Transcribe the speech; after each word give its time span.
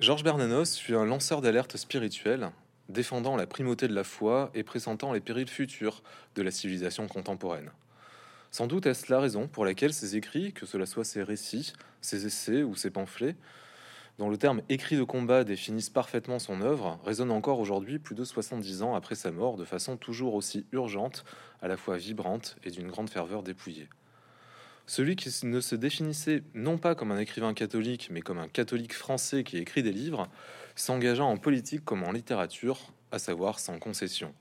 Georges 0.00 0.24
Bernanos 0.24 0.78
fut 0.78 0.94
un 0.94 1.04
lanceur 1.04 1.42
d'alerte 1.42 1.76
spirituel, 1.76 2.52
défendant 2.88 3.36
la 3.36 3.46
primauté 3.46 3.86
de 3.86 3.94
la 3.94 4.02
foi 4.02 4.50
et 4.54 4.62
pressentant 4.62 5.12
les 5.12 5.20
périls 5.20 5.46
futurs 5.46 6.02
de 6.36 6.40
la 6.40 6.50
civilisation 6.50 7.06
contemporaine. 7.06 7.70
Sans 8.50 8.66
doute 8.66 8.86
est-ce 8.86 9.12
la 9.12 9.20
raison 9.20 9.46
pour 9.46 9.66
laquelle 9.66 9.92
ses 9.92 10.16
écrits, 10.16 10.54
que 10.54 10.64
cela 10.64 10.86
soit 10.86 11.04
ses 11.04 11.22
récits, 11.22 11.74
ses 12.00 12.24
essais 12.24 12.62
ou 12.62 12.74
ses 12.74 12.88
pamphlets, 12.88 13.36
dont 14.18 14.30
le 14.30 14.38
terme 14.38 14.62
écrit 14.70 14.96
de 14.96 15.02
combat 15.02 15.44
définisse 15.44 15.90
parfaitement 15.90 16.38
son 16.38 16.62
œuvre, 16.62 16.98
résonne 17.04 17.30
encore 17.30 17.60
aujourd'hui, 17.60 17.98
plus 17.98 18.14
de 18.14 18.24
70 18.24 18.80
ans 18.80 18.94
après 18.94 19.16
sa 19.16 19.30
mort, 19.30 19.58
de 19.58 19.66
façon 19.66 19.98
toujours 19.98 20.32
aussi 20.32 20.64
urgente, 20.72 21.26
à 21.60 21.68
la 21.68 21.76
fois 21.76 21.98
vibrante 21.98 22.56
et 22.64 22.70
d'une 22.70 22.88
grande 22.88 23.10
ferveur 23.10 23.42
dépouillée. 23.42 23.90
Celui 24.90 25.14
qui 25.14 25.30
ne 25.46 25.60
se 25.60 25.76
définissait 25.76 26.42
non 26.52 26.76
pas 26.76 26.96
comme 26.96 27.12
un 27.12 27.18
écrivain 27.20 27.54
catholique, 27.54 28.08
mais 28.10 28.22
comme 28.22 28.38
un 28.38 28.48
catholique 28.48 28.92
français 28.92 29.44
qui 29.44 29.56
écrit 29.58 29.84
des 29.84 29.92
livres, 29.92 30.26
s'engagea 30.74 31.22
en 31.22 31.36
politique 31.36 31.84
comme 31.84 32.02
en 32.02 32.10
littérature, 32.10 32.92
à 33.12 33.20
savoir 33.20 33.60
sans 33.60 33.78
concession. 33.78 34.34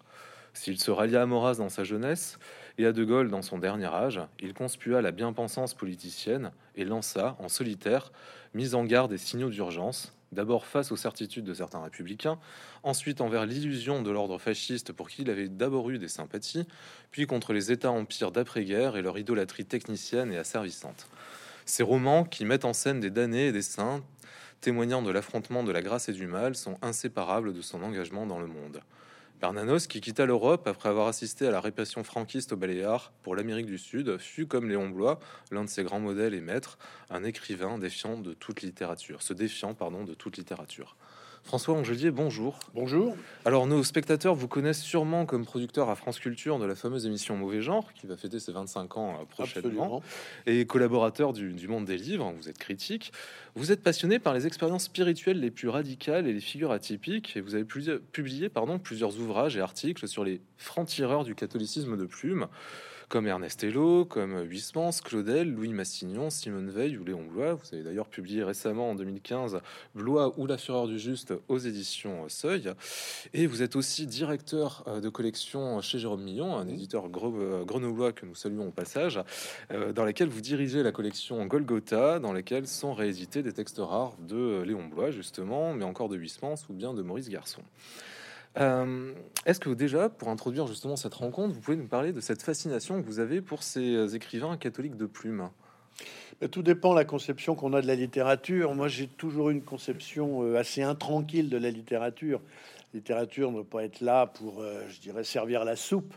S'il 0.55 0.79
se 0.79 0.89
rallia 0.89 1.21
à 1.21 1.27
Maurras 1.27 1.57
dans 1.57 1.69
sa 1.69 1.83
jeunesse 1.83 2.39
et 2.79 2.87
à 2.87 2.93
De 2.93 3.03
Gaulle 3.03 3.29
dans 3.29 3.43
son 3.43 3.59
dernier 3.59 3.93
âge, 3.93 4.21
il 4.39 4.55
conspua 4.55 5.03
la 5.03 5.11
bien-pensance 5.11 5.75
politicienne 5.75 6.49
et 6.75 6.83
lança, 6.83 7.35
en 7.37 7.47
solitaire, 7.47 8.11
mise 8.55 8.73
en 8.73 8.85
garde 8.85 9.13
et 9.13 9.19
signaux 9.19 9.51
d'urgence, 9.51 10.17
d'abord 10.31 10.65
face 10.65 10.91
aux 10.91 10.97
certitudes 10.97 11.45
de 11.45 11.53
certains 11.53 11.81
républicains, 11.81 12.39
ensuite 12.83 13.21
envers 13.21 13.45
l'illusion 13.45 14.01
de 14.01 14.11
l'ordre 14.11 14.37
fasciste 14.37 14.93
pour 14.93 15.09
qui 15.09 15.23
il 15.23 15.29
avait 15.29 15.49
d'abord 15.49 15.89
eu 15.89 15.97
des 15.97 16.07
sympathies, 16.07 16.67
puis 17.11 17.25
contre 17.25 17.53
les 17.53 17.71
États-empires 17.71 18.31
d'après-guerre 18.31 18.95
et 18.95 19.01
leur 19.01 19.17
idolâtrie 19.17 19.65
technicienne 19.65 20.31
et 20.31 20.37
asservissante. 20.37 21.07
Ces 21.65 21.83
romans, 21.83 22.23
qui 22.23 22.45
mettent 22.45 22.65
en 22.65 22.73
scène 22.73 22.99
des 22.99 23.11
damnés 23.11 23.47
et 23.47 23.51
des 23.51 23.61
saints, 23.61 24.03
témoignant 24.61 25.01
de 25.01 25.11
l'affrontement 25.11 25.63
de 25.63 25.71
la 25.71 25.81
grâce 25.81 26.09
et 26.09 26.13
du 26.13 26.27
mal, 26.27 26.55
sont 26.55 26.77
inséparables 26.81 27.53
de 27.53 27.61
son 27.61 27.83
engagement 27.83 28.25
dans 28.25 28.39
le 28.39 28.47
monde. 28.47 28.81
Bernanos, 29.39 29.87
qui 29.87 30.01
quitta 30.01 30.25
l'Europe 30.25 30.67
après 30.67 30.89
avoir 30.89 31.07
assisté 31.07 31.47
à 31.47 31.51
la 31.51 31.61
répression 31.61 32.03
franquiste 32.03 32.51
au 32.51 32.57
Baléares 32.57 33.13
pour 33.23 33.35
l'Amérique 33.35 33.67
du 33.67 33.77
Sud, 33.77 34.17
fut, 34.17 34.47
comme 34.47 34.67
Léon 34.67 34.89
Blois, 34.89 35.21
l'un 35.49 35.63
de 35.63 35.69
ses 35.69 35.83
grands 35.83 36.01
modèles 36.01 36.33
et 36.33 36.41
maîtres, 36.41 36.77
un 37.09 37.23
écrivain 37.23 37.77
défiant 37.77 38.17
de 38.17 38.33
toute 38.33 38.61
littérature, 38.61 39.21
se 39.21 39.31
défiant 39.31 39.73
pardon, 39.73 40.03
de 40.03 40.13
toute 40.13 40.35
littérature. 40.35 40.97
François 41.49 41.73
Angelier, 41.73 42.11
bonjour. 42.11 42.59
Bonjour. 42.75 43.17
Alors, 43.43 43.65
nos 43.65 43.83
spectateurs 43.83 44.35
vous 44.35 44.47
connaissent 44.47 44.83
sûrement 44.83 45.25
comme 45.25 45.45
producteur 45.45 45.89
à 45.89 45.95
France 45.95 46.19
Culture 46.19 46.59
de 46.59 46.65
la 46.65 46.75
fameuse 46.75 47.07
émission 47.07 47.35
Mauvais 47.35 47.63
Genre, 47.63 47.91
qui 47.93 48.05
va 48.05 48.17
fêter 48.17 48.37
ses 48.39 48.51
25 48.51 48.97
ans 48.97 49.17
euh, 49.19 49.25
prochainement, 49.25 50.03
et 50.45 50.67
collaborateur 50.67 51.33
du, 51.33 51.53
du, 51.53 51.67
Monde 51.67 51.85
des 51.85 51.97
Livres. 51.97 52.31
Vous 52.37 52.49
êtes 52.49 52.59
critique. 52.59 53.11
Vous 53.55 53.71
êtes 53.71 53.81
passionné 53.81 54.19
par 54.19 54.35
les 54.35 54.45
expériences 54.45 54.83
spirituelles 54.83 55.39
les 55.39 55.49
plus 55.49 55.69
radicales 55.69 56.27
et 56.27 56.33
les 56.33 56.39
figures 56.39 56.71
atypiques, 56.71 57.35
et 57.35 57.41
vous 57.41 57.55
avez 57.55 57.65
publié 57.65 58.49
pardon, 58.49 58.77
plusieurs 58.77 59.19
ouvrages 59.19 59.57
et 59.57 59.61
articles 59.61 60.07
sur 60.07 60.23
les 60.23 60.41
francs-tireurs 60.57 61.23
du 61.23 61.33
catholicisme 61.33 61.97
de 61.97 62.05
plume 62.05 62.45
comme 63.09 63.25
Ernest 63.25 63.63
Hello, 63.63 64.05
comme 64.05 64.43
Huysmans, 64.43 65.01
Claudel, 65.03 65.51
Louis 65.51 65.73
Massignon, 65.73 66.29
Simone 66.29 66.69
Veil 66.69 66.95
ou 66.95 67.03
Léon 67.03 67.23
Blois. 67.23 67.55
Vous 67.55 67.65
avez 67.73 67.83
d'ailleurs 67.83 68.07
publié 68.07 68.43
récemment 68.43 68.91
en 68.91 68.95
2015 68.95 69.61
Blois 69.95 70.37
ou 70.37 70.45
La 70.45 70.59
Fureur 70.59 70.87
du 70.87 70.99
Juste 70.99 71.33
aux 71.47 71.57
éditions 71.57 72.29
Seuil. 72.29 72.71
Et 73.33 73.47
vous 73.47 73.63
êtes 73.63 73.75
aussi 73.75 74.05
directeur 74.05 74.83
euh, 74.87 75.01
de 75.01 75.09
collection 75.09 75.81
chez 75.81 75.97
Jérôme 75.97 76.21
Millon, 76.21 76.55
un 76.55 76.67
éditeur 76.67 77.05
euh, 77.05 77.65
grenoblois 77.65 78.11
que 78.13 78.27
nous 78.27 78.35
saluons 78.35 78.67
au 78.67 78.71
passage, 78.71 79.19
euh, 79.71 79.91
dans 79.91 80.05
laquelle 80.05 80.29
vous 80.29 80.41
dirigez 80.41 80.83
la 80.83 80.91
collection 80.91 81.43
Golgotha, 81.47 82.19
dans 82.19 82.31
laquelle 82.31 82.67
sont 82.67 82.93
réédités 82.93 83.41
des 83.41 83.53
textes 83.53 83.79
rares 83.79 84.17
de 84.19 84.61
Léon 84.61 84.87
Blois, 84.87 85.09
justement, 85.09 85.73
mais 85.73 85.83
encore 85.83 86.09
de 86.09 86.15
Huysmans 86.15 86.63
ou 86.69 86.73
bien 86.73 86.93
de 86.93 87.01
Maurice 87.01 87.29
Garçon. 87.29 87.63
Euh, 88.59 89.13
est-ce 89.45 89.59
que 89.59 89.69
déjà, 89.69 90.09
pour 90.09 90.29
introduire 90.29 90.67
justement 90.67 90.95
cette 90.95 91.13
rencontre, 91.13 91.53
vous 91.53 91.61
pouvez 91.61 91.77
nous 91.77 91.87
parler 91.87 92.11
de 92.11 92.19
cette 92.19 92.41
fascination 92.41 93.01
que 93.01 93.05
vous 93.05 93.19
avez 93.19 93.41
pour 93.41 93.63
ces 93.63 93.95
euh, 93.95 94.07
écrivains 94.07 94.57
catholiques 94.57 94.97
de 94.97 95.05
plume? 95.05 95.49
Tout 96.51 96.61
dépend 96.61 96.91
de 96.91 96.99
la 96.99 97.05
conception 97.05 97.55
qu'on 97.55 97.73
a 97.73 97.81
de 97.81 97.87
la 97.87 97.95
littérature. 97.95 98.73
Moi, 98.73 98.87
j'ai 98.87 99.07
toujours 99.07 99.49
une 99.49 99.61
conception 99.61 100.43
euh, 100.43 100.57
assez 100.57 100.81
intranquille 100.81 101.49
de 101.49 101.57
la 101.57 101.69
littérature. 101.69 102.41
La 102.93 102.97
littérature 102.97 103.51
ne 103.51 103.57
doit 103.57 103.69
pas 103.69 103.83
être 103.83 104.01
là 104.01 104.25
pour, 104.25 104.63
je 104.89 104.99
dirais, 104.99 105.23
servir 105.23 105.63
la 105.63 105.75
soupe, 105.75 106.11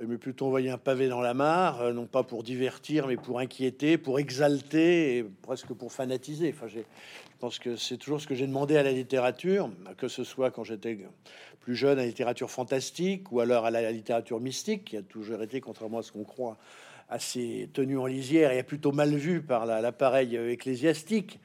mais 0.00 0.18
plutôt 0.18 0.46
envoyer 0.46 0.70
un 0.70 0.78
pavé 0.78 1.08
dans 1.08 1.20
la 1.20 1.34
mare, 1.34 1.92
non 1.92 2.06
pas 2.06 2.22
pour 2.22 2.42
divertir, 2.42 3.06
mais 3.06 3.16
pour 3.16 3.38
inquiéter, 3.38 3.96
pour 3.96 4.18
exalter, 4.18 5.18
et 5.18 5.22
presque 5.22 5.72
pour 5.72 5.92
fanatiser. 5.92 6.52
Enfin, 6.54 6.66
je 6.66 6.80
pense 7.38 7.58
que 7.58 7.76
c'est 7.76 7.96
toujours 7.96 8.20
ce 8.20 8.26
que 8.26 8.34
j'ai 8.34 8.46
demandé 8.46 8.76
à 8.76 8.82
la 8.82 8.92
littérature, 8.92 9.70
que 9.96 10.08
ce 10.08 10.24
soit 10.24 10.50
quand 10.50 10.64
j'étais 10.64 10.98
plus 11.60 11.76
jeune 11.76 11.98
à 11.98 12.02
la 12.02 12.06
littérature 12.06 12.50
fantastique 12.50 13.30
ou 13.32 13.40
alors 13.40 13.66
à 13.66 13.70
la 13.70 13.92
littérature 13.92 14.40
mystique, 14.40 14.84
qui 14.84 14.96
a 14.96 15.02
toujours 15.02 15.42
été, 15.42 15.60
contrairement 15.60 15.98
à 15.98 16.02
ce 16.02 16.12
qu'on 16.12 16.24
croit, 16.24 16.58
assez 17.08 17.68
tenu 17.72 17.98
en 17.98 18.06
lisière 18.06 18.52
et 18.52 18.62
plutôt 18.62 18.92
mal 18.92 19.14
vu 19.14 19.42
par 19.42 19.66
l'appareil 19.66 20.36
ecclésiastique. 20.36 21.40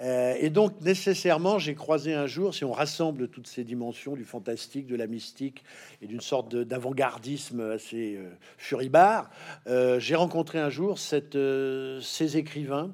Euh, 0.00 0.34
et 0.38 0.50
donc, 0.50 0.80
nécessairement, 0.80 1.58
j'ai 1.58 1.74
croisé 1.74 2.14
un 2.14 2.26
jour, 2.26 2.54
si 2.54 2.64
on 2.64 2.72
rassemble 2.72 3.28
toutes 3.28 3.46
ces 3.46 3.64
dimensions 3.64 4.14
du 4.14 4.24
fantastique, 4.24 4.86
de 4.86 4.96
la 4.96 5.06
mystique 5.06 5.64
et 6.02 6.06
d'une 6.06 6.20
sorte 6.20 6.54
d'avant-gardisme 6.54 7.60
assez 7.72 8.16
euh, 8.16 8.30
furibard, 8.56 9.30
euh, 9.66 9.98
j'ai 9.98 10.14
rencontré 10.14 10.58
un 10.58 10.70
jour 10.70 10.98
ces 10.98 12.36
écrivains 12.36 12.92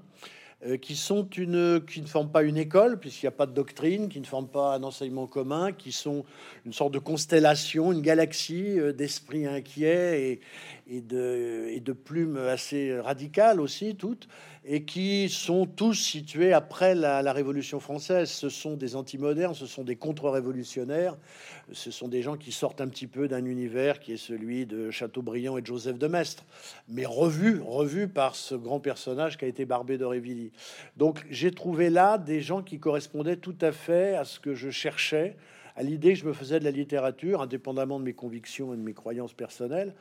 euh, 0.67 0.79
qui 0.79 0.97
sont 0.97 1.29
une, 1.37 1.83
qui 1.87 2.01
ne 2.01 2.07
forment 2.07 2.31
pas 2.31 2.43
une 2.43 2.57
école 2.57 2.99
puisqu'il 2.99 3.27
n'y 3.27 3.29
a 3.29 3.37
pas 3.37 3.45
de 3.45 3.53
doctrine, 3.53 4.09
qui 4.09 4.19
ne 4.19 4.25
forment 4.25 4.49
pas 4.49 4.75
un 4.75 4.83
enseignement 4.83 5.27
commun, 5.27 5.73
qui 5.73 5.93
sont 5.93 6.25
une 6.65 6.73
sorte 6.73 6.95
de 6.95 6.99
constellation, 6.99 7.93
une 7.93 8.01
galaxie 8.01 8.79
euh, 8.79 8.93
d'esprits 8.93 9.47
inquiets 9.47 10.23
et, 10.23 10.41
et 10.87 11.01
de, 11.01 11.67
et 11.71 11.81
de 11.81 11.93
plumes 11.93 12.37
assez 12.37 12.99
radicales 13.01 13.61
aussi, 13.61 13.95
toutes, 13.95 14.29
et 14.67 14.85
qui 14.85 15.29
sont 15.29 15.67
tous 15.67 15.95
situés 15.95 16.53
après 16.53 16.95
la, 16.95 17.33
Révolution 17.33 17.81
française. 17.81 18.31
Ce 18.31 18.49
sont 18.49 18.75
des 18.77 18.97
antimodernes, 18.97 19.55
ce 19.55 19.67
sont 19.67 19.83
des 19.83 19.97
contre-révolutionnaires, 19.97 21.17
ce 21.73 21.91
sont 21.91 22.09
des 22.09 22.23
gens 22.23 22.37
qui 22.37 22.53
sortent 22.53 22.81
un 22.81 22.89
petit 22.89 23.07
peu 23.07 23.29
d'un 23.29 23.45
univers 23.45 23.99
qui 23.99 24.13
est 24.13 24.19
celui 24.19 24.67
de 24.67 24.91
Chateaubriand 24.91 25.59
et 25.59 25.63
de 25.63 25.67
Joseph 25.67 25.99
de 25.99 26.07
Maistre, 26.07 26.45
mais 26.89 27.07
revu, 27.07 27.61
revu 27.61 28.09
par 28.09 28.37
ce 28.37 28.55
grand 28.55 28.81
personnage 28.81 29.37
qui 29.37 29.45
a 29.45 29.49
été 29.49 29.65
Barbé 29.65 29.99
d'Aurevilly. 29.99 30.53
Donc 30.97 31.27
j'ai 31.31 31.51
trouvé 31.51 31.91
là 31.91 32.19
des 32.19 32.41
gens 32.41 32.63
qui 32.63 32.79
correspondaient 32.79 33.37
tout 33.37 33.57
à 33.61 33.73
fait 33.73 34.15
à 34.15 34.25
ce 34.25 34.39
que 34.39 34.55
je 34.55 34.71
cherchais 34.71 35.37
à 35.77 35.83
l'idée 35.83 36.13
que 36.15 36.21
je 36.21 36.25
me 36.25 36.33
faisais 36.33 36.61
de 36.61 36.65
la 36.65 36.71
littérature, 36.71 37.43
indépendamment 37.43 37.99
de 37.99 38.05
mes 38.05 38.13
convictions 38.13 38.73
et 38.75 38.77
de 38.77 38.83
mes 38.83 38.95
croyances 38.95 39.35
personnelles. 39.35 39.95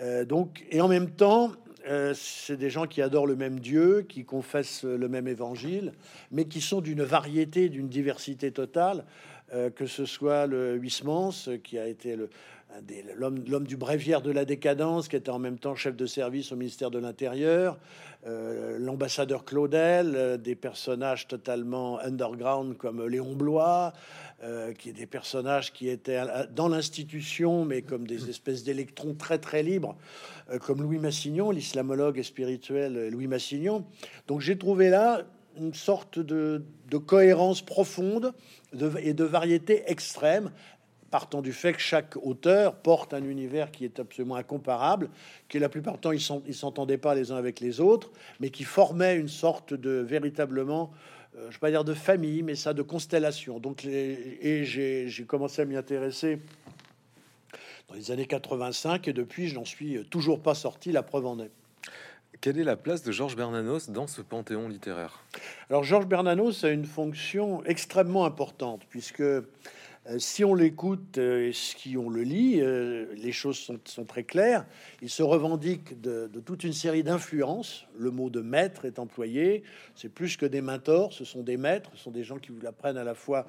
Euh, 0.00 0.24
donc, 0.24 0.64
et 0.70 0.80
en 0.80 0.88
même 0.88 1.10
temps, 1.10 1.52
euh, 1.88 2.12
c'est 2.14 2.56
des 2.56 2.70
gens 2.70 2.86
qui 2.86 3.00
adorent 3.02 3.26
le 3.26 3.36
même 3.36 3.60
Dieu, 3.60 4.04
qui 4.08 4.24
confessent 4.24 4.84
le 4.84 5.08
même 5.08 5.28
évangile, 5.28 5.92
mais 6.30 6.44
qui 6.44 6.60
sont 6.60 6.80
d'une 6.80 7.02
variété, 7.02 7.68
d'une 7.68 7.88
diversité 7.88 8.52
totale, 8.52 9.04
euh, 9.52 9.70
que 9.70 9.86
ce 9.86 10.04
soit 10.04 10.46
le 10.46 10.76
Huysmans, 10.76 11.48
qui 11.62 11.78
a 11.78 11.86
été 11.86 12.16
le, 12.16 12.28
l'homme 13.16 13.66
du 13.66 13.76
bréviaire 13.76 14.22
de 14.22 14.30
la 14.30 14.44
décadence, 14.44 15.08
qui 15.08 15.16
était 15.16 15.30
en 15.30 15.38
même 15.38 15.58
temps 15.58 15.74
chef 15.74 15.96
de 15.96 16.06
service 16.06 16.52
au 16.52 16.56
ministère 16.56 16.90
de 16.90 16.98
l'Intérieur, 16.98 17.78
euh, 18.26 18.78
l'ambassadeur 18.78 19.44
Claudel, 19.44 20.14
euh, 20.16 20.36
des 20.38 20.54
personnages 20.54 21.28
totalement 21.28 22.00
underground 22.00 22.76
comme 22.76 23.06
Léon 23.06 23.34
Blois, 23.34 23.92
euh, 24.42 24.72
qui 24.72 24.88
est 24.88 24.94
des 24.94 25.06
personnages 25.06 25.72
qui 25.72 25.88
étaient 25.88 26.22
dans 26.54 26.68
l'institution, 26.68 27.64
mais 27.64 27.82
comme 27.82 28.06
des 28.06 28.30
espèces 28.30 28.64
d'électrons 28.64 29.14
très 29.14 29.38
très 29.38 29.62
libres, 29.62 29.96
comme 30.60 30.82
Louis 30.82 30.98
Massignon, 30.98 31.50
l'islamologue 31.50 32.18
et 32.18 32.22
spirituel 32.22 33.08
Louis 33.08 33.26
Massignon. 33.26 33.84
Donc 34.26 34.40
j'ai 34.40 34.56
trouvé 34.56 34.90
là 34.90 35.22
une 35.58 35.74
sorte 35.74 36.18
de, 36.18 36.62
cohérence 37.06 37.62
profonde 37.62 38.32
et 39.00 39.14
de 39.14 39.24
variété 39.24 39.82
extrême 39.86 40.50
partant 41.14 41.42
du 41.42 41.52
fait 41.52 41.74
que 41.74 41.80
chaque 41.80 42.16
auteur 42.16 42.74
porte 42.74 43.14
un 43.14 43.22
univers 43.22 43.70
qui 43.70 43.84
est 43.84 44.00
absolument 44.00 44.34
incomparable, 44.34 45.10
qui 45.48 45.60
la 45.60 45.68
plupart 45.68 45.94
du 45.94 46.00
temps 46.00 46.10
ils 46.10 46.48
ne 46.48 46.52
s'entendaient 46.52 46.98
pas 46.98 47.14
les 47.14 47.30
uns 47.30 47.36
avec 47.36 47.60
les 47.60 47.80
autres, 47.80 48.10
mais 48.40 48.50
qui 48.50 48.64
formait 48.64 49.14
une 49.14 49.28
sorte 49.28 49.74
de 49.74 49.90
véritablement, 49.92 50.90
euh, 51.36 51.42
je 51.42 51.46
ne 51.46 51.52
vais 51.52 51.58
pas 51.60 51.70
dire 51.70 51.84
de 51.84 51.94
famille, 51.94 52.42
mais 52.42 52.56
ça 52.56 52.74
de 52.74 52.82
constellation. 52.82 53.60
Donc, 53.60 53.84
et 53.84 54.64
j'ai 54.64 55.24
commencé 55.24 55.62
à 55.62 55.66
m'y 55.66 55.76
intéresser 55.76 56.40
dans 57.86 57.94
les 57.94 58.10
années 58.10 58.26
85 58.26 59.06
et 59.06 59.12
depuis 59.12 59.46
je 59.46 59.54
n'en 59.54 59.64
suis 59.64 60.04
toujours 60.10 60.40
pas 60.40 60.56
sorti, 60.56 60.90
la 60.90 61.04
preuve 61.04 61.26
en 61.26 61.38
est. 61.38 61.52
Quelle 62.40 62.58
est 62.58 62.64
la 62.64 62.76
place 62.76 63.04
de 63.04 63.12
Georges 63.12 63.36
Bernanos 63.36 63.88
dans 63.88 64.08
ce 64.08 64.20
panthéon 64.20 64.68
littéraire? 64.68 65.22
Alors 65.70 65.84
Georges 65.84 66.06
Bernanos 66.06 66.64
a 66.64 66.70
une 66.70 66.86
fonction 66.86 67.62
extrêmement 67.66 68.24
importante 68.24 68.82
puisque 68.90 69.22
si 70.18 70.44
on 70.44 70.54
l'écoute 70.54 71.16
et 71.16 71.52
si 71.54 71.96
on 71.96 72.10
le 72.10 72.22
lit, 72.22 72.60
les 73.16 73.32
choses 73.32 73.56
sont, 73.84 74.04
très 74.04 74.24
claires. 74.24 74.66
Il 75.00 75.08
se 75.08 75.22
revendique 75.22 76.00
de, 76.00 76.28
toute 76.44 76.64
une 76.64 76.74
série 76.74 77.02
d'influences. 77.02 77.86
Le 77.96 78.10
mot 78.10 78.28
de 78.28 78.40
maître 78.40 78.84
est 78.84 78.98
employé. 78.98 79.62
C'est 79.94 80.10
plus 80.10 80.36
que 80.36 80.44
des 80.44 80.60
mentors, 80.60 81.12
ce 81.14 81.24
sont 81.24 81.42
des 81.42 81.56
maîtres, 81.56 81.90
ce 81.94 82.02
sont 82.02 82.10
des 82.10 82.22
gens 82.22 82.36
qui 82.36 82.52
vous 82.52 82.60
l'apprennent 82.60 82.98
à 82.98 83.04
la 83.04 83.14
fois, 83.14 83.46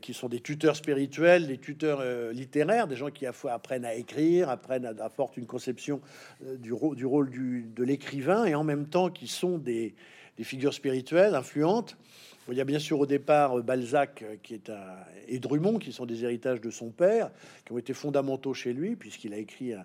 qui 0.00 0.14
sont 0.14 0.28
des 0.28 0.40
tuteurs 0.40 0.76
spirituels, 0.76 1.46
des 1.46 1.58
tuteurs 1.58 2.02
littéraires, 2.32 2.86
des 2.86 2.96
gens 2.96 3.10
qui 3.10 3.26
à 3.26 3.28
la 3.28 3.32
fois 3.34 3.52
apprennent 3.52 3.84
à 3.84 3.94
écrire, 3.94 4.48
apprennent 4.48 4.86
à 4.86 4.94
apportent 5.04 5.36
une 5.36 5.46
conception 5.46 6.00
du, 6.40 6.72
du 6.94 7.06
rôle 7.06 7.30
de 7.30 7.84
l'écrivain 7.84 8.46
et 8.46 8.54
en 8.54 8.64
même 8.64 8.86
temps 8.86 9.10
qui 9.10 9.28
sont 9.28 9.58
des 9.58 9.94
figures 10.42 10.72
spirituelles 10.72 11.34
influentes. 11.34 11.98
Il 12.52 12.58
y 12.58 12.60
a 12.60 12.64
bien 12.64 12.78
sûr 12.80 12.98
au 12.98 13.06
départ 13.06 13.58
euh, 13.58 13.62
Balzac 13.62 14.22
euh, 14.22 14.36
qui 14.42 14.54
est 14.54 14.70
un, 14.70 14.82
et 15.28 15.38
Drummond 15.38 15.78
qui 15.78 15.92
sont 15.92 16.06
des 16.06 16.24
héritages 16.24 16.60
de 16.60 16.70
son 16.70 16.90
père, 16.90 17.30
qui 17.64 17.72
ont 17.72 17.78
été 17.78 17.94
fondamentaux 17.94 18.54
chez 18.54 18.72
lui, 18.72 18.96
puisqu'il 18.96 19.32
a 19.32 19.36
écrit 19.36 19.74
euh, 19.74 19.78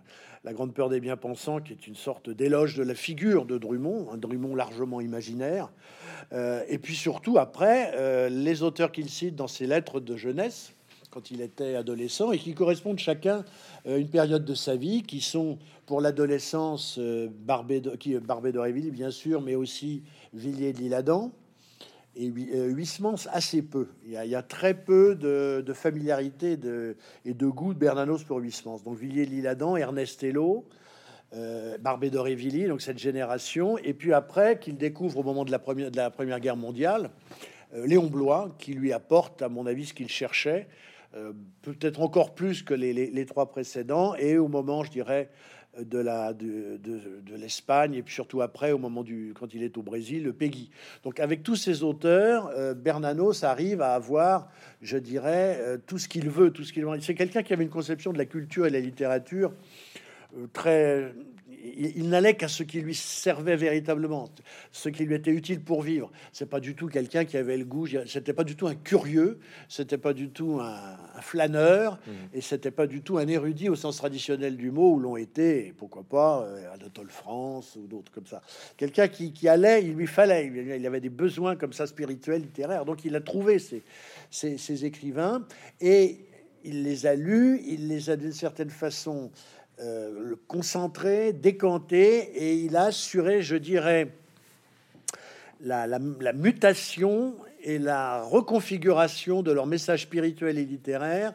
La 0.43 0.53
Grande 0.53 0.73
Peur 0.73 0.89
des 0.89 0.99
Bien-Pensants, 0.99 1.59
qui 1.59 1.73
est 1.73 1.85
une 1.85 1.95
sorte 1.95 2.29
d'éloge 2.29 2.75
de 2.75 2.83
la 2.83 2.95
figure 2.95 3.45
de 3.45 3.57
Drummond, 3.59 4.09
un 4.11 4.17
Drummond 4.17 4.55
largement 4.55 5.01
imaginaire. 5.01 5.71
et 6.33 6.77
puis 6.77 6.95
surtout 6.95 7.37
après, 7.37 8.29
les 8.29 8.63
auteurs 8.63 8.91
qu'il 8.91 9.09
cite 9.09 9.35
dans 9.35 9.47
ses 9.47 9.67
lettres 9.67 9.99
de 9.99 10.15
jeunesse, 10.15 10.73
quand 11.09 11.31
il 11.31 11.41
était 11.41 11.75
adolescent, 11.75 12.31
et 12.31 12.37
qui 12.37 12.53
correspondent 12.53 12.99
chacun 12.99 13.43
à 13.85 13.95
une 13.95 14.09
période 14.09 14.45
de 14.45 14.53
sa 14.53 14.75
vie, 14.75 15.03
qui 15.03 15.21
sont 15.21 15.57
pour 15.85 16.01
l'adolescence 16.01 16.99
Barbé, 16.99 17.81
d'Aurevilly, 17.81 18.91
bien 18.91 19.11
sûr, 19.11 19.41
mais 19.41 19.55
aussi 19.55 20.03
Villiers 20.33 20.73
de 20.73 20.79
l'Isle-Adam 20.79 21.31
et 22.15 22.31
euh, 22.53 22.83
assez 23.31 23.61
peu. 23.61 23.87
Il 24.05 24.11
y 24.11 24.35
a, 24.35 24.41
très 24.41 24.73
peu 24.73 25.15
de, 25.15 25.73
familiarité 25.73 26.57
et 27.25 27.33
de 27.33 27.47
goût 27.47 27.73
de 27.73 27.79
Bernanos 27.79 28.23
pour 28.23 28.39
Huysmans. 28.39 28.79
Donc 28.83 28.97
Villiers 28.97 29.25
Lille-Adam, 29.25 29.75
Ernest 29.77 30.23
Hello, 30.23 30.65
euh, 31.33 31.77
Barbé 31.79 32.09
d'Aurevilly, 32.09 32.67
donc 32.67 32.81
cette 32.81 32.99
génération. 32.99 33.77
Et 33.79 33.93
puis 33.93 34.13
après, 34.13 34.59
qu'il 34.59 34.77
découvre 34.77 35.19
au 35.19 35.23
moment 35.23 35.43
de 35.43 35.51
la 35.51 35.59
Première, 35.59 36.39
Guerre 36.39 36.55
mondiale, 36.55 37.09
euh, 37.73 37.85
Léon 37.85 38.07
Blois, 38.07 38.55
qui 38.57 38.73
lui 38.73 38.93
apporte, 38.93 39.41
à 39.41 39.49
mon 39.49 39.65
avis, 39.65 39.87
ce 39.87 39.93
qu'il 39.93 40.07
cherchait, 40.07 40.67
euh, 41.15 41.33
peut-être 41.61 42.01
encore 42.01 42.35
plus 42.35 42.63
que 42.63 42.73
les, 42.73 43.25
trois 43.25 43.49
précédents. 43.49 44.15
Et 44.15 44.37
au 44.37 44.47
moment, 44.47 44.83
je 44.83 44.91
dirais, 44.91 45.29
de 45.81 45.99
la 45.99 46.33
l'Espagne 47.37 47.95
et 47.95 48.01
puis 48.01 48.13
surtout 48.13 48.41
après 48.41 48.71
au 48.71 48.77
moment 48.77 49.03
du 49.03 49.33
quand 49.37 49.53
il 49.53 49.63
est 49.63 49.77
au 49.77 49.81
Brésil 49.81 50.23
le 50.23 50.33
Peggy. 50.33 50.69
Donc 51.03 51.19
avec 51.19 51.43
tous 51.43 51.55
ces 51.55 51.83
auteurs 51.83 52.49
euh, 52.55 52.73
Bernanos 52.73 53.43
arrive 53.43 53.81
à 53.81 53.93
avoir 53.93 54.49
je 54.81 54.97
dirais 54.97 55.57
euh, 55.59 55.77
tout 55.85 55.97
ce 55.97 56.07
qu'il 56.07 56.29
veut 56.29 56.51
tout 56.51 56.63
ce 56.63 56.73
qu'il 56.73 56.85
veut. 56.85 56.99
C'est 57.01 57.15
quelqu'un 57.15 57.43
qui 57.43 57.53
avait 57.53 57.63
une 57.63 57.69
conception 57.69 58.13
de 58.13 58.17
la 58.17 58.25
culture 58.25 58.65
et 58.65 58.69
de 58.69 58.75
la 58.75 58.81
littérature 58.81 59.51
euh, 60.37 60.47
très 60.53 61.13
il, 61.77 62.09
n'allait 62.09 62.35
qu'à 62.35 62.47
ce 62.47 62.63
qui 62.63 62.81
lui 62.81 62.95
servait 62.95 63.55
véritablement, 63.55 64.29
ce 64.71 64.89
qui 64.89 65.05
lui 65.05 65.15
était 65.15 65.31
utile 65.31 65.61
pour 65.61 65.81
vivre. 65.81 66.11
C'est 66.31 66.49
pas 66.49 66.59
du 66.59 66.75
tout 66.75 66.87
quelqu'un 66.87 67.25
qui 67.25 67.37
avait 67.37 67.57
le 67.57 67.65
goût. 67.65 67.87
C'était 68.05 68.33
pas 68.33 68.43
du 68.43 68.55
tout 68.55 68.67
un 68.67 68.75
curieux. 68.75 69.39
C'était 69.67 69.97
pas 69.97 70.13
du 70.13 70.29
tout 70.29 70.59
un, 70.61 70.97
flâneur. 71.21 71.99
Mmh. 72.07 72.11
Et 72.33 72.41
c'était 72.41 72.71
pas 72.71 72.87
du 72.87 73.01
tout 73.01 73.17
un 73.17 73.27
érudit 73.27 73.69
au 73.69 73.75
sens 73.75 73.97
traditionnel 73.97 74.57
du 74.57 74.71
mot 74.71 74.93
où 74.93 74.99
l'ont 74.99 75.17
été, 75.17 75.73
pourquoi 75.77 76.03
pas, 76.03 76.43
euh, 76.43 76.73
Anatole 76.73 77.09
France 77.09 77.75
ou 77.75 77.87
d'autres 77.87 78.11
comme 78.11 78.27
ça. 78.27 78.41
Quelqu'un 78.77 79.07
qui, 79.07 79.47
allait, 79.47 79.83
il 79.83 79.93
lui 79.93 80.07
fallait. 80.07 80.51
Il 80.77 80.85
avait 80.85 81.01
des 81.01 81.09
besoins 81.09 81.55
comme 81.55 81.73
ça 81.73 81.87
spirituels, 81.87 82.41
littéraires. 82.41 82.85
Donc 82.85 83.05
il 83.05 83.15
a 83.15 83.21
trouvé 83.21 83.59
ces, 83.59 83.83
ces 84.31 84.85
écrivains 84.85 85.45
et 85.81 86.19
il 86.63 86.83
les 86.83 87.05
a 87.05 87.15
lus. 87.15 87.61
Il 87.65 87.87
les 87.87 88.09
a 88.09 88.15
d'une 88.15 88.33
certaine 88.33 88.69
façon 88.69 89.31
euh, 89.81 90.29
le 90.29 90.35
concentrer, 90.37 91.33
décanter, 91.33 92.19
et 92.33 92.55
il 92.55 92.77
a 92.77 92.85
assuré, 92.85 93.41
je 93.41 93.57
dirais, 93.57 94.13
la, 95.59 95.99
mutation 96.33 97.35
et 97.61 97.77
la 97.77 98.21
reconfiguration 98.23 99.43
de 99.43 99.51
leur 99.51 99.65
message 99.65 100.03
spirituel 100.03 100.57
et 100.57 100.65
littéraire, 100.65 101.33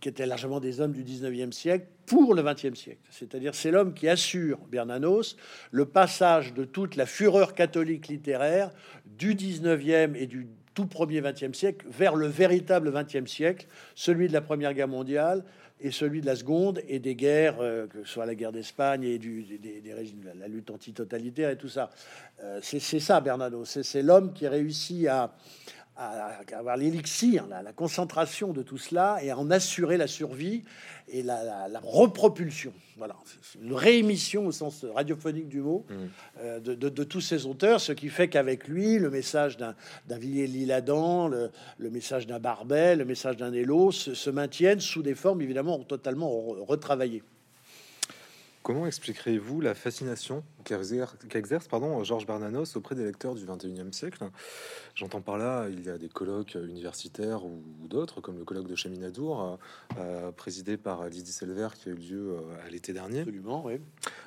qui 0.00 0.08
étaient 0.08 0.26
largement 0.26 0.58
des 0.58 0.80
hommes 0.80 0.92
du 0.92 1.04
19e 1.04 1.52
siècle, 1.52 1.86
pour 2.06 2.34
le 2.34 2.42
20e 2.42 2.74
siècle. 2.74 3.00
C'est-à-dire, 3.10 3.54
c'est 3.54 3.70
l'homme 3.70 3.94
qui 3.94 4.08
assure, 4.08 4.58
Bernanos, 4.70 5.36
le 5.70 5.84
passage 5.84 6.54
de 6.54 6.64
toute 6.64 6.96
la 6.96 7.06
fureur 7.06 7.54
catholique 7.54 8.08
littéraire 8.08 8.70
du 9.04 9.34
19e 9.34 10.16
et 10.16 10.26
du 10.26 10.48
tout 10.74 10.86
premier 10.86 11.20
20e 11.20 11.54
siècle 11.54 11.86
vers 11.90 12.14
le 12.14 12.26
véritable 12.26 12.90
20e 12.90 13.26
siècle, 13.26 13.66
celui 13.94 14.28
de 14.28 14.32
la 14.32 14.40
Première 14.40 14.74
Guerre 14.74 14.88
mondiale, 14.88 15.44
et 15.80 15.90
celui 15.90 16.20
de 16.20 16.26
la 16.26 16.36
seconde 16.36 16.80
et 16.88 16.98
des 16.98 17.14
guerres, 17.14 17.60
euh, 17.60 17.86
que 17.86 18.04
ce 18.04 18.12
soit 18.12 18.26
la 18.26 18.34
guerre 18.34 18.52
d'Espagne 18.52 19.04
et 19.04 19.18
du, 19.18 19.42
des, 19.42 19.94
régimes, 19.94 20.24
la 20.38 20.48
lutte 20.48 20.70
antitotalitaire 20.70 21.50
et 21.50 21.56
tout 21.56 21.68
ça. 21.68 21.90
Euh, 22.42 22.60
c'est 22.62 23.00
ça, 23.00 23.20
Bernardo. 23.20 23.64
C'est 23.64 24.02
l'homme 24.02 24.32
qui 24.32 24.46
réussit 24.48 25.06
à, 25.06 25.34
à, 25.98 26.40
avoir 26.56 26.76
l'élixir, 26.76 27.46
la, 27.48 27.72
concentration 27.72 28.52
de 28.52 28.62
tout 28.62 28.78
cela 28.78 29.18
et 29.22 29.30
à 29.30 29.38
en 29.38 29.50
assurer 29.50 29.96
la 29.96 30.06
survie 30.06 30.62
et 31.08 31.22
la, 31.22 31.68
repropulsion. 31.82 32.72
Voilà, 32.96 33.16
une 33.60 33.74
réémission 33.74 34.46
au 34.46 34.52
sens 34.52 34.84
radiophonique 34.84 35.48
du 35.48 35.60
mot 35.60 35.84
mm. 35.88 35.94
euh, 36.40 36.60
de, 36.60 37.04
tous 37.04 37.20
ces 37.20 37.46
auteurs, 37.46 37.80
ce 37.80 37.92
qui 37.92 38.08
fait 38.08 38.28
qu'avec 38.28 38.68
lui, 38.68 38.98
le 38.98 39.10
message 39.10 39.56
d'un 39.56 39.74
Villiers-L'Isle-Adam, 40.08 41.28
le, 41.28 41.50
le, 41.78 41.90
message 41.90 42.26
d'un 42.26 42.38
Barbet, 42.38 42.96
le 42.96 43.04
message 43.04 43.36
d'un 43.36 43.52
se, 43.90 44.14
se, 44.14 44.30
maintiennent 44.30 44.80
sous 44.80 45.02
des 45.02 45.14
formes 45.14 45.42
évidemment 45.42 45.78
totalement 45.80 46.30
retravaillées. 46.30 47.22
Comment 48.62 48.86
expliquerez-vous 48.86 49.60
la 49.60 49.74
fascination 49.74 50.44
qu'exerce 50.64 51.68
pardon, 51.68 52.04
Georges 52.04 52.26
Bernanos 52.26 52.76
auprès 52.76 52.94
des 52.94 53.04
lecteurs 53.04 53.34
du 53.34 53.46
21e 53.46 53.92
siècle? 53.92 54.28
J'entends 54.94 55.20
par 55.20 55.38
là, 55.38 55.68
il 55.70 55.86
y 55.86 55.90
a 55.90 55.96
des 55.96 56.08
colloques 56.08 56.56
universitaires 56.56 57.44
ou, 57.44 57.62
d'autres, 57.88 58.20
comme 58.20 58.36
le 58.36 58.44
colloque 58.44 58.66
de 58.66 58.74
Chaminadour, 58.74 59.42
euh, 59.42 59.56
euh, 59.98 60.32
présidé 60.32 60.76
par 60.76 61.08
Lydie 61.08 61.30
Selver, 61.30 61.68
qui 61.76 61.88
a 61.88 61.92
eu 61.92 61.94
lieu 61.94 62.30
euh, 62.32 62.66
à 62.66 62.68
l'été 62.68 62.92
dernier. 62.92 63.20
Absolument, 63.20 63.64
oui. 63.64 63.74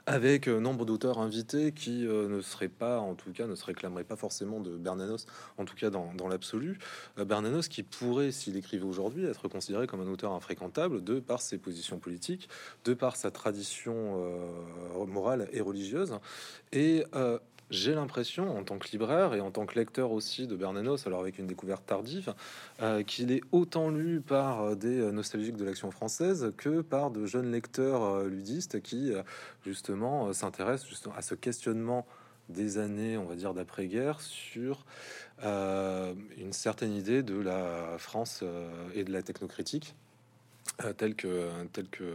Avec 0.06 0.48
nombre 0.48 0.86
d'auteurs 0.86 1.20
invités 1.20 1.74
qui 1.74 2.06
ne 2.06 2.42
seraient 2.42 2.70
pas, 2.70 3.00
en 3.00 3.16
tout 3.16 3.34
cas, 3.34 3.48
ne 3.48 3.56
se 3.56 3.66
réclameraient 3.66 4.06
pas 4.06 4.16
forcément 4.16 4.60
de 4.62 4.78
Bernanos, 4.78 5.28
en 5.58 5.66
tout 5.66 5.76
cas 5.76 5.90
dans, 5.90 6.14
dans 6.16 6.28
l'absolu. 6.28 6.80
Bernanos 7.18 7.68
qui 7.68 7.84
pourrait, 7.84 8.32
s'il 8.32 8.56
écrivait 8.58 8.86
aujourd'hui, 8.86 9.26
être 9.26 9.48
considéré 9.48 9.86
comme 9.88 10.02
un 10.02 10.08
auteur 10.08 10.32
infréquentable 10.32 11.04
de 11.04 11.20
par 11.20 11.42
ses 11.42 11.58
positions 11.58 12.00
politiques, 12.00 12.50
de 12.86 12.94
par 12.94 13.16
sa 13.16 13.30
tradition 13.30 14.31
morale 15.08 15.48
et 15.52 15.62
religieuse. 15.62 16.18
Et 16.72 17.06
euh, 17.16 17.40
j'ai 17.70 17.94
l'impression, 17.94 18.58
en 18.58 18.64
tant 18.64 18.78
que 18.78 18.90
libraire 18.90 19.34
et 19.34 19.40
en 19.40 19.52
tant 19.52 19.66
que 19.66 19.76
lecteur 19.76 20.12
aussi 20.12 20.48
de 20.48 20.56
Bernanos, 20.56 21.08
alors 21.08 21.22
avec 21.22 21.40
une 21.40 21.48
découverte 21.48 21.86
tardive, 21.86 22.34
euh, 22.82 23.04
qu'il 23.04 23.32
est 23.32 23.42
autant 23.52 23.90
lu 23.90 24.22
par 24.22 24.76
des 24.76 25.12
nostalgiques 25.12 25.56
de 25.56 25.66
l'action 25.66 25.92
française 25.92 26.52
que 26.58 26.82
par 26.82 27.12
de 27.12 27.26
jeunes 27.26 27.52
lecteurs 27.52 28.26
ludistes 28.26 28.82
qui, 28.82 29.14
justement, 29.66 30.34
s'intéressent 30.34 31.08
à 31.16 31.22
ce 31.22 31.36
questionnement 31.36 32.06
des 32.50 32.78
années, 32.78 33.18
on 33.18 33.26
va 33.26 33.36
dire, 33.36 33.54
d'après-guerre 33.54 34.20
sur 34.20 34.86
une 35.44 36.52
certaine 36.52 36.92
idée 36.92 37.24
de 37.24 37.40
la 37.40 37.96
France 37.98 38.44
et 38.94 39.06
de 39.06 39.14
la 39.14 39.22
technocritique, 39.24 39.96
telle 40.98 41.16
que, 41.16 41.50
telle 41.72 41.88
que 41.88 42.14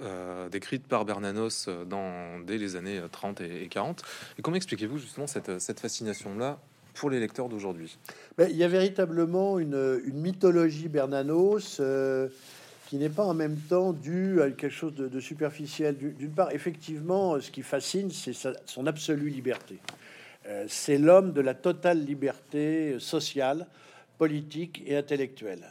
euh, 0.00 0.48
décrite 0.48 0.86
par 0.86 1.04
Bernanos 1.04 1.66
euh, 1.68 1.84
dans, 1.84 2.40
dès 2.40 2.58
les 2.58 2.76
années 2.76 3.00
30 3.10 3.40
et, 3.42 3.68
40. 3.68 4.02
Et 4.38 4.42
comment 4.42 4.56
expliquez-vous 4.56 4.98
justement 4.98 5.26
cette, 5.26 5.80
fascination-là 5.80 6.58
pour 6.94 7.10
les 7.10 7.20
lecteurs 7.20 7.48
d'aujourd'hui? 7.48 7.98
Il 8.38 8.56
y 8.56 8.64
a 8.64 8.68
véritablement 8.68 9.58
une, 9.58 10.00
mythologie 10.12 10.88
Bernanos 10.88 11.78
euh, 11.80 12.28
qui 12.88 12.96
n'est 12.96 13.10
pas 13.10 13.24
en 13.24 13.34
même 13.34 13.56
temps 13.56 13.92
due 13.92 14.40
à 14.40 14.50
quelque 14.50 14.70
chose 14.70 14.94
de, 14.94 15.20
superficiel. 15.20 15.96
D'une 15.96 16.32
part, 16.32 16.52
effectivement, 16.52 17.38
ce 17.40 17.50
qui 17.50 17.62
fascine, 17.62 18.10
c'est 18.10 18.34
son 18.66 18.86
absolue 18.86 19.28
liberté. 19.28 19.78
c'est 20.68 20.98
l'homme 20.98 21.32
de 21.32 21.40
la 21.40 21.54
totale 21.54 22.04
liberté 22.04 22.96
sociale, 22.98 23.66
politique 24.18 24.82
et 24.86 24.96
intellectuelle. 24.96 25.64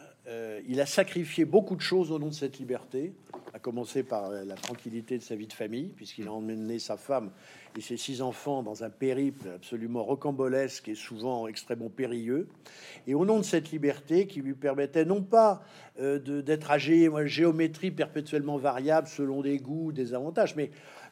Il 0.68 0.80
a 0.82 0.86
sacrifié 0.86 1.46
beaucoup 1.46 1.76
de 1.76 1.82
choses 1.82 2.12
au 2.12 2.20
nom 2.20 2.28
de 2.28 2.34
cette 2.34 2.60
liberté 2.60 3.14
à 3.54 3.60
commencer 3.60 4.04
par 4.04 4.30
euh, 4.30 4.44
la 4.46 4.56
tranquillité 4.56 5.18
de 5.18 5.24
sa 5.24 5.36
vie 5.36 5.48
de 5.48 5.54
famille, 5.54 5.92
puisqu'il 5.96 6.28
a 6.28 6.32
emmené 6.32 6.80
sa 6.80 6.98
femme 6.98 7.32
et 7.78 7.82
ses 7.82 7.98
six 7.98 8.22
enfants 8.22 8.64
dans 8.64 8.84
un 8.84 8.90
périple 8.90 9.48
absolument 9.56 10.04
rocambolesque 10.04 10.88
et 10.88 10.96
souvent 10.96 11.48
extrêmement 11.48 11.90
périlleux. 11.90 12.48
Et 13.08 13.14
au 13.14 13.26
nom 13.26 13.40
de 13.40 13.44
cette 13.44 13.72
liberté 13.72 14.28
qui 14.28 14.42
lui 14.42 14.54
permettait 14.54 15.06
non 15.06 15.22
pas 15.22 15.64
euh, 16.00 16.20
d'être 16.42 16.72
âgé, 16.72 17.10
géométrie 17.26 17.92
perpétuellement 17.92 18.58
variable 18.58 19.08
selon 19.08 19.42
des 19.42 19.58
goûts, 19.58 19.92
des 19.92 20.14
avantages, 20.14 20.56
mais 20.56 20.72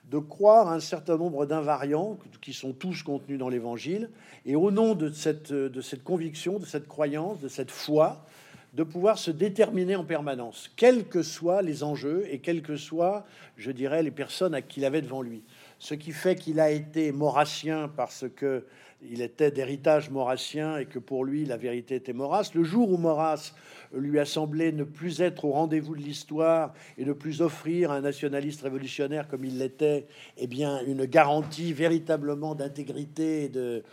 de 0.09 0.17
croire 0.17 0.69
un 0.69 0.79
certain 0.79 1.17
nombre 1.17 1.45
d'invariants 1.45 2.17
qui 2.41 2.53
sont 2.53 2.73
tous 2.73 3.03
contenus 3.03 3.37
dans 3.37 3.49
l'Évangile. 3.49 4.09
Et 4.45 4.55
au 4.55 4.71
nom 4.71 4.95
de 4.95 5.11
cette 5.11 6.03
conviction, 6.03 6.57
de 6.57 6.65
cette 6.65 6.87
croyance, 6.87 7.39
de 7.41 7.47
cette 7.47 7.69
foi, 7.69 8.25
de 8.73 8.83
pouvoir 8.83 9.17
se 9.17 9.31
déterminer 9.31 9.95
en 9.95 10.03
permanence, 10.03 10.69
quels 10.75 11.05
que 11.05 11.23
soient 11.23 11.61
les 11.61 11.83
enjeux 11.83 12.25
et 12.29 12.39
quels 12.39 12.61
que 12.61 12.75
soient, 12.75 13.25
je 13.57 13.71
dirais, 13.71 14.03
les 14.03 14.11
personnes 14.11 14.53
à 14.53 14.61
qui 14.61 14.79
il 14.79 14.85
avait 14.85 15.01
devant 15.01 15.21
lui. 15.21 15.43
Ce 15.79 15.93
qui 15.93 16.11
fait 16.11 16.35
qu'il 16.35 16.59
a 16.59 16.69
été 16.69 17.11
maurassien 17.11 17.89
parce 17.95 18.25
que 18.35 18.65
il 19.01 19.21
était 19.21 19.51
d'héritage 19.51 20.09
maurassien 20.09 20.77
et 20.77 20.85
que 20.85 20.99
pour 20.99 21.23
lui 21.23 21.45
la 21.45 21.57
vérité 21.57 21.95
était 21.95 22.13
Maurras. 22.13 22.51
Le 22.53 22.63
jour 22.63 22.91
où 22.91 22.97
Maurras 22.97 23.53
lui 23.93 24.19
a 24.19 24.25
semblé 24.25 24.71
ne 24.71 24.83
plus 24.83 25.21
être 25.21 25.45
au 25.45 25.51
rendez-vous 25.51 25.95
de 25.95 26.01
l'histoire 26.01 26.73
et 26.97 27.05
ne 27.05 27.13
plus 27.13 27.41
offrir 27.41 27.91
à 27.91 27.95
un 27.95 28.01
nationaliste 28.01 28.61
révolutionnaire 28.61 29.27
comme 29.27 29.45
il 29.45 29.57
l'était, 29.57 30.07
eh 30.37 30.47
bien 30.47 30.81
une 30.85 31.05
garantie 31.05 31.73
véritablement 31.73 32.55
d'intégrité 32.55 33.45
et 33.45 33.49
de 33.49 33.83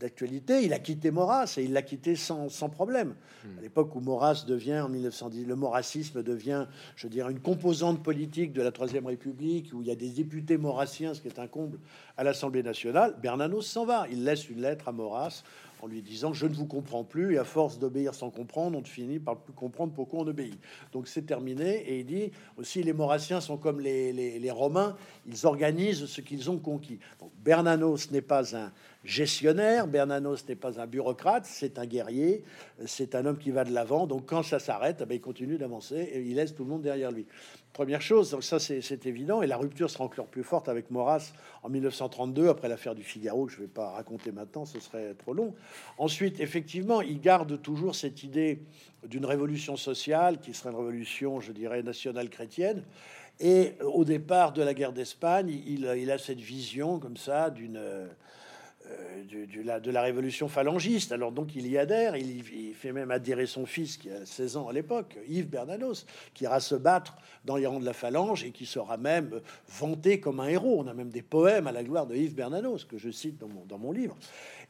d'actualité, 0.00 0.62
il 0.64 0.72
a 0.72 0.78
quitté 0.78 1.10
Maurras 1.10 1.56
et 1.58 1.64
il 1.64 1.72
l'a 1.72 1.82
quitté 1.82 2.16
sans, 2.16 2.48
sans 2.48 2.68
problème. 2.68 3.14
Hmm. 3.44 3.58
À 3.58 3.62
l'époque 3.62 3.94
où 3.96 4.00
Maurras 4.00 4.44
devient, 4.46 4.80
en 4.80 4.88
1910, 4.88 5.44
le 5.44 5.56
maurassisme 5.56 6.22
devient, 6.22 6.66
je 6.96 7.08
dirais, 7.08 7.32
une 7.32 7.40
composante 7.40 8.02
politique 8.02 8.52
de 8.52 8.62
la 8.62 8.70
Troisième 8.70 9.06
République, 9.06 9.70
où 9.74 9.82
il 9.82 9.88
y 9.88 9.90
a 9.90 9.96
des 9.96 10.10
députés 10.10 10.56
maurassiens, 10.56 11.14
ce 11.14 11.20
qui 11.20 11.28
est 11.28 11.38
un 11.38 11.48
comble, 11.48 11.78
à 12.16 12.24
l'Assemblée 12.24 12.62
nationale, 12.62 13.16
Bernanos 13.20 13.66
s'en 13.66 13.84
va. 13.84 14.06
Il 14.10 14.24
laisse 14.24 14.37
une 14.44 14.60
lettre 14.60 14.88
à 14.88 14.92
Maurras 14.92 15.42
en 15.82 15.86
lui 15.86 16.02
disant 16.02 16.32
je 16.32 16.46
ne 16.46 16.54
vous 16.54 16.66
comprends 16.66 17.04
plus 17.04 17.34
et 17.34 17.38
à 17.38 17.44
force 17.44 17.78
d'obéir 17.78 18.14
sans 18.14 18.30
comprendre, 18.30 18.78
on 18.78 18.84
finit 18.84 19.18
par 19.18 19.36
plus 19.36 19.52
comprendre 19.52 19.92
pourquoi 19.94 20.20
on 20.20 20.26
obéit. 20.26 20.58
Donc 20.92 21.08
c'est 21.08 21.22
terminé 21.22 21.76
et 21.88 22.00
il 22.00 22.06
dit 22.06 22.30
aussi 22.56 22.82
les 22.82 22.92
Maurassiens 22.92 23.40
sont 23.40 23.56
comme 23.56 23.80
les, 23.80 24.12
les, 24.12 24.50
Romains, 24.50 24.96
ils 25.26 25.46
organisent 25.46 26.06
ce 26.06 26.20
qu'ils 26.20 26.50
ont 26.50 26.58
conquis. 26.58 26.98
Bernanos 27.44 28.10
n'est 28.10 28.22
pas 28.22 28.56
un 28.56 28.72
gestionnaire, 29.04 29.86
Bernanos 29.86 30.48
n'est 30.48 30.56
pas 30.56 30.80
un 30.80 30.86
bureaucrate, 30.86 31.44
c'est 31.44 31.78
un 31.78 31.86
guerrier, 31.86 32.42
c'est 32.86 33.14
un 33.14 33.26
homme 33.26 33.38
qui 33.38 33.50
va 33.50 33.64
de 33.64 33.72
l'avant. 33.72 34.06
Donc 34.06 34.26
quand 34.26 34.42
ça 34.42 34.58
s'arrête, 34.58 34.98
eh 35.02 35.06
ben, 35.06 35.14
il 35.14 35.20
continue 35.20 35.58
d'avancer 35.58 35.96
et 35.96 36.20
il 36.22 36.34
laisse 36.34 36.54
tout 36.54 36.64
le 36.64 36.70
monde 36.70 36.82
derrière 36.82 37.12
lui. 37.12 37.26
Première 37.72 38.02
chose, 38.02 38.30
donc 38.30 38.42
ça 38.42 38.58
c'est 38.58 39.06
évident, 39.06 39.40
et 39.40 39.46
la 39.46 39.56
rupture 39.56 39.88
sera 39.88 40.02
encore 40.02 40.26
plus 40.26 40.42
forte 40.42 40.68
avec 40.68 40.90
Maurras 40.90 41.32
en 41.62 41.68
1932, 41.68 42.48
après 42.48 42.68
l'affaire 42.68 42.94
du 42.94 43.04
Figaro, 43.04 43.46
que 43.46 43.52
je 43.52 43.58
ne 43.58 43.62
vais 43.62 43.68
pas 43.68 43.90
raconter 43.90 44.32
maintenant, 44.32 44.64
ce 44.64 44.80
serait 44.80 45.14
trop 45.14 45.32
long. 45.32 45.54
Ensuite, 45.96 46.40
effectivement, 46.40 47.02
il 47.02 47.20
garde 47.20 47.60
toujours 47.62 47.94
cette 47.94 48.24
idée 48.24 48.62
d'une 49.06 49.24
révolution 49.24 49.76
sociale, 49.76 50.40
qui 50.40 50.54
serait 50.54 50.70
une 50.70 50.76
révolution, 50.76 51.40
je 51.40 51.52
dirais, 51.52 51.82
nationale 51.84 52.30
chrétienne. 52.30 52.82
Et 53.38 53.74
au 53.84 54.04
départ 54.04 54.52
de 54.52 54.62
la 54.62 54.74
guerre 54.74 54.92
d'Espagne, 54.92 55.48
il, 55.48 55.84
il, 55.96 56.10
a 56.10 56.18
cette 56.18 56.40
vision 56.40 56.98
comme 56.98 57.16
ça 57.16 57.50
d'une 57.50 57.78
euh, 58.90 59.80
de 59.80 59.90
la 59.90 60.02
révolution 60.02 60.48
phalangiste. 60.48 61.12
Alors 61.12 61.32
donc 61.32 61.54
il 61.54 61.66
y 61.66 61.76
adhère, 61.78 62.16
il, 62.16 62.74
fait 62.74 62.92
même 62.92 63.10
adhérer 63.10 63.46
son 63.46 63.66
fils 63.66 63.96
qui 63.96 64.10
a 64.10 64.24
16 64.24 64.56
ans 64.56 64.68
à 64.68 64.72
l'époque, 64.72 65.16
Yves 65.28 65.48
Bernanos, 65.48 66.06
qui 66.34 66.44
ira 66.44 66.60
se 66.60 66.74
battre 66.74 67.16
dans 67.44 67.56
les 67.56 67.66
rangs 67.66 67.80
de 67.80 67.84
la 67.84 67.92
phalange 67.92 68.44
et 68.44 68.50
qui 68.50 68.66
sera 68.66 68.96
même 68.96 69.40
vanté 69.68 70.20
comme 70.20 70.40
un 70.40 70.48
héros. 70.48 70.80
On 70.80 70.86
a 70.86 70.94
même 70.94 71.10
des 71.10 71.22
poèmes 71.22 71.66
à 71.66 71.72
la 71.72 71.82
gloire 71.82 72.06
de 72.06 72.14
Yves 72.14 72.34
Bernanos 72.34 72.84
que 72.84 72.98
je 72.98 73.10
cite 73.10 73.38
dans 73.38 73.78
mon, 73.78 73.92
livre. 73.92 74.16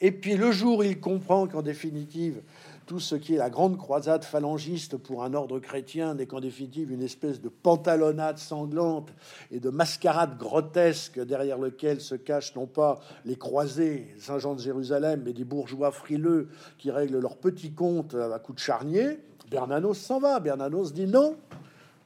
Et 0.00 0.12
puis 0.12 0.36
le 0.36 0.52
jour 0.52 0.84
il 0.84 1.00
comprend 1.00 1.46
qu'en 1.46 1.62
définitive, 1.62 2.40
tout 2.88 3.00
ce 3.00 3.14
qui 3.14 3.34
est 3.34 3.38
la 3.38 3.50
grande 3.50 3.76
croisade 3.76 4.24
phalangiste 4.24 4.96
pour 4.96 5.22
un 5.22 5.34
ordre 5.34 5.60
chrétien 5.60 6.14
n'est 6.14 6.24
qu'en 6.24 6.40
définitive 6.40 6.90
une 6.90 7.02
espèce 7.02 7.38
de 7.38 7.50
pantalonnade 7.50 8.38
sanglante 8.38 9.10
et 9.50 9.60
de 9.60 9.68
mascarade 9.68 10.38
grotesque 10.38 11.20
derrière 11.20 11.58
lequel 11.58 12.00
se 12.00 12.14
cachent 12.14 12.56
non 12.56 12.66
pas 12.66 12.98
les 13.26 13.36
croisés 13.36 14.14
Saint-Jean 14.18 14.54
de 14.54 14.60
Jérusalem, 14.60 15.22
mais 15.26 15.34
des 15.34 15.44
bourgeois 15.44 15.92
frileux 15.92 16.48
qui 16.78 16.90
règlent 16.90 17.20
leurs 17.20 17.36
petits 17.36 17.72
comptes 17.72 18.14
à 18.14 18.38
coups 18.38 18.56
de 18.56 18.62
charnier. 18.62 19.18
Bernanos 19.50 19.98
s'en 19.98 20.18
va. 20.18 20.40
Bernanos 20.40 20.94
dit 20.94 21.06
non. 21.06 21.36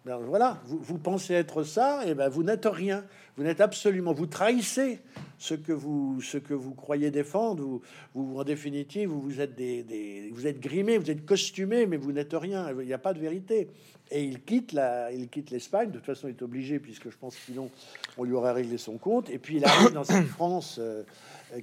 Ben 0.04 0.16
voilà, 0.16 0.58
vous, 0.64 0.80
vous, 0.80 0.98
pensez 0.98 1.34
être 1.34 1.62
ça, 1.62 2.04
et 2.04 2.14
ben 2.14 2.28
vous 2.28 2.42
n'êtes 2.42 2.66
rien. 2.66 3.04
Vous 3.36 3.44
n'êtes 3.44 3.62
absolument, 3.62 4.12
vous 4.12 4.26
trahissez 4.26 5.00
ce 5.38 5.54
que 5.54 5.72
vous, 5.72 6.20
ce 6.20 6.36
que 6.36 6.52
vous 6.52 6.74
croyez 6.74 7.10
défendre. 7.10 7.62
Vous, 7.62 7.82
vous 8.14 8.38
en 8.38 8.44
définitive, 8.44 9.08
vous, 9.08 9.40
êtes 9.40 9.54
des, 9.54 10.30
vous 10.32 10.46
êtes 10.46 10.60
grimé, 10.60 10.98
vous 10.98 11.10
êtes 11.10 11.24
costumé, 11.24 11.86
mais 11.86 11.96
vous 11.96 12.12
n'êtes 12.12 12.34
rien. 12.34 12.70
Il 12.78 12.86
n'y 12.86 12.92
a 12.92 12.98
pas 12.98 13.14
de 13.14 13.18
vérité. 13.18 13.68
Et 14.10 14.22
il 14.24 14.42
quitte 14.42 14.72
la, 14.72 15.10
il 15.10 15.30
quitte 15.30 15.50
l'Espagne. 15.50 15.88
De 15.88 15.96
toute 15.96 16.04
façon, 16.04 16.28
il 16.28 16.32
est 16.32 16.42
obligé 16.42 16.78
puisque 16.78 17.10
je 17.10 17.16
pense 17.16 17.34
sinon 17.34 17.70
on 18.18 18.24
lui 18.24 18.34
aurait 18.34 18.52
réglé 18.52 18.76
son 18.76 18.98
compte. 18.98 19.30
Et 19.30 19.38
puis 19.38 19.56
il 19.56 19.64
arrive 19.64 19.92
dans 19.92 20.04
cette 20.04 20.26
France 20.26 20.76
euh, 20.78 21.02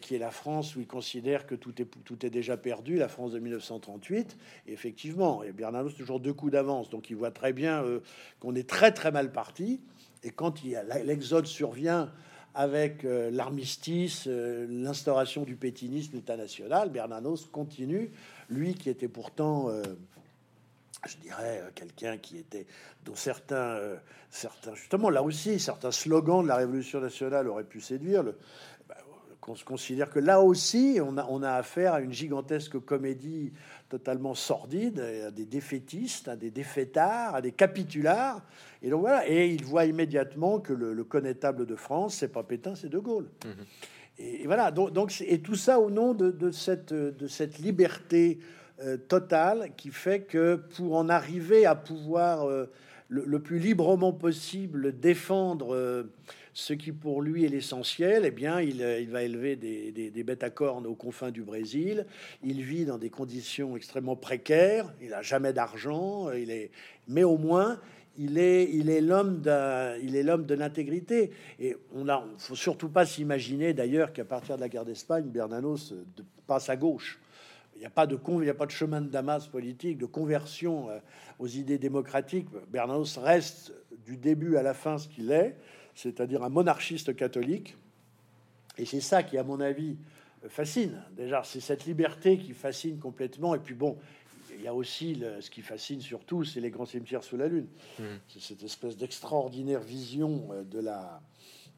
qui 0.02 0.16
est 0.16 0.20
la 0.20 0.32
France 0.32 0.76
où 0.76 0.80
il 0.80 0.88
considère 0.88 1.46
que 1.46 1.54
tout 1.54 1.80
est, 1.80 1.88
tout 2.04 2.26
est 2.26 2.32
déjà 2.32 2.58
perdu, 2.58 2.98
la 2.98 3.08
France 3.08 3.34
de 3.34 3.40
1938. 3.40 4.38
Et 4.68 4.74
effectivement, 4.74 5.44
et 5.44 5.52
Bernanos 5.52 5.94
toujours 5.96 6.20
deux 6.20 6.34
coups 6.34 6.54
d'avance, 6.54 6.90
donc 6.90 7.12
il 7.12 7.16
voit 7.16 7.32
très 7.32 7.54
bien 7.54 7.84
euh, 7.84 8.00
qu'on 8.40 8.56
est 8.56 8.68
très 8.68 8.92
très 8.92 9.12
mal 9.12 9.32
parti. 9.32 9.80
Et 10.24 10.32
quand 10.32 10.62
l'exode 11.04 11.46
survient 11.46 12.12
avec 12.56 13.06
euh, 13.06 13.30
l'armistice, 13.32 14.26
euh, 14.28 14.68
l'instauration 14.70 15.44
du 15.44 15.56
pétinisme, 15.56 16.16
l'État 16.16 16.36
national, 16.36 16.90
Bernanos 16.90 17.48
continue, 17.52 18.12
lui 18.50 18.74
qui 18.74 18.90
était 18.90 19.08
pourtant, 19.08 19.70
euh, 19.70 19.84
je 21.08 21.18
dirais, 21.18 21.64
quelqu'un 21.76 22.18
qui 22.18 22.38
était, 22.38 22.66
dont 23.06 23.16
certains, 23.16 23.80
certains, 24.30 24.76
justement, 24.76 25.10
là 25.10 25.24
aussi, 25.24 25.60
certains 25.60 25.92
slogans 25.92 26.44
de 26.44 26.48
la 26.48 26.58
Révolution 26.58 27.00
nationale 27.00 27.48
auraient 27.48 27.64
pu 27.64 27.80
séduire. 27.80 28.24
Le, 28.24 28.38
qu'on 29.42 29.56
se 29.56 29.64
considère 29.64 30.10
que 30.10 30.20
là 30.20 30.42
aussi, 30.42 31.00
on 31.02 31.44
a 31.44 31.52
affaire 31.54 31.94
à 31.94 32.02
une 32.02 32.12
gigantesque 32.12 32.78
comédie 32.80 33.54
totalement 33.90 34.36
sordide, 34.36 35.00
à 35.00 35.32
des 35.32 35.46
défaitistes, 35.46 36.28
à 36.28 36.36
des 36.36 36.52
défaitards, 36.52 37.36
à 37.36 37.42
des 37.42 37.52
capitulars. 37.52 38.42
Et 38.82 38.90
donc 38.90 39.02
voilà, 39.02 39.28
et 39.28 39.50
il 39.50 39.66
voit 39.66 39.86
immédiatement 39.86 40.60
que 40.60 40.74
le, 40.74 41.04
connétable 41.04 41.66
de 41.66 41.76
France, 41.76 42.16
c'est 42.16 42.32
pas 42.32 42.44
Pétain, 42.44 42.76
c'est 42.76 42.90
De 42.90 43.00
Gaulle. 43.00 43.28
Mhm. 43.44 43.66
Et, 44.20 44.46
voilà, 44.46 44.72
donc, 44.72 44.92
donc, 44.92 45.14
et 45.26 45.40
tout 45.40 45.56
ça 45.56 45.80
au 45.80 45.90
nom 45.90 46.14
de, 46.14 46.30
de 46.30 46.52
cette, 46.52 46.94
de 46.94 47.28
cette 47.28 47.58
liberté 47.58 48.40
euh, 48.82 48.96
totale 48.96 49.72
qui 49.76 49.90
fait 49.90 50.22
que 50.22 50.56
pour 50.56 50.96
en 50.96 51.10
arriver 51.10 51.66
à 51.66 51.76
pouvoir 51.76 52.48
euh, 52.48 52.72
le, 53.10 53.40
plus 53.40 53.60
librement 53.60 54.14
possible 54.14 54.98
défendre 54.98 55.76
euh, 55.76 56.04
ce 56.60 56.74
qui 56.74 56.92
pour 56.92 57.22
lui 57.22 57.46
est 57.46 57.48
l'essentiel, 57.48 58.24
eh 58.26 58.32
bien, 58.32 58.60
il, 58.60 58.84
euh, 58.84 59.04
va 59.10 59.24
élever 59.24 59.56
des, 59.56 60.24
bêtes 60.24 60.44
à 60.44 60.50
cornes 60.50 60.86
aux 60.86 60.94
confins 60.94 61.32
du 61.32 61.42
Brésil. 61.42 62.06
Il 62.44 62.62
vit 62.62 62.86
dans 62.86 62.98
des 62.98 63.10
conditions 63.10 63.78
extrêmement 63.78 64.18
précaires. 64.18 64.94
Il 65.02 65.14
a 65.14 65.22
jamais 65.22 65.54
d'argent. 65.54 66.28
Euh, 66.28 66.38
il 66.38 66.52
est, 66.52 66.72
mais 67.08 67.24
au 67.24 67.38
moins, 67.38 67.80
il 68.18 68.38
est, 68.38 68.68
l'homme 69.02 69.42
il 70.04 70.12
de 70.46 70.54
l'intégrité. 70.54 71.32
Et 71.60 71.78
on 71.96 72.10
a, 72.10 72.26
faut 72.38 72.56
surtout 72.56 72.90
pas 72.90 73.06
s'imaginer 73.06 73.74
d'ailleurs 73.74 74.12
qu'à 74.12 74.26
partir 74.26 74.58
de 74.58 74.62
la 74.62 74.68
guerre 74.68 74.86
d'Espagne, 74.86 75.26
Bernanos 75.30 75.94
passe 76.46 76.70
à 76.70 76.76
gauche. 76.76 77.22
Il 77.78 77.80
n'y 77.80 77.86
a 77.86 77.90
pas 77.90 78.06
de 78.06 78.20
chemin 78.72 79.00
de 79.00 79.08
Damas 79.08 79.48
politique, 79.48 79.98
de 79.98 80.06
conversion 80.06 80.90
euh, 80.90 81.00
aux 81.40 81.48
idées 81.48 81.78
démocratiques. 81.78 82.48
Bernanos 82.70 83.18
reste 83.18 83.72
du 84.06 84.18
début 84.18 84.58
à 84.58 84.64
la 84.64 84.74
fin 84.74 84.98
ce 84.98 85.08
qu'il 85.08 85.32
est 85.32 85.56
c'est-à-dire 86.02 86.44
un 86.44 86.50
monarchiste 86.50 87.14
catholique. 87.16 87.76
Et 88.78 88.86
c'est 88.86 89.02
ça 89.02 89.22
qui, 89.22 89.38
à 89.38 89.44
mon 89.44 89.60
avis, 89.60 89.98
fascine. 90.48 91.02
Déjà, 91.18 91.44
c'est 91.44 91.60
cette 91.60 91.86
liberté 91.86 92.38
qui 92.38 92.54
fascine 92.54 93.00
complètement. 93.00 93.54
Et 93.54 93.60
puis 93.60 93.76
bon, 93.76 93.98
il 94.56 94.62
y 94.62 94.68
a 94.68 94.74
aussi 94.74 95.22
ce 95.42 95.50
qui 95.50 95.62
fascine 95.62 96.00
surtout, 96.00 96.46
c'est 96.46 96.62
les 96.62 96.70
grands 96.70 96.86
cimetières 96.86 97.24
sous 97.24 97.36
la 97.36 97.48
lune. 97.48 97.68
Mmh. 98.00 98.04
C'est 98.30 98.42
cette 98.42 98.64
espèce 98.64 98.96
d'extraordinaire 98.96 99.82
vision 99.82 100.48
euh, 100.52 100.64
de 100.64 100.80
la, 100.80 101.22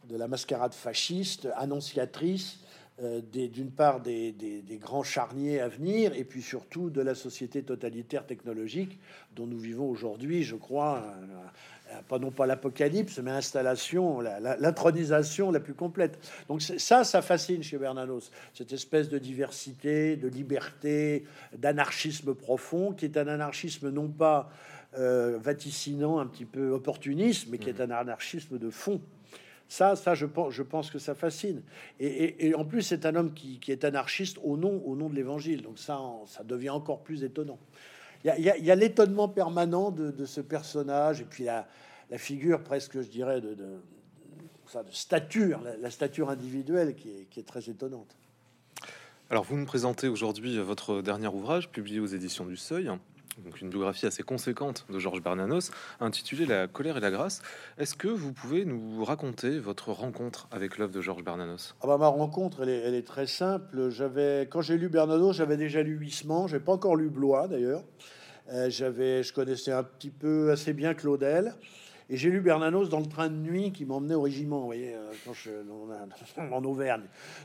de 0.07 0.15
la 0.15 0.27
mascarade 0.27 0.75
fasciste, 0.75 1.47
annonciatrice 1.55 2.59
euh, 3.01 3.21
d'une 3.21 3.71
part 3.71 4.01
des, 4.01 4.31
des, 4.31 4.77
grands 4.77 5.01
charniers 5.01 5.59
à 5.59 5.67
venir, 5.67 6.13
et 6.13 6.23
puis 6.23 6.43
surtout 6.43 6.91
de 6.91 7.01
la 7.01 7.15
société 7.15 7.63
totalitaire 7.63 8.27
technologique 8.27 8.99
dont 9.35 9.47
nous 9.47 9.57
vivons 9.57 9.89
aujourd'hui, 9.89 10.43
je 10.43 10.55
crois, 10.55 11.03
pas 12.07 12.19
non 12.19 12.31
pas 12.31 12.45
l'apocalypse, 12.45 13.19
mais 13.19 13.31
l'installation, 13.31 14.19
l'intronisation 14.21 15.51
la, 15.51 15.59
plus 15.59 15.73
complète. 15.73 16.19
Donc 16.47 16.61
ça, 16.61 17.03
ça 17.03 17.21
fascine 17.21 17.63
chez 17.63 17.77
Bernanos, 17.77 18.31
cette 18.53 18.73
espèce 18.73 19.09
de 19.09 19.17
diversité, 19.17 20.15
de 20.15 20.27
liberté, 20.27 21.25
d'anarchisme 21.57 22.33
profond, 22.33 22.93
qui 22.93 23.05
est 23.05 23.17
un 23.17 23.27
anarchisme 23.27 23.89
non 23.89 24.07
pas 24.07 24.51
euh, 24.97 25.37
vaticinant, 25.41 26.19
un 26.19 26.27
petit 26.27 26.45
peu 26.45 26.71
opportuniste, 26.71 27.47
mais 27.49 27.57
qui 27.57 27.69
est 27.69 27.79
mmh. 27.79 27.91
un 27.91 27.91
anarchisme 27.91 28.57
de 28.57 28.69
fond. 28.69 29.01
Ça, 29.71 29.95
ça 29.95 30.15
je, 30.15 30.25
pense, 30.25 30.53
je 30.53 30.63
pense 30.63 30.91
que 30.91 30.99
ça 30.99 31.15
fascine. 31.15 31.61
Et, 31.97 32.53
en 32.55 32.65
plus, 32.65 32.81
c'est 32.81 33.05
un 33.05 33.15
homme 33.15 33.33
qui, 33.33 33.57
est 33.69 33.85
anarchiste 33.85 34.37
au 34.43 34.57
nom, 34.57 34.83
au 34.85 34.97
nom 34.97 35.09
de 35.09 35.15
l'Évangile. 35.15 35.61
Donc 35.61 35.79
ça, 35.79 35.97
ça 36.25 36.43
devient 36.43 36.71
encore 36.71 37.03
plus 37.03 37.23
étonnant. 37.23 37.57
Il 38.23 38.43
y 38.43 38.71
a, 38.71 38.75
l'étonnement 38.75 39.27
permanent 39.27 39.91
de, 39.91 40.25
ce 40.25 40.41
personnage 40.41 41.21
et 41.21 41.25
puis 41.25 41.45
la, 41.45 41.67
figure 42.17 42.63
presque, 42.63 43.01
je 43.01 43.07
dirais, 43.07 43.41
de 43.41 43.55
stature, 44.91 45.61
la, 45.81 45.91
stature 45.91 46.29
individuelle 46.29 46.95
qui 46.95 47.09
est, 47.09 47.25
qui 47.29 47.39
est, 47.39 47.43
très 47.43 47.69
étonnante. 47.69 48.15
Alors, 49.29 49.43
vous 49.43 49.55
nous 49.55 49.65
présentez 49.65 50.07
aujourd'hui 50.07 50.57
votre 50.59 51.01
dernier 51.01 51.27
ouvrage 51.27 51.69
publié 51.69 51.99
aux 51.99 52.05
éditions 52.05 52.45
du 52.45 52.57
Seuil. 52.57 52.91
Donc 53.37 53.61
une 53.61 53.69
biographie 53.69 54.05
assez 54.05 54.23
conséquente 54.23 54.85
de 54.89 54.99
Georges 54.99 55.21
Bernanos, 55.21 55.71
intitulée 55.99 56.45
La 56.45 56.67
colère 56.67 56.97
et 56.97 56.99
la 56.99 57.11
grâce. 57.11 57.41
Est-ce 57.77 57.95
que 57.95 58.07
vous 58.07 58.33
pouvez 58.33 58.65
nous 58.65 59.03
raconter 59.03 59.59
votre 59.59 59.91
rencontre 59.91 60.47
avec 60.51 60.77
l'œuvre 60.77 60.91
de 60.91 61.01
Georges 61.01 61.23
Bernanos? 61.23 61.75
Ah 61.81 61.87
bah, 61.87 61.97
Ma 61.97 62.07
rencontre, 62.07 62.63
elle 62.63 62.95
est, 62.95 63.07
très 63.07 63.27
simple. 63.27 63.89
J'avais, 63.89 64.47
quand 64.49 64.61
j'ai 64.61 64.77
lu 64.77 64.89
Bernanos, 64.89 65.35
j'avais 65.35 65.57
déjà 65.57 65.81
lu 65.81 65.97
Huysmans, 65.97 66.47
j'ai 66.47 66.59
pas 66.59 66.73
encore 66.73 66.95
lu 66.95 67.09
Blois 67.09 67.47
d'ailleurs. 67.47 67.83
Euh, 68.51 68.69
j'avais, 68.69 69.23
je 69.23 69.33
connaissais 69.33 69.71
un 69.71 69.83
petit 69.83 70.09
peu 70.09 70.51
assez 70.51 70.73
bien 70.73 70.93
Claudel. 70.93 71.53
Et 72.11 72.17
j'ai 72.17 72.29
lu 72.29 72.41
Bernanos 72.41 72.89
dans 72.89 72.99
le 72.99 73.05
train 73.05 73.29
de 73.29 73.37
nuit 73.37 73.71
qui 73.71 73.85
m'emmenait 73.85 74.15
au 74.15 74.21
régiment, 74.23 74.59
vous 74.59 74.65
voyez, 74.65 74.93
euh, 74.93 75.13
en, 76.51 76.63
Auvergne. 76.65 77.03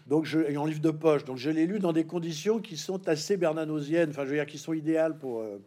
Donc, 0.08 0.24
je, 0.24 0.56
en 0.58 0.66
livre 0.66 0.80
de 0.80 0.90
poche. 0.90 1.24
Donc, 1.24 1.36
je 1.36 1.50
l'ai 1.50 1.66
lu 1.66 1.78
dans 1.78 1.92
des 1.92 2.04
conditions 2.04 2.58
qui 2.58 2.76
sont 2.76 3.08
assez 3.08 3.36
bernanosiennes, 3.36 4.10
enfin, 4.10 4.24
je 4.24 4.30
veux 4.30 4.34
dire, 4.34 4.46
qui 4.46 4.58
sont 4.58 4.72
idéales 4.72 5.16
pour. 5.18 5.40
Euh, 5.40 5.62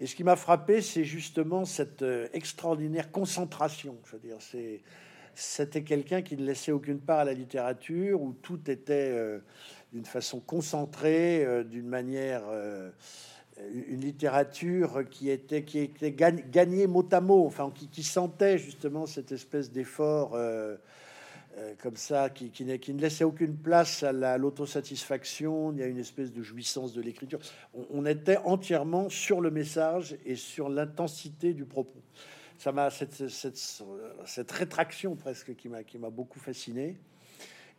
et 0.00 0.06
ce 0.06 0.14
qui 0.14 0.22
m'a 0.22 0.36
frappé, 0.36 0.82
c'est 0.82 1.04
justement 1.04 1.64
cette 1.64 2.02
euh, 2.02 2.28
extraordinaire 2.34 3.10
concentration. 3.10 3.96
Je 4.04 4.12
veux 4.12 4.18
dire, 4.18 4.36
c'est 4.40 4.82
c'était 5.34 5.82
quelqu'un 5.82 6.20
qui 6.20 6.36
ne 6.36 6.44
laissait 6.44 6.72
aucune 6.72 7.00
part 7.00 7.20
à 7.20 7.24
la 7.24 7.32
littérature, 7.32 8.20
où 8.20 8.34
tout 8.42 8.70
était 8.70 9.14
d'une 9.92 10.06
façon 10.06 10.40
concentrée, 10.40 11.46
d'une 11.68 11.88
manière 11.88 12.44
une 13.72 14.00
littérature 14.00 15.08
qui 15.10 15.30
était, 15.30 15.62
qui 15.62 15.78
était 15.78 16.12
gagnée 16.12 16.86
mot 16.86 17.06
à 17.10 17.20
mot, 17.20 17.46
enfin, 17.46 17.72
qui, 17.74 18.02
sentait 18.02 18.58
justement 18.58 19.06
cette 19.06 19.32
espèce 19.32 19.72
d'effort 19.72 20.34
euh, 20.34 20.76
euh, 21.56 21.72
comme 21.82 21.96
ça, 21.96 22.28
qui, 22.28 22.50
qui, 22.50 22.64
ne 22.64 23.00
laissait 23.00 23.24
aucune 23.24 23.56
place 23.56 24.02
à 24.02 24.36
l'autosatisfaction, 24.36 25.72
il 25.72 25.78
y 25.78 25.82
a 25.82 25.86
une 25.86 25.98
espèce 25.98 26.32
de 26.32 26.42
jouissance 26.42 26.92
de 26.92 27.00
l'écriture. 27.00 27.38
On, 27.90 28.04
était 28.04 28.36
entièrement 28.38 29.08
sur 29.08 29.40
le 29.40 29.50
message 29.50 30.18
et 30.26 30.36
sur 30.36 30.68
l'intensité 30.68 31.54
du 31.54 31.64
propos. 31.64 32.02
Ça 32.58 32.72
m'a 32.72 32.90
cette, 32.90 33.28
cette, 33.28 33.56
cette, 34.26 34.50
rétraction 34.50 35.16
presque 35.16 35.54
qui 35.56 35.68
m'a 35.68 36.10
beaucoup 36.10 36.40
fasciné. 36.40 36.98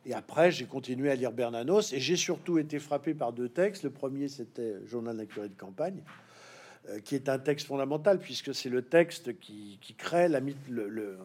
Et 0.05 0.13
après, 0.13 0.51
j'ai 0.51 0.65
continué 0.65 1.11
à 1.11 1.15
lire 1.15 1.31
Bernanos 1.31 1.91
et 1.91 1.99
j'ai 1.99 2.15
surtout 2.15 2.57
été 2.59 2.79
frappé 2.79 3.13
par 3.13 3.33
deux 3.33 3.49
textes. 3.49 3.83
Le 3.83 3.89
premier, 3.89 4.27
c'était 4.27 4.75
Journal 4.85 5.17
d'un 5.17 5.25
curé 5.25 5.49
de 5.49 5.57
campagne, 5.57 6.01
euh, 6.89 6.99
qui 6.99 7.15
est 7.15 7.27
un 7.27 7.39
texte 7.39 7.67
fondamental 7.67 8.19
puisque 8.19 8.55
c'est 8.55 8.69
le 8.69 8.83
texte 8.83 9.37
qui, 9.39 9.79
crée 9.97 10.29
la 10.29 10.39
mythe, 10.39 10.57
le, 10.69 11.17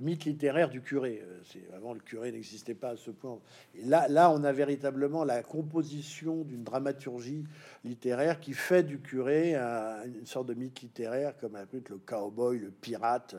mythe 0.00 0.24
littéraire 0.24 0.68
du 0.68 0.80
curé. 0.80 1.22
Euh, 1.22 1.76
avant 1.76 1.92
le 1.92 2.00
curé 2.00 2.32
n'existait 2.32 2.74
pas 2.74 2.90
à 2.90 2.96
ce 2.96 3.12
point. 3.12 3.38
Et 3.76 3.84
là, 3.84 4.08
là, 4.08 4.30
on 4.30 4.42
a 4.42 4.52
véritablement 4.52 5.22
la 5.22 5.44
composition 5.44 6.42
d'une 6.42 6.64
dramaturgie 6.64 7.44
littéraire 7.84 8.40
qui 8.40 8.52
fait 8.52 8.82
du 8.82 8.98
curé 8.98 9.54
une 9.54 10.26
sorte 10.26 10.48
de 10.48 10.54
mythe 10.54 10.80
littéraire, 10.80 11.36
comme 11.36 11.54
un 11.54 11.66
peu 11.66 11.80
le 11.88 11.98
cowboy, 11.98 12.58
le 12.58 12.70
pirate 12.70 13.36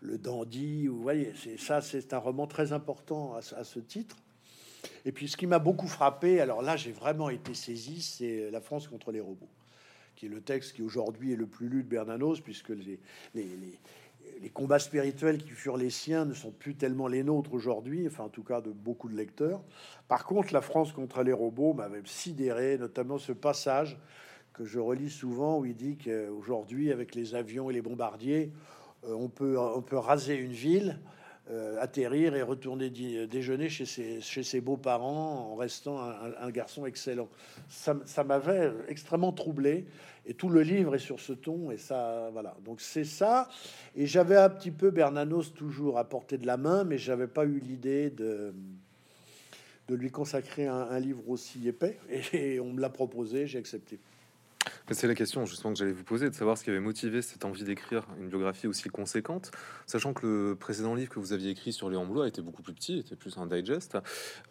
le 0.00 0.18
dandy. 0.18 0.86
Vous 0.86 1.00
voyez, 1.00 1.32
c'est 1.36 1.58
ça, 1.58 1.80
c'est 1.80 2.12
un 2.12 2.18
roman 2.18 2.46
très 2.46 2.72
important 2.72 3.34
à, 3.34 3.64
ce 3.64 3.78
titre. 3.78 4.16
Et 5.04 5.12
puis, 5.12 5.28
ce 5.28 5.36
qui 5.36 5.46
m'a 5.46 5.58
beaucoup 5.58 5.88
frappé, 5.88 6.40
alors 6.40 6.62
là, 6.62 6.76
j'ai 6.76 6.92
vraiment 6.92 7.30
été 7.30 7.54
saisi, 7.54 8.00
c'est 8.02 8.50
La 8.50 8.60
France 8.60 8.88
contre 8.88 9.12
les 9.12 9.20
robots, 9.20 9.48
qui 10.16 10.26
est 10.26 10.28
le 10.30 10.40
texte 10.40 10.74
qui 10.74 10.82
aujourd'hui 10.82 11.32
est 11.32 11.36
le 11.36 11.46
plus 11.46 11.68
lu 11.68 11.82
de 11.82 11.88
Bernanos, 11.88 12.40
puisque 12.40 12.70
les, 12.70 12.98
combats 14.54 14.78
spirituels 14.78 15.38
qui 15.38 15.50
furent 15.50 15.76
les 15.76 15.90
siens 15.90 16.24
ne 16.24 16.34
sont 16.34 16.50
plus 16.50 16.74
tellement 16.74 17.08
les 17.08 17.22
nôtres 17.22 17.52
aujourd'hui, 17.52 18.06
enfin, 18.06 18.24
en 18.24 18.28
tout 18.28 18.42
cas, 18.42 18.60
de 18.60 18.70
beaucoup 18.70 19.08
de 19.08 19.16
lecteurs. 19.16 19.62
Par 20.08 20.24
contre, 20.24 20.54
La 20.54 20.62
France 20.62 20.92
contre 20.92 21.22
les 21.22 21.32
robots 21.32 21.74
m'avait 21.74 22.02
sidéré, 22.06 22.78
notamment 22.78 23.18
ce 23.18 23.32
passage 23.32 23.98
que 24.52 24.64
je 24.64 24.78
relis 24.78 25.10
souvent 25.10 25.58
où 25.60 25.64
il 25.64 25.76
dit 25.76 25.96
qu'aujourd'hui, 25.96 26.90
avec 26.90 27.14
les 27.14 27.34
avions 27.34 27.70
et 27.70 27.72
les 27.72 27.82
bombardiers, 27.82 28.52
on, 29.06 29.28
peut, 29.28 29.58
on 29.58 29.82
peut 29.82 29.98
raser 29.98 30.34
une 30.34 30.52
ville, 30.52 30.98
euh, 31.50 31.80
atterrir 31.80 32.36
et 32.36 32.42
retourner 32.42 32.90
déjeuner 32.90 33.68
chez 33.68 33.84
ses, 33.84 34.20
chez 34.20 34.42
ses 34.42 34.60
beaux-parents 34.60 35.50
en 35.52 35.56
restant 35.56 35.98
un, 35.98 36.50
garçon 36.50 36.86
excellent. 36.86 37.28
Ça, 37.68 38.24
m'avait 38.24 38.72
extrêmement 38.88 39.32
troublé. 39.32 39.86
Et 40.26 40.34
tout 40.34 40.48
le 40.48 40.62
livre 40.62 40.94
est 40.94 41.00
sur 41.00 41.18
ce 41.18 41.32
ton. 41.32 41.70
Et 41.70 41.78
ça, 41.78 42.30
voilà. 42.32 42.56
Donc 42.64 42.80
c'est 42.80 43.04
ça. 43.04 43.48
Et 43.96 44.06
j'avais 44.06 44.36
un 44.36 44.50
petit 44.50 44.70
peu 44.70 44.90
Bernanos 44.90 45.52
toujours 45.54 45.98
à 45.98 46.08
portée 46.08 46.38
de 46.38 46.46
la 46.46 46.56
main, 46.56 46.84
mais 46.84 46.98
j'avais 46.98 47.26
pas 47.26 47.44
eu 47.44 47.58
l'idée 47.58 48.10
de 48.10 48.54
de 49.90 49.96
lui 49.96 50.12
consacrer 50.12 50.68
un, 50.68 51.00
livre 51.00 51.28
aussi 51.28 51.66
épais. 51.66 51.98
et 52.32 52.60
on 52.60 52.72
me 52.72 52.80
l'a 52.80 52.90
proposé, 52.90 53.48
j'ai 53.48 53.58
accepté. 53.58 53.98
C'est 54.90 55.06
la 55.06 55.14
question 55.14 55.46
justement 55.46 55.72
que 55.72 55.78
j'allais 55.78 55.92
vous 55.92 56.04
poser, 56.04 56.28
de 56.28 56.34
savoir 56.34 56.58
ce 56.58 56.64
qui 56.64 56.70
avait 56.70 56.80
motivé 56.80 57.22
cette 57.22 57.44
envie 57.44 57.64
d'écrire 57.64 58.06
une 58.20 58.28
biographie 58.28 58.66
aussi 58.66 58.88
conséquente, 58.88 59.50
sachant 59.86 60.12
que 60.12 60.26
le 60.26 60.56
précédent 60.56 60.94
livre 60.94 61.10
que 61.10 61.18
vous 61.18 61.32
aviez 61.32 61.50
écrit 61.50 61.72
sur 61.72 61.90
Léon 61.90 62.06
Blois 62.06 62.28
était 62.28 62.42
beaucoup 62.42 62.62
plus 62.62 62.74
petit, 62.74 62.98
était 62.98 63.16
plus 63.16 63.38
un 63.38 63.46
digest. 63.46 63.98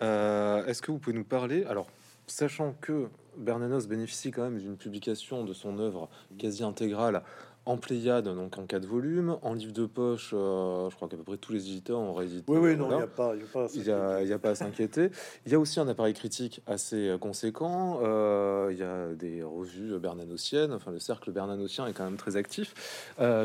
Euh, 0.01 0.65
est-ce 0.65 0.81
que 0.81 0.91
vous 0.91 0.99
pouvez 0.99 1.15
nous 1.15 1.23
parler, 1.23 1.63
alors 1.65 1.89
sachant 2.27 2.73
que 2.79 3.09
Bernanos 3.37 3.87
bénéficie 3.87 4.31
quand 4.31 4.43
même 4.43 4.59
d'une 4.59 4.77
publication 4.77 5.43
de 5.43 5.53
son 5.53 5.79
œuvre 5.79 6.09
quasi 6.37 6.63
intégrale 6.63 7.23
en 7.69 7.77
Pléiade, 7.77 8.23
donc 8.23 8.57
en 8.57 8.65
quatre 8.65 8.87
volumes, 8.87 9.37
en 9.43 9.53
livre 9.53 9.73
de 9.73 9.85
poche, 9.85 10.31
euh, 10.33 10.89
je 10.89 10.95
crois 10.95 11.07
qu'à 11.07 11.17
peu 11.17 11.23
près 11.23 11.37
tous 11.37 11.53
les 11.53 11.67
éditeurs 11.67 11.99
ont 11.99 12.15
réédité. 12.15 12.51
Oui, 12.51 12.57
oui, 12.57 12.75
non, 12.75 12.89
il 12.89 12.95
n'y 12.95 13.03
a 13.03 13.07
pas, 13.07 13.35
il 13.35 14.33
a 14.33 14.39
pas 14.39 14.49
à 14.49 14.55
s'inquiéter. 14.55 15.11
Il 15.45 15.51
y 15.51 15.55
a 15.55 15.59
aussi 15.59 15.79
un 15.79 15.87
appareil 15.87 16.15
critique 16.15 16.61
assez 16.65 17.09
euh, 17.09 17.19
conséquent. 17.19 17.99
Euh, 18.01 18.69
il 18.71 18.79
y 18.79 18.83
a 18.83 19.13
des 19.13 19.43
revues 19.43 19.99
bernanosiennes. 19.99 20.73
Enfin, 20.73 20.89
le 20.89 20.97
cercle 20.97 21.31
bernanosien 21.31 21.85
est 21.85 21.93
quand 21.93 22.05
même 22.05 22.17
très 22.17 22.37
actif. 22.37 22.73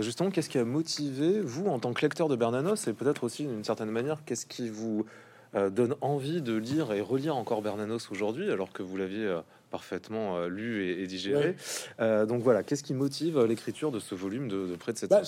justement, 0.00 0.30
qu'est-ce 0.30 0.48
qui 0.48 0.58
a 0.58 0.64
motivé 0.64 1.42
vous 1.42 1.66
en 1.66 1.78
tant 1.78 1.92
que 1.92 2.00
lecteur 2.00 2.28
de 2.28 2.36
Bernanos 2.36 2.88
et 2.88 2.94
peut-être 2.94 3.24
aussi 3.24 3.44
d'une 3.44 3.64
certaine 3.64 3.90
manière, 3.90 4.24
qu'est-ce 4.24 4.46
qui 4.46 4.70
vous 4.70 5.04
donne 5.52 5.94
envie 6.00 6.40
de 6.40 6.54
lire 6.54 6.92
et 6.92 7.00
relire 7.00 7.36
encore 7.36 7.60
Bernanos 7.60 8.10
aujourd'hui, 8.10 8.50
alors 8.50 8.72
que 8.72 8.82
vous 8.82 8.96
l'aviez 8.96 9.38
parfaitement 9.74 10.36
euh, 10.36 10.46
lu 10.46 10.88
et, 10.88 11.04
digéré. 11.08 11.56
Euh, 11.98 12.26
donc 12.26 12.42
voilà, 12.42 12.62
qu'est-ce 12.62 12.84
qui 12.84 12.94
motive 12.94 13.38
euh, 13.38 13.46
l'écriture 13.48 13.90
de 13.90 13.98
ce 13.98 14.14
volume 14.14 14.46
de, 14.46 14.76
près 14.76 14.92
de 14.92 14.98
cette 14.98 15.10
bah, 15.10 15.22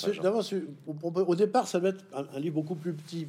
Au 0.86 1.34
départ, 1.34 1.66
ça 1.66 1.80
doit 1.80 1.88
être 1.88 2.04
un, 2.14 2.38
livre 2.38 2.54
beaucoup 2.54 2.76
plus 2.76 2.92
petit. 2.92 3.26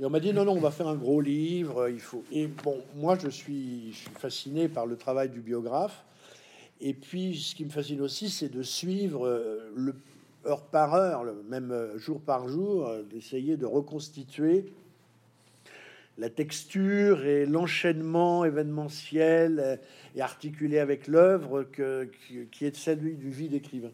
Et 0.00 0.04
on 0.04 0.10
m'a 0.10 0.18
dit 0.18 0.32
non, 0.32 0.44
non, 0.44 0.54
on 0.54 0.60
va 0.60 0.72
faire 0.72 0.88
un 0.88 0.96
gros 0.96 1.20
livre. 1.20 1.88
Il 1.88 2.00
faut. 2.00 2.24
Et 2.32 2.48
bon, 2.48 2.78
moi, 2.96 3.16
je 3.22 3.28
suis, 3.28 3.92
je 3.92 3.98
suis 3.98 4.10
fasciné 4.18 4.66
par 4.68 4.86
le 4.86 4.96
travail 4.96 5.28
du 5.28 5.38
biographe. 5.38 6.02
Et 6.80 6.94
puis, 6.94 7.36
ce 7.36 7.54
qui 7.54 7.64
me 7.64 7.70
fascine 7.70 8.00
aussi, 8.00 8.28
c'est 8.28 8.48
de 8.48 8.64
suivre 8.64 9.28
le 9.76 9.94
heure 10.46 10.62
par 10.62 10.94
heure, 10.94 11.22
le 11.22 11.44
même 11.48 11.72
jour 11.96 12.20
par 12.20 12.48
jour, 12.48 12.90
d'essayer 13.08 13.56
de 13.56 13.66
reconstituer 13.66 14.64
la 16.20 16.28
texture 16.28 17.24
et 17.24 17.46
l'enchaînement 17.46 18.44
événementiel 18.44 19.58
euh, 19.58 19.76
et 20.14 20.20
articulé 20.20 20.78
avec 20.78 21.08
l'œuvre 21.08 21.64
qui 21.64 22.64
est 22.64 22.76
celui 22.76 23.16
du 23.16 23.30
vie 23.30 23.48
d'écrivain. 23.48 23.90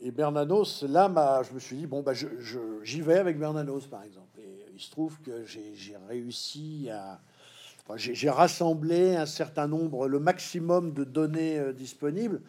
Et 0.00 0.10
Bernanos, 0.10 0.84
là, 0.88 1.42
je 1.48 1.54
me 1.54 1.58
suis 1.58 1.76
dit, 1.76 1.86
bon, 1.86 2.02
bah, 2.02 2.12
j'y 2.14 3.00
vais 3.00 3.18
avec 3.18 3.38
Bernanos, 3.38 3.86
par 3.86 4.02
exemple. 4.02 4.40
Et 4.40 4.64
il 4.74 4.80
se 4.80 4.90
trouve 4.90 5.20
que 5.20 5.44
j'ai 5.44 5.96
réussi 6.08 6.88
à... 6.90 7.20
j'ai 7.96 8.30
rassemblé 8.30 9.14
un 9.14 9.26
certain 9.26 9.66
nombre, 9.66 10.08
le 10.08 10.18
maximum 10.18 10.94
de 10.94 11.04
données 11.04 11.58
euh, 11.58 11.72
disponibles. 11.72 12.40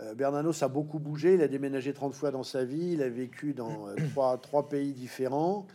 Euh, 0.00 0.14
Bernanos 0.14 0.62
a 0.62 0.68
beaucoup 0.68 1.00
bougé, 1.00 1.34
il 1.34 1.42
a 1.42 1.48
déménagé 1.48 1.92
30 1.92 2.14
fois 2.14 2.30
dans 2.30 2.44
sa 2.44 2.64
vie, 2.64 2.92
il 2.92 3.02
a 3.02 3.08
vécu 3.08 3.52
dans 3.52 3.88
trois 4.40 4.68
pays 4.68 4.92
différents. 4.92 5.66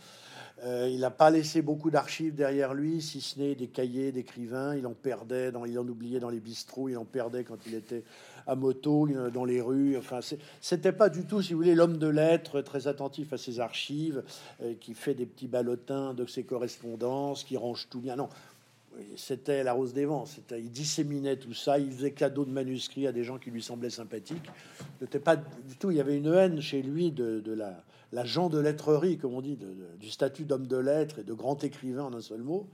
Euh, 0.63 0.89
il 0.91 1.00
n'a 1.00 1.12
pas 1.12 1.30
laissé 1.30 1.62
beaucoup 1.62 1.89
d'archives 1.89 2.36
derrière 2.36 2.74
lui, 2.74 3.02
si 3.02 3.22
ce 3.22 3.39
n'est 3.39 3.56
des 3.56 3.67
cahiers 3.67 4.12
d'écrivains. 4.12 4.76
Il 4.76 4.86
en 4.88 4.93
perdait, 4.93 5.52
dans, 5.52 5.65
il 5.65 5.78
en 5.80 5.88
oubliait 5.88 6.19
dans 6.19 6.30
les 6.30 6.39
bistrots, 6.39 6.89
il 6.89 6.98
en 6.98 7.06
perdait 7.06 7.43
quand 7.43 7.65
il 7.65 7.76
était 7.76 8.04
à 8.45 8.56
moto, 8.56 9.08
dans 9.34 9.45
les 9.45 9.62
rues. 9.62 9.98
Enfin, 9.98 10.19
c'était 10.60 10.91
pas 10.91 11.10
du 11.10 11.26
tout, 11.26 11.41
si 11.41 11.54
vous 11.54 11.60
voulez, 11.60 11.76
l'homme 11.76 11.98
de 11.98 12.08
lettres 12.08 12.62
très 12.62 12.88
attentif 12.88 13.32
à 13.32 13.38
ses 13.38 13.60
archives, 13.60 14.24
euh, 14.62 14.74
qui 14.80 14.93
fait 14.93 15.13
des 15.13 15.26
petits 15.26 15.48
ballotins 15.48 16.13
de 16.13 16.26
ses 16.26 16.43
correspondances, 16.43 17.43
qui 17.43 17.56
range 17.56 17.88
tout 17.89 18.00
bien. 18.02 18.17
Non, 18.17 18.28
c'était 19.15 19.63
la 19.63 19.72
rose 19.72 19.93
des 19.93 20.06
vents. 20.06 20.26
Il 20.52 20.72
disséminait 20.72 21.38
tout 21.38 21.54
ça. 21.54 21.80
Il 21.80 21.91
faisait 21.91 22.12
cadeau 22.12 22.43
de 22.43 22.52
manuscrits 22.52 23.08
à 23.08 23.13
des 23.13 23.24
gens 23.24 23.38
qui 23.38 23.50
lui 23.50 23.63
semblaient 23.63 23.89
sympathiques. 23.89 24.50
C'était 25.00 25.19
pas 25.19 25.38
du 25.38 25.78
tout. 25.80 25.91
Il 25.91 25.98
y 25.98 26.02
avait 26.02 26.17
une 26.17 26.34
haine 26.34 26.60
chez 26.60 26.82
lui 26.82 27.12
de 27.12 27.54
la 27.54 27.82
la 28.12 28.24
de 28.24 28.60
lettrerie, 28.60 29.17
comme 29.17 29.34
on 29.34 29.41
dit, 29.41 29.58
du 30.00 30.10
statut 30.10 30.45
d'homme 30.45 30.67
de 30.67 30.78
lettres 30.78 31.19
et 31.19 31.24
de 31.24 31.34
grand 31.34 31.63
écrivain 31.63 32.04
en 32.04 32.13
un 32.13 32.22
seul 32.22 32.41
mot. 32.41 32.67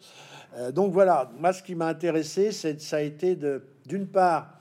Euh, 0.55 0.71
donc 0.71 0.93
voilà, 0.93 1.31
moi 1.39 1.51
ce 1.51 1.61
qui 1.61 1.75
m'a 1.75 1.87
intéressé, 1.87 2.51
ça 2.51 2.97
a 2.97 3.01
été 3.01 3.37
d'une 3.85 4.07
part, 4.07 4.51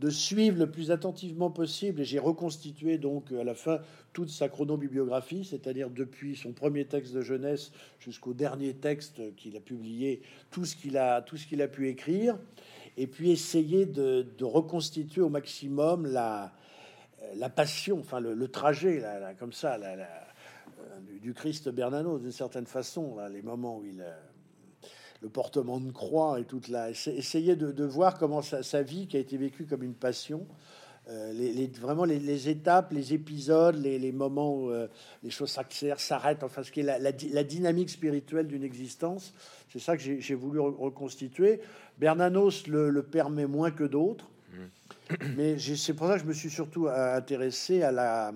de 0.00 0.10
suivre 0.10 0.58
le 0.58 0.68
plus 0.68 0.90
attentivement 0.90 1.50
possible, 1.50 2.00
et 2.00 2.04
j'ai 2.04 2.18
reconstitué 2.18 2.98
donc 2.98 3.30
à 3.30 3.44
la 3.44 3.54
fin 3.54 3.78
toute 4.12 4.28
sa 4.28 4.48
chronobibliographie, 4.48 5.44
c'est-à-dire 5.44 5.88
depuis 5.88 6.34
son 6.34 6.52
premier 6.52 6.84
texte 6.84 7.14
de 7.14 7.20
jeunesse 7.20 7.70
jusqu'au 8.00 8.34
dernier 8.34 8.74
texte 8.74 9.20
qu'il 9.36 9.56
a 9.56 9.60
publié, 9.60 10.22
tout 10.50 10.64
ce 10.64 10.74
qu'il 10.74 10.96
a, 10.96 11.16
a 11.16 11.68
pu 11.68 11.88
écrire, 11.88 12.36
et 12.96 13.06
puis 13.06 13.30
essayer 13.30 13.86
de 13.86 14.44
reconstituer 14.44 15.20
au 15.20 15.28
maximum 15.28 16.06
la, 16.06 16.52
la 17.36 17.48
passion, 17.48 17.98
enfin 18.00 18.20
le, 18.20 18.48
trajet, 18.48 19.00
là, 19.00 19.34
comme 19.34 19.52
ça, 19.52 19.78
du, 21.20 21.34
Christ 21.34 21.68
Bernanos, 21.68 22.20
d'une 22.20 22.32
certaine 22.32 22.66
façon, 22.66 23.16
les 23.30 23.42
moments 23.42 23.78
où 23.78 23.84
il 23.84 24.04
le 25.22 25.30
portement 25.30 25.80
de 25.80 25.90
croix 25.90 26.38
et 26.38 26.44
toute 26.44 26.68
la 26.68 26.90
essayer 26.90 27.56
de, 27.56 27.84
voir 27.84 28.18
comment 28.18 28.42
sa, 28.42 28.82
vie 28.82 29.06
qui 29.06 29.16
a 29.16 29.20
été 29.20 29.38
vécue 29.38 29.64
comme 29.64 29.82
une 29.82 29.94
passion 29.94 30.46
euh, 31.08 31.32
les, 31.34 31.66
vraiment 31.66 32.06
les, 32.06 32.48
étapes, 32.48 32.92
les 32.92 33.12
épisodes, 33.12 33.76
les, 33.76 34.12
moments 34.12 34.54
où 34.54 34.70
euh, 34.70 34.88
les 35.22 35.28
choses 35.28 35.50
s'accélèrent, 35.50 36.00
s'arrêtent, 36.00 36.42
enfin 36.42 36.62
ce 36.62 36.72
qui 36.72 36.80
est 36.80 36.82
la, 36.82 37.42
dynamique 37.42 37.90
spirituelle 37.90 38.46
d'une 38.46 38.64
existence, 38.64 39.34
c'est 39.70 39.80
ça 39.80 39.98
que 39.98 40.02
j'ai 40.02 40.34
voulu 40.34 40.60
reconstituer. 40.60 41.60
Bernanos 41.98 42.66
le, 42.68 43.02
permet 43.02 43.46
moins 43.46 43.70
que 43.70 43.84
d'autres, 43.84 44.30
mmh. 44.50 44.56
mais 45.36 45.58
c'est 45.58 45.94
pour 45.94 46.06
ça 46.08 46.14
que 46.14 46.20
je 46.20 46.26
me 46.26 46.32
suis 46.32 46.50
surtout 46.50 46.88
intéressé 46.88 47.82
à 47.82 48.32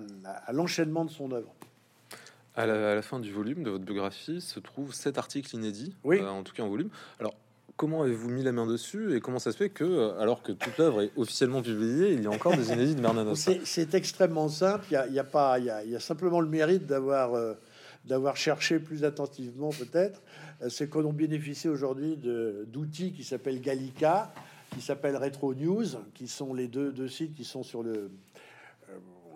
l'enchaînement 0.51 1.05
de 1.05 1.11
son 1.11 1.31
œuvre. 1.31 1.53
À 2.59 2.65
la, 2.65 3.01
fin 3.01 3.19
du 3.21 3.31
volume 3.31 3.63
de 3.63 3.69
votre 3.69 3.85
biographie 3.85 4.41
se 4.41 4.59
trouvent 4.59 4.93
sept 4.93 5.17
articles 5.17 5.55
inédits, 5.55 5.95
oui. 6.03 6.19
Euh, 6.19 6.27
en 6.27 6.43
tout 6.43 6.53
cas 6.53 6.63
en 6.63 6.67
volume. 6.67 6.89
Alors, 7.17 7.33
comment 7.77 8.01
avez-vous 8.01 8.29
mis 8.29 8.43
la 8.43 8.51
main 8.51 8.65
dessus 8.65 9.15
et 9.15 9.21
comment 9.21 9.39
ça 9.39 9.53
se 9.53 9.57
fait 9.57 9.69
que, 9.69 9.85
euh, 9.85 10.19
alors 10.19 10.43
que 10.43 10.51
toute 10.51 10.77
l'œuvre 10.77 11.03
est 11.03 11.11
officiellement 11.15 11.61
publiée, 11.61 12.11
il 12.11 12.21
y 12.21 12.27
a 12.27 12.29
encore 12.29 12.57
des 12.57 12.73
inédits 12.73 12.95
de 12.95 13.01
Bernanos 13.01 13.49
C'est 13.63 13.93
extrêmement 13.93 14.49
simple. 14.49 14.87
Il 14.89 15.13
y 15.13 15.19
a, 15.19 15.23
pas, 15.23 15.57
il 15.59 15.65
y 15.65 15.95
a, 15.95 15.99
simplement 16.01 16.41
le 16.41 16.49
mérite 16.49 16.85
d'avoir 16.85 17.33
euh, 17.33 17.53
d'avoir 18.03 18.35
cherché 18.35 18.79
plus 18.79 19.05
attentivement 19.05 19.69
peut-être. 19.69 20.21
C'est 20.67 20.89
qu'on 20.89 21.13
bénéficie 21.13 21.69
aujourd'hui 21.69 22.17
d'outils 22.17 23.13
qui 23.13 23.23
s'appellent 23.23 23.61
Gallica, 23.61 24.33
qui 24.69 24.81
s'appellent 24.81 25.17
Retro 25.17 25.53
News, 25.53 25.85
qui 26.13 26.27
sont 26.27 26.53
les 26.53 26.67
deux, 26.67 27.07
sites 27.07 27.35
qui 27.35 27.43
sont 27.43 27.63
sur 27.63 27.83
le 27.83 28.11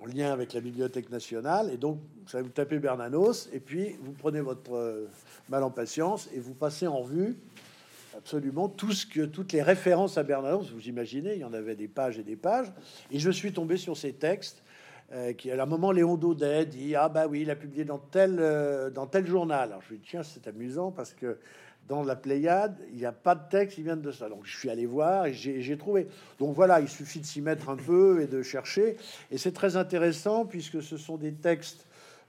lien 0.05 0.31
avec 0.31 0.53
la 0.53 0.61
Bibliothèque 0.61 1.09
nationale. 1.09 1.71
Et 1.71 1.77
donc, 1.77 1.99
ça 2.27 2.41
vous 2.41 2.49
tapez 2.49 2.79
Bernanos, 2.79 3.49
et 3.53 3.59
puis 3.59 3.95
vous 4.01 4.11
prenez 4.11 4.41
votre 4.41 4.73
euh, 4.73 5.07
mal 5.49 5.63
en 5.63 5.71
patience 5.71 6.29
et 6.33 6.39
vous 6.39 6.53
passez 6.53 6.87
en 6.87 6.99
revue 6.99 7.37
absolument 8.15 8.69
tout 8.69 8.91
ce 8.91 9.05
que, 9.05 9.21
toutes 9.21 9.53
les 9.53 9.61
références 9.61 10.17
à 10.17 10.23
Bernanos. 10.23 10.71
Vous 10.71 10.87
imaginez, 10.87 11.33
il 11.33 11.39
y 11.39 11.43
en 11.43 11.53
avait 11.53 11.75
des 11.75 11.87
pages 11.87 12.17
et 12.19 12.23
des 12.23 12.35
pages. 12.35 12.71
Et 13.11 13.19
je 13.19 13.29
suis 13.29 13.53
tombé 13.53 13.77
sur 13.77 13.97
ces 13.97 14.13
textes. 14.13 14.61
Euh, 15.11 15.33
qui 15.33 15.51
à 15.51 15.61
un 15.61 15.65
moment 15.65 15.91
Léon 15.91 16.15
Daudet 16.15 16.65
dit 16.65 16.95
ah 16.95 17.09
bah 17.09 17.27
oui 17.27 17.41
il 17.41 17.51
a 17.51 17.57
publié 17.57 17.83
dans 17.83 17.99
tel 17.99 18.37
euh, 18.39 18.89
dans 18.89 19.05
tel 19.05 19.27
journal 19.27 19.69
alors 19.69 19.81
je 19.81 19.89
lui 19.89 19.97
dis 19.97 20.07
tiens 20.09 20.23
c'est 20.23 20.47
amusant 20.47 20.91
parce 20.91 21.13
que 21.13 21.37
dans 21.87 22.03
la 22.03 22.15
Pléiade, 22.15 22.77
il 22.91 22.97
n'y 22.97 23.05
a 23.05 23.11
pas 23.11 23.35
de 23.35 23.49
texte 23.49 23.75
qui 23.75 23.83
viennent 23.83 24.01
de 24.01 24.11
ça. 24.11 24.29
Donc 24.29 24.45
je 24.45 24.57
suis 24.57 24.69
allé 24.69 24.85
voir 24.85 25.25
et 25.25 25.33
j'ai 25.33 25.77
trouvé. 25.77 26.07
Donc 26.39 26.55
voilà, 26.55 26.79
il 26.79 26.87
suffit 26.87 27.19
de 27.19 27.25
s'y 27.25 27.41
mettre 27.41 27.69
un 27.69 27.75
peu 27.75 28.21
et 28.21 28.27
de 28.27 28.41
chercher. 28.41 28.97
Et 29.31 29.37
c'est 29.37 29.51
très 29.51 29.75
intéressant 29.75 30.45
puisque 30.45 30.81
ce 30.81 30.97
sont 30.97 31.17
des 31.17 31.33
textes. 31.33 31.85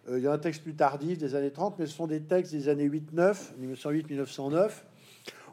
Euh, 0.08 0.18
il 0.18 0.24
y 0.24 0.26
a 0.26 0.32
un 0.32 0.38
texte 0.38 0.62
plus 0.62 0.74
tardif 0.74 1.18
des 1.18 1.34
années 1.34 1.52
30, 1.52 1.78
mais 1.78 1.86
ce 1.86 1.94
sont 1.94 2.06
des 2.06 2.20
textes 2.20 2.52
des 2.52 2.68
années 2.68 2.88
8-9, 2.88 3.52
1908-1909, 3.62 4.70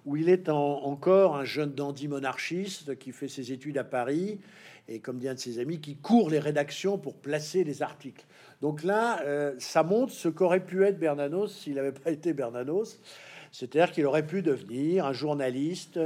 où 0.05 0.17
il 0.17 0.29
est 0.29 0.49
encore 0.49 1.35
un 1.35 1.45
jeune 1.45 1.73
dandy 1.73 2.07
monarchiste 2.07 2.97
qui 2.97 3.11
fait 3.11 3.27
ses 3.27 3.51
études 3.51 3.77
à 3.77 3.83
Paris 3.83 4.39
et 4.87 4.99
comme 4.99 5.19
dit 5.19 5.27
un 5.27 5.35
de 5.35 5.39
ses 5.39 5.59
amis, 5.59 5.79
qui 5.79 5.95
court 5.95 6.29
les 6.29 6.39
rédactions 6.39 6.97
pour 6.97 7.15
placer 7.15 7.63
les 7.63 7.81
articles. 7.81 8.25
Donc 8.61 8.83
là, 8.83 9.21
euh, 9.23 9.53
ça 9.57 9.83
montre 9.83 10.11
ce 10.11 10.27
qu'aurait 10.27 10.65
pu 10.65 10.83
être 10.83 10.99
Bernanos 10.99 11.47
s'il 11.47 11.75
n'avait 11.75 11.91
pas 11.91 12.11
été 12.11 12.33
Bernanos. 12.33 12.99
C'est-à-dire 13.51 13.91
qu'il 13.91 14.05
aurait 14.05 14.25
pu 14.25 14.41
devenir 14.41 15.05
un 15.05 15.13
journaliste 15.13 15.99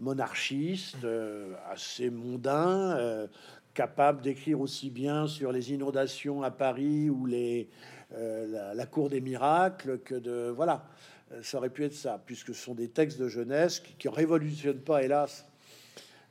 monarchiste, 0.00 1.04
euh, 1.04 1.54
assez 1.70 2.10
mondain, 2.10 2.96
euh, 2.96 3.26
capable 3.74 4.22
d'écrire 4.22 4.60
aussi 4.60 4.90
bien 4.90 5.26
sur 5.26 5.52
les 5.52 5.72
inondations 5.72 6.42
à 6.42 6.50
Paris 6.50 7.10
ou 7.10 7.26
les, 7.26 7.68
euh, 8.14 8.74
la, 8.74 8.86
cour 8.86 9.10
des 9.10 9.20
miracles 9.20 9.98
que 9.98 10.14
de... 10.14 10.52
Voilà, 10.54 10.86
ça 11.42 11.58
aurait 11.58 11.70
pu 11.70 11.84
être 11.84 11.94
ça, 11.94 12.22
puisque 12.24 12.54
ce 12.54 12.62
sont 12.62 12.74
des 12.74 12.88
textes 12.88 13.18
de 13.18 13.28
jeunesse 13.28 13.80
qui 13.98 14.08
ne 14.08 14.12
révolutionnent 14.12 14.80
pas, 14.80 15.02
hélas, 15.02 15.44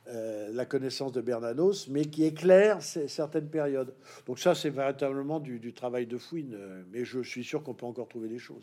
la 0.08 0.64
connaissance 0.64 1.10
de 1.10 1.20
Bernanos, 1.20 1.88
mais 1.88 2.04
qui 2.04 2.24
éclairent 2.24 2.80
certaines 2.80 3.48
périodes. 3.48 3.92
Donc 4.26 4.38
ça, 4.38 4.54
c'est 4.54 4.70
véritablement 4.70 5.40
du, 5.40 5.58
du, 5.58 5.72
travail 5.74 6.06
de 6.06 6.16
fouine, 6.16 6.56
mais 6.92 7.04
je 7.04 7.20
suis 7.22 7.42
sûr 7.42 7.64
qu'on 7.64 7.74
peut 7.74 7.86
encore 7.86 8.08
trouver 8.08 8.28
des 8.28 8.38
choses. 8.38 8.62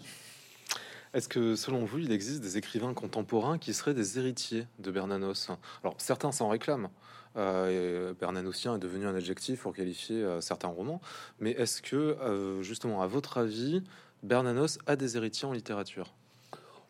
Est-ce 1.13 1.29
que, 1.29 1.55
selon 1.55 1.85
vous, 1.85 1.99
il 1.99 2.11
existe 2.11 2.41
des 2.41 2.57
écrivains 2.57 2.95
contemporains 2.95 3.59
qui 3.59 3.73
seraient 3.75 3.93
des 3.93 4.17
héritiers 4.17 4.65
de 4.79 4.89
Bernanos? 4.89 5.51
Alors, 5.83 5.93
certains 5.99 6.31
s'en 6.31 6.49
réclament. 6.49 6.89
Euh, 7.37 8.13
Bernanosien 8.19 8.75
est 8.75 8.79
devenu 8.79 9.05
un 9.05 9.15
adjectif 9.15 9.61
pour 9.61 9.73
qualifier 9.73 10.23
euh, 10.23 10.41
certains 10.41 10.69
romans. 10.69 11.01
Mais 11.39 11.51
est-ce 11.51 11.83
que, 11.83 11.95
euh, 11.95 12.63
justement, 12.63 13.03
à 13.03 13.07
votre 13.07 13.37
avis, 13.37 13.83
Bernanos 14.23 14.79
a 14.87 14.95
des 14.95 15.15
héritiers 15.15 15.47
en 15.47 15.53
littérature? 15.53 16.13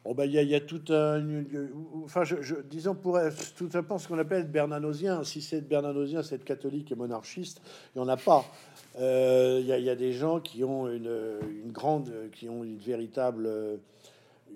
Oh 0.06 0.14
ben, 0.14 0.26
il 0.26 0.34
y, 0.34 0.56
a 0.56 0.60
tout 0.60 0.84
un, 0.90 1.44
enfin, 2.04 2.24
disons 2.66 2.94
pour 2.94 3.18
tout 3.56 3.70
simplement 3.72 3.98
ce 3.98 4.10
qu'on 4.10 4.20
appelle 4.20 4.46
bernanosien. 4.50 5.24
Si 5.24 5.42
c'est 5.42 5.62
bernanosien, 5.62 6.24
c'est 6.24 6.44
catholique 6.44 6.92
et 6.92 6.96
monarchiste, 6.96 7.62
il 7.96 8.02
n'y 8.02 8.06
en 8.06 8.10
a 8.10 8.18
pas. 8.18 8.44
Il 9.00 9.66
y, 9.66 9.90
a 9.90 9.96
des 9.96 10.12
gens 10.12 10.42
qui 10.42 10.66
ont 10.66 10.90
une, 10.90 11.40
une, 11.64 11.72
grande, 11.72 12.12
qui 12.34 12.50
ont 12.50 12.66
une 12.66 12.78
véritable 12.78 13.80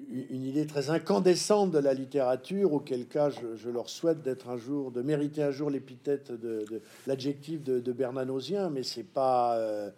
une 0.09 0.43
idée 0.43 0.65
très 0.65 0.89
incandescente 0.89 1.71
de 1.71 1.79
la 1.79 1.93
littérature, 1.93 2.73
auquel 2.73 3.07
cas 3.07 3.29
je, 3.29 3.69
leur 3.69 3.89
souhaite 3.89 4.21
d'être 4.21 4.49
un 4.49 4.57
jour, 4.57 4.91
de 4.91 5.01
mériter 5.01 5.43
un 5.43 5.51
jour 5.51 5.69
l'épithète 5.69 6.31
de, 6.31 6.65
l'adjectif 7.05 7.63
de, 7.63 7.91
bernanosien, 7.91 8.69
mais 8.69 8.83
c'est 8.83 9.03
pas. 9.03 9.57
Euh, 9.57 9.89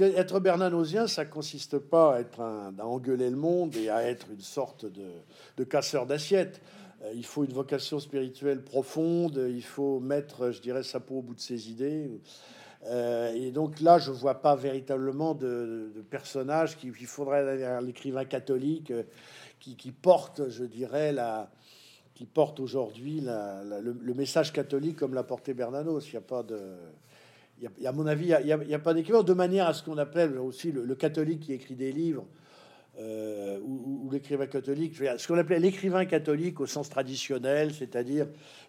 être 0.00 0.38
bernanosien, 0.38 1.06
ça 1.06 1.24
consiste 1.24 1.78
pas 1.78 2.16
à 2.16 2.20
être 2.20 2.40
un, 2.42 2.74
à 2.78 2.84
engueuler 2.84 3.30
le 3.30 3.36
monde 3.36 3.74
et 3.74 3.88
à 3.88 4.02
être 4.02 4.26
une 4.30 4.42
sorte 4.42 4.84
de, 4.86 5.64
casseur 5.64 6.04
d'assiettes. 6.04 6.60
Euh, 7.04 7.12
il 7.14 7.24
faut 7.24 7.44
une 7.44 7.52
vocation 7.52 7.98
spirituelle 7.98 8.62
profonde, 8.62 9.42
il 9.48 9.64
faut 9.64 9.98
mettre, 9.98 10.50
je 10.50 10.60
dirais, 10.60 10.82
sa 10.82 11.00
peau 11.00 11.16
au 11.16 11.22
bout 11.22 11.34
de 11.34 11.40
ses 11.40 11.70
idées. 11.70 12.10
Euh, 12.86 13.32
et 13.34 13.50
donc 13.50 13.80
là, 13.80 13.98
je 13.98 14.10
vois 14.10 14.40
pas 14.40 14.54
véritablement 14.54 15.34
de, 15.34 15.90
de 15.94 16.02
personnage 16.02 16.76
qu'il 16.76 16.94
faudrait 17.06 17.80
l'écrivain 17.82 18.24
catholique 18.24 18.90
euh, 18.90 19.02
qui, 19.58 19.90
porte, 19.90 20.48
je 20.48 20.64
dirais, 20.64 21.12
la, 21.12 21.50
qui 22.14 22.24
porte 22.26 22.60
aujourd'hui 22.60 23.20
le, 23.22 24.14
message 24.14 24.52
catholique 24.52 24.96
comme 24.96 25.14
l'a 25.14 25.24
porté 25.24 25.54
Bernanos. 25.54 26.06
Il 26.06 26.12
n'y 26.12 26.18
a 26.18 26.20
pas 26.20 26.42
de, 26.42 26.58
à 27.84 27.92
mon 27.92 28.06
avis, 28.06 28.32
il 28.40 28.66
n'y 28.66 28.74
a, 28.74 28.78
pas 28.78 28.94
d'écrivain 28.94 29.22
de 29.22 29.32
manière 29.32 29.66
à 29.66 29.74
ce 29.74 29.82
qu'on 29.82 29.98
appelle 29.98 30.38
aussi 30.38 30.72
le, 30.72 30.94
catholique 30.94 31.40
qui 31.40 31.52
écrit 31.52 31.74
des 31.74 31.92
livres. 31.92 32.24
Euh, 33.00 33.60
ou, 33.60 34.10
l'écrivain 34.10 34.46
catholique, 34.46 34.96
ce 34.96 35.28
qu'on 35.28 35.38
appelait 35.38 35.60
l'écrivain 35.60 36.04
catholique 36.04 36.58
au 36.58 36.66
sens 36.66 36.88
traditionnel, 36.88 37.72
c'est-à-dire 37.72 38.26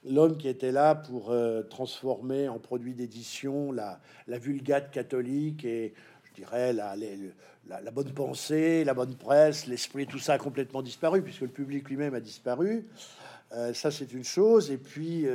l'homme 0.07 0.37
qui 0.37 0.47
était 0.47 0.71
là 0.71 0.93
pour 0.93 1.31
euh, 1.31 1.63
transformer 1.63 2.47
en 2.47 2.59
produit 2.59 2.93
d'édition 2.93 3.71
la, 3.71 3.99
vulgate 4.27 4.91
catholique 4.91 5.65
et 5.65 5.93
je 6.25 6.43
dirais 6.43 6.73
la, 6.73 6.95
bonne 7.91 8.11
pensée, 8.11 8.83
la 8.83 8.93
bonne 8.93 9.15
presse, 9.15 9.65
l'esprit, 9.65 10.05
tout 10.05 10.19
ça 10.19 10.33
a 10.33 10.37
complètement 10.37 10.83
disparu 10.83 11.23
puisque 11.23 11.41
le 11.41 11.47
public 11.47 11.89
lui-même 11.89 12.13
a 12.13 12.19
disparu. 12.19 12.85
Euh, 13.53 13.73
ça, 13.73 13.89
c'est 13.89 14.13
une 14.13 14.25
chose. 14.25 14.69
Et 14.69 14.77
puis, 14.77 15.25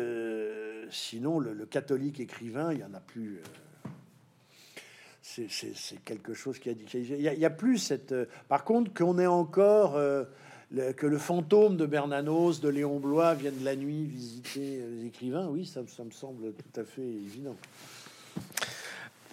sinon, 0.90 1.40
le, 1.40 1.66
catholique 1.66 2.20
écrivain, 2.20 2.72
il 2.72 2.78
y 2.78 2.84
en 2.84 2.94
a 2.94 3.00
plus 3.00 3.40
c'est 5.48 6.04
quelque 6.04 6.34
chose 6.34 6.58
qui 6.58 6.70
a 6.70 6.74
dit. 6.74 6.84
Il 6.92 7.20
y 7.20 7.44
a, 7.44 7.50
plus 7.50 7.78
cette. 7.78 8.12
Euh, 8.12 8.26
par 8.48 8.64
contre, 8.64 8.92
qu'on 8.92 9.18
ait 9.18 9.26
encore 9.26 9.96
euh, 9.96 10.24
que 10.96 11.06
le 11.06 11.18
fantôme 11.18 11.76
de 11.76 11.86
Bernanos, 11.86 12.60
de 12.60 12.68
Léon 12.68 12.98
Blois 12.98 13.34
vienne 13.34 13.62
la 13.62 13.76
nuit 13.76 14.04
visiter 14.04 14.82
les 15.00 15.06
écrivains, 15.06 15.46
oui, 15.48 15.66
ça, 15.66 15.80
ça 15.86 16.04
me 16.04 16.10
semble 16.10 16.52
tout 16.52 16.80
à 16.80 16.84
fait 16.84 17.02
évident. 17.02 17.56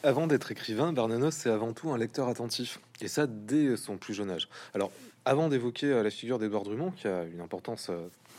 Avant 0.03 0.27
d'être 0.27 0.51
écrivain, 0.51 0.93
Bernanos 0.93 1.35
c'est 1.35 1.49
avant 1.49 1.73
tout 1.73 1.91
un 1.91 1.97
lecteur 1.97 2.27
attentif, 2.27 2.79
et 3.01 3.07
ça 3.07 3.27
dès 3.27 3.77
son 3.77 3.97
plus 3.97 4.13
jeune 4.13 4.31
âge. 4.31 4.49
Alors, 4.73 4.91
avant 5.25 5.49
d'évoquer 5.49 5.87
euh, 5.87 6.03
la 6.03 6.09
figure 6.09 6.39
d'Edouard 6.39 6.63
Drummond, 6.63 6.91
qui 6.91 7.07
a 7.07 7.23
une 7.25 7.41
importance 7.41 7.91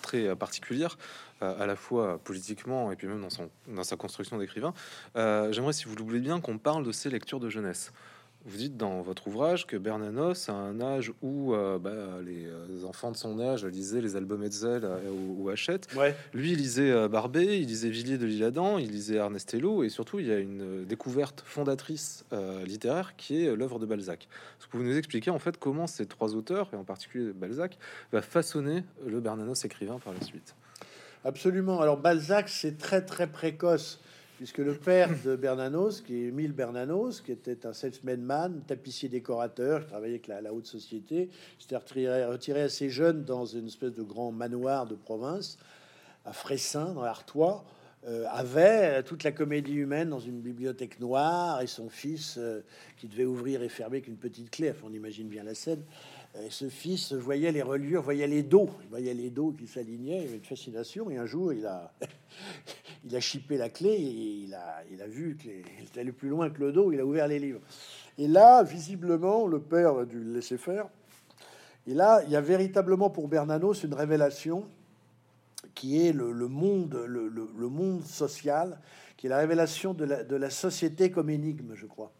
très 0.02 0.36
particulière, 0.36 0.98
à 1.40 1.66
la 1.66 1.76
fois 1.76 2.18
politiquement 2.22 2.92
et 2.92 2.96
puis 2.96 3.06
même 3.06 3.20
dans, 3.20 3.30
son, 3.30 3.50
sa 3.82 3.96
construction 3.96 4.38
d'écrivain. 4.38 4.74
Euh, 5.16 5.52
j'aimerais, 5.52 5.72
si 5.72 5.84
vous 5.84 5.96
le 5.96 6.02
voulez 6.02 6.20
bien, 6.20 6.40
qu'on 6.40 6.58
parle 6.58 6.84
de 6.84 6.92
ses 6.92 7.10
lectures 7.10 7.40
de 7.40 7.48
jeunesse. 7.48 7.92
Vous 8.44 8.56
dites 8.56 8.76
dans 8.76 9.02
votre 9.02 9.28
ouvrage 9.28 9.66
que 9.66 9.76
Bernanos 9.76 10.48
a 10.48 10.52
un 10.52 10.80
âge 10.80 11.12
où 11.22 11.54
euh, 11.54 11.78
bah, 11.78 12.20
les 12.24 12.46
euh, 12.46 12.84
enfants 12.84 13.12
de 13.12 13.16
son 13.16 13.38
âge 13.38 13.64
lisaient 13.64 14.00
les 14.00 14.16
albums 14.16 14.42
Hetzel 14.42 14.84
ou, 15.38 15.48
Hachette. 15.48 15.88
Ouais. 15.96 16.16
Lui, 16.34 16.52
il 16.52 16.58
lisait 16.58 17.08
Barbet, 17.08 17.60
il 17.60 17.68
lisait 17.68 17.88
Villiers 17.88 18.18
de 18.18 18.26
l'Isle-Adam, 18.26 18.78
il 18.78 18.90
lisait 18.90 19.16
Ernest 19.16 19.54
Hello, 19.54 19.84
et 19.84 19.88
surtout, 19.88 20.18
il 20.18 20.26
y 20.26 20.32
a 20.32 20.38
une 20.38 20.84
découverte 20.84 21.42
fondatrice 21.46 22.24
littéraire 22.64 23.14
qui 23.16 23.44
est 23.44 23.54
l'œuvre 23.54 23.78
de 23.78 23.86
Balzac. 23.86 24.28
Est-ce 24.58 24.66
que 24.66 24.76
vous 24.76 24.82
nous 24.82 24.96
expliquez 24.96 25.30
en 25.30 25.38
fait 25.38 25.56
comment 25.58 25.86
ces 25.86 26.06
trois 26.06 26.34
auteurs, 26.34 26.68
et 26.72 26.76
en 26.76 26.84
particulier 26.84 27.32
Balzac, 27.32 27.78
va 28.12 28.22
façonner 28.22 28.84
le 29.06 29.20
Bernanos 29.20 29.64
écrivain 29.64 29.98
par 30.02 30.14
la 30.14 30.20
suite? 30.20 30.54
Absolument. 31.24 31.80
Alors 31.80 31.98
Balzac, 31.98 32.48
c'est 32.48 32.78
très 32.78 33.04
très 33.04 33.28
précoce, 33.28 34.00
puisque 34.42 34.58
le 34.58 34.74
père 34.74 35.08
de 35.24 35.36
Bernanos, 35.36 36.00
qui 36.00 36.16
est 36.16 36.26
Emile 36.26 36.50
Bernanos, 36.50 37.20
qui 37.20 37.30
était 37.30 37.64
un 37.64 37.72
salesman 37.72 38.20
man, 38.20 38.60
tapissier 38.66 39.08
décorateur, 39.08 39.82
qui 39.82 39.86
travaillait 39.86 40.14
avec 40.14 40.26
la, 40.26 40.52
haute 40.52 40.66
société, 40.66 41.30
s'était 41.60 41.76
retiré, 41.76 42.60
assez 42.60 42.90
jeune 42.90 43.22
dans 43.22 43.46
une 43.46 43.68
espèce 43.68 43.92
de 43.92 44.02
grand 44.02 44.32
manoir 44.32 44.88
de 44.88 44.96
province 44.96 45.58
à 46.24 46.32
Fressin, 46.32 46.92
dans 46.92 47.04
l'Artois, 47.04 47.64
euh, 48.08 48.26
avait 48.32 49.04
toute 49.04 49.22
la 49.22 49.30
comédie 49.30 49.74
humaine 49.74 50.08
dans 50.08 50.18
une 50.18 50.40
bibliothèque 50.40 50.98
noire 50.98 51.62
et 51.62 51.68
son 51.68 51.88
fils 51.88 52.34
euh, 52.36 52.64
qui 52.96 53.06
devait 53.06 53.26
ouvrir 53.26 53.62
et 53.62 53.68
fermer 53.68 54.00
qu'une 54.00 54.16
petite 54.16 54.50
clé. 54.50 54.72
On 54.82 54.92
imagine 54.92 55.28
bien 55.28 55.44
la 55.44 55.54
scène. 55.54 55.84
Et 56.44 56.50
ce 56.50 56.68
fils 56.68 57.12
voyait 57.12 57.52
les 57.52 57.62
reliures, 57.62 58.02
voyait 58.02 58.26
les 58.26 58.42
dos, 58.42 58.70
voyait 58.90 59.14
les 59.14 59.30
dos 59.30 59.52
qui 59.52 59.68
s'alignaient, 59.68 60.22
il 60.22 60.28
avait 60.28 60.38
une 60.38 60.44
fascination. 60.44 61.10
Et 61.10 61.16
un 61.18 61.26
jour, 61.26 61.52
il 61.52 61.64
a, 61.64 61.92
il 63.04 63.16
a 63.16 63.20
chippé 63.20 63.56
la 63.56 63.68
clé 63.68 63.90
et 63.90 64.44
il 64.44 64.54
a, 64.54 64.82
il 64.90 65.02
a 65.02 65.06
vu 65.06 65.36
qu'il 65.36 65.50
était 65.50 66.00
allé 66.00 66.12
plus 66.12 66.28
loin 66.28 66.50
que 66.50 66.60
le 66.60 66.72
dos, 66.72 66.92
il 66.92 67.00
a 67.00 67.04
ouvert 67.04 67.26
les 67.26 67.38
livres. 67.38 67.60
Et 68.18 68.28
là, 68.28 68.62
visiblement, 68.62 69.46
le 69.46 69.60
père 69.60 69.96
a 69.96 70.04
dû 70.04 70.20
le 70.20 70.34
laisser 70.34 70.56
faire. 70.56 70.86
Et 71.86 71.94
là, 71.94 72.22
il 72.24 72.30
y 72.30 72.36
a 72.36 72.40
véritablement 72.40 73.10
pour 73.10 73.28
Bernanos 73.28 73.82
une 73.82 73.94
révélation 73.94 74.64
qui 75.74 76.06
est 76.06 76.12
le, 76.12 76.32
monde, 76.48 76.94
le, 77.06 77.68
monde 77.68 78.04
social, 78.04 78.78
qui 79.16 79.26
est 79.26 79.30
la 79.30 79.38
révélation 79.38 79.94
de 79.94 80.04
la, 80.04 80.22
de 80.22 80.36
la 80.36 80.50
société 80.50 81.10
comme 81.10 81.30
énigme, 81.30 81.74
je 81.74 81.86
crois 81.86 82.12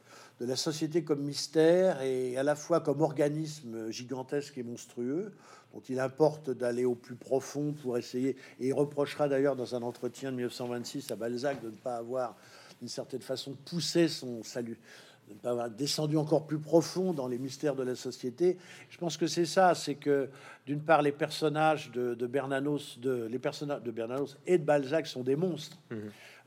de 0.42 0.46
la 0.48 0.56
société 0.56 1.04
comme 1.04 1.22
mystère 1.22 2.02
et 2.02 2.36
à 2.36 2.42
la 2.42 2.56
fois 2.56 2.80
comme 2.80 3.00
organisme 3.00 3.92
gigantesque 3.92 4.58
et 4.58 4.64
monstrueux 4.64 5.32
dont 5.72 5.82
il 5.88 6.00
importe 6.00 6.50
d'aller 6.50 6.84
au 6.84 6.96
plus 6.96 7.14
profond 7.14 7.72
pour 7.72 7.96
essayer. 7.96 8.30
Et 8.58 8.66
il 8.66 8.72
reprochera 8.72 9.28
d'ailleurs 9.28 9.54
dans 9.54 9.76
un 9.76 9.82
entretien 9.82 10.32
de 10.32 10.36
1926 10.36 11.12
à 11.12 11.16
Balzac 11.16 11.62
de 11.62 11.68
ne 11.68 11.76
pas 11.76 11.94
avoir, 11.94 12.36
d'une 12.80 12.88
certaine 12.88 13.22
façon, 13.22 13.56
poussé 13.64 14.08
son 14.08 14.42
salut, 14.42 14.80
de 15.28 15.34
ne 15.34 15.38
pas 15.38 15.50
avoir 15.50 15.70
descendu 15.70 16.16
encore 16.16 16.44
plus 16.44 16.58
profond 16.58 17.12
dans 17.12 17.28
les 17.28 17.38
mystères 17.38 17.76
de 17.76 17.84
la 17.84 17.94
société. 17.94 18.58
Je 18.90 18.98
pense 18.98 19.16
que 19.16 19.28
c'est 19.28 19.46
ça, 19.46 19.76
c'est 19.76 19.94
que 19.94 20.28
d'une 20.66 20.82
part 20.82 21.02
les 21.02 21.12
personnages 21.12 21.92
de, 21.92 22.26
Bernanos, 22.26 22.98
de, 22.98 23.28
les 23.30 23.38
personnages 23.38 23.82
de 23.82 23.92
Bernanos 23.92 24.36
et 24.44 24.58
de 24.58 24.64
Balzac 24.64 25.06
sont 25.06 25.22
des 25.22 25.36
monstres. 25.36 25.78
Mmh. 25.90 25.96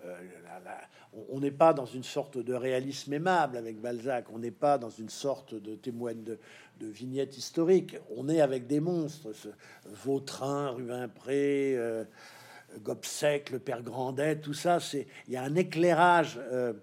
Euh, 0.04 0.18
on 1.30 1.40
n'est 1.40 1.52
pas 1.52 1.74
dans 1.74 1.86
une 1.86 2.04
sorte 2.04 2.38
de 2.38 2.54
réalisme 2.54 3.14
aimable 3.14 3.58
avec 3.58 3.80
Balzac, 3.80 4.26
on 4.34 4.40
n'est 4.40 4.52
pas 4.52 4.78
dans 4.78 4.90
une 4.90 5.10
sorte 5.10 5.54
de 5.54 5.76
témoigne 5.76 6.24
de, 6.24 6.38
vignette 6.82 7.38
historique, 7.38 7.98
on 8.16 8.28
est 8.28 8.42
avec 8.42 8.68
des 8.68 8.80
monstres, 8.80 9.30
Vautrin, 9.86 10.70
Rubempré, 10.70 11.74
euh, 11.78 12.04
Gobseck, 12.80 13.50
le 13.50 13.60
père 13.60 13.82
Grandet, 13.82 14.38
tout 14.38 14.54
ça, 14.54 14.80
c'est 14.80 15.08
il 15.28 15.34
y 15.34 15.38
a 15.38 15.44
un 15.44 15.56
éclairage, 15.56 16.38
euh, 16.52 16.74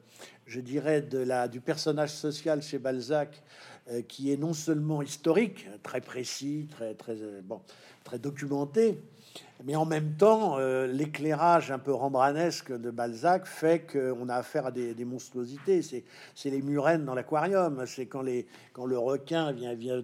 je 0.46 0.60
dirais, 0.60 1.02
de 1.02 1.48
du 1.48 1.60
personnage 1.60 2.10
social 2.10 2.62
chez 2.62 2.78
Balzac 2.78 3.42
euh, 3.90 4.02
qui 4.02 4.32
est 4.32 4.36
non 4.36 4.54
seulement 4.54 5.02
historique, 5.02 5.68
très 5.82 6.00
précis, 6.00 6.68
très, 6.70 6.94
très, 6.94 7.16
bon, 7.42 7.60
très 8.04 8.18
documenté, 8.18 8.98
mais 9.64 9.76
en 9.76 9.84
même 9.84 10.14
temps, 10.16 10.58
euh, 10.58 10.86
l'éclairage 10.86 11.70
un 11.70 11.78
peu 11.78 11.92
rembranesque 11.92 12.72
de 12.72 12.90
Balzac 12.90 13.46
fait 13.46 13.80
qu'on 13.80 14.28
a 14.28 14.34
affaire 14.34 14.66
à 14.66 14.70
des, 14.70 15.04
monstruosités. 15.04 15.82
C'est 15.82 16.50
les 16.50 16.62
murènes 16.62 17.04
dans 17.04 17.14
l'aquarium. 17.14 17.84
C'est 17.86 18.06
quand, 18.06 18.22
le 18.22 18.98
requin 18.98 19.52
vient, 19.52 19.74
vient 19.74 20.02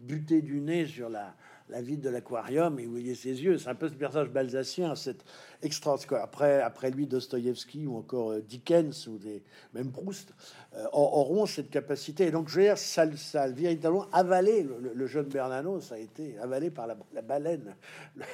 buter 0.00 0.42
du 0.42 0.60
nez 0.60 0.86
sur 0.86 1.08
la, 1.08 1.34
la 1.70 1.80
vide 1.80 2.00
de 2.00 2.10
l'aquarium 2.10 2.78
et 2.78 2.84
vous 2.84 2.92
voyez 2.92 3.14
ses 3.14 3.42
yeux. 3.42 3.58
C'est 3.58 3.68
un 3.68 3.74
peu 3.74 3.88
ce 3.88 3.94
personnage 3.94 4.28
balzacien, 4.28 4.94
cette 4.94 5.24
extraordinaire. 5.62 6.22
Après, 6.22 6.60
après 6.60 6.90
lui, 6.90 7.06
Dostoïevski 7.06 7.86
ou 7.86 7.96
encore 7.96 8.32
euh, 8.32 8.40
Dickens 8.40 9.06
ou 9.08 9.18
des, 9.18 9.42
même 9.74 9.90
Proust 9.90 10.32
euh, 10.74 10.86
auront 10.92 11.46
cette 11.46 11.70
capacité. 11.70 12.26
Et 12.26 12.30
donc, 12.30 12.48
je 12.48 12.56
veux 12.56 12.62
dire, 12.66 12.78
ça, 12.78 13.04
ça 13.16 13.48
véritablement 13.48 14.06
avalé 14.12 14.62
le, 14.62 15.06
jeune 15.06 15.26
Bernano, 15.26 15.80
ça 15.80 15.96
a 15.96 15.98
été 15.98 16.38
avalé 16.38 16.70
par 16.70 16.86
la, 16.86 17.22
baleine 17.22 17.74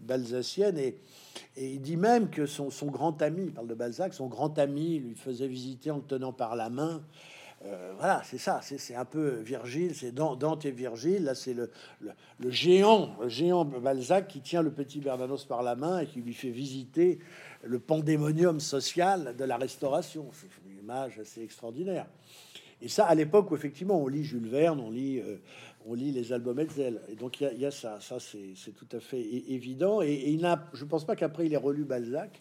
balzacienne. 0.00 0.78
Et, 0.78 0.98
et, 1.56 1.72
il 1.72 1.80
dit 1.80 1.96
même 1.96 2.30
que 2.30 2.46
son, 2.46 2.70
son 2.70 2.86
grand 2.86 3.20
ami, 3.22 3.44
il 3.46 3.52
parle 3.52 3.68
de 3.68 3.74
Balzac, 3.74 4.14
son 4.14 4.26
grand 4.26 4.58
ami 4.58 4.98
lui 4.98 5.14
faisait 5.14 5.48
visiter 5.48 5.90
en 5.90 5.96
le 5.96 6.02
tenant 6.02 6.32
par 6.32 6.56
la 6.56 6.70
main 6.70 7.02
euh, 7.64 7.92
voilà, 7.96 8.22
c'est 8.24 8.38
ça, 8.38 8.60
c'est 8.62 8.94
un 8.96 9.04
peu 9.04 9.36
Virgile, 9.40 9.94
c'est 9.94 10.12
Dante 10.12 10.64
et 10.64 10.72
Virgile. 10.72 11.24
Là, 11.24 11.34
c'est 11.34 11.54
le, 11.54 11.70
géant, 12.48 13.16
le 13.20 13.28
géant 13.28 13.64
Balzac 13.64 14.26
qui 14.26 14.40
tient 14.40 14.62
le 14.62 14.72
petit 14.72 15.00
Bernanos 15.00 15.44
par 15.44 15.62
la 15.62 15.76
main 15.76 16.00
et 16.00 16.06
qui 16.06 16.20
lui 16.20 16.34
fait 16.34 16.50
visiter 16.50 17.20
le 17.62 17.78
pandémonium 17.78 18.58
social 18.58 19.36
de 19.36 19.44
la 19.44 19.56
Restauration. 19.56 20.28
C'est 20.32 20.48
une 20.66 20.78
image 20.78 21.20
assez 21.20 21.42
extraordinaire. 21.42 22.06
Et 22.80 22.88
ça, 22.88 23.06
à 23.06 23.14
l'époque 23.14 23.52
où 23.52 23.54
effectivement 23.54 24.02
on 24.02 24.08
lit 24.08 24.24
Jules 24.24 24.48
Verne, 24.48 24.80
on 24.80 24.90
lit, 24.90 25.20
euh, 25.20 25.36
on 25.86 25.94
lit 25.94 26.10
les 26.10 26.32
albums 26.32 26.58
Hetzel. 26.58 27.00
Et 27.08 27.14
donc 27.14 27.40
il 27.40 27.60
y, 27.60 27.64
a 27.64 27.70
ça, 27.70 28.00
ça 28.00 28.18
c'est 28.18 28.72
tout 28.72 28.88
à 28.90 28.98
fait 28.98 29.20
évident. 29.20 30.02
Et, 30.02 30.30
il 30.30 30.40
n'a, 30.40 30.68
je 30.72 30.84
pense 30.84 31.04
pas 31.04 31.14
qu'après 31.14 31.46
il 31.46 31.52
ait 31.52 31.58
relu 31.58 31.84
Balzac 31.84 32.40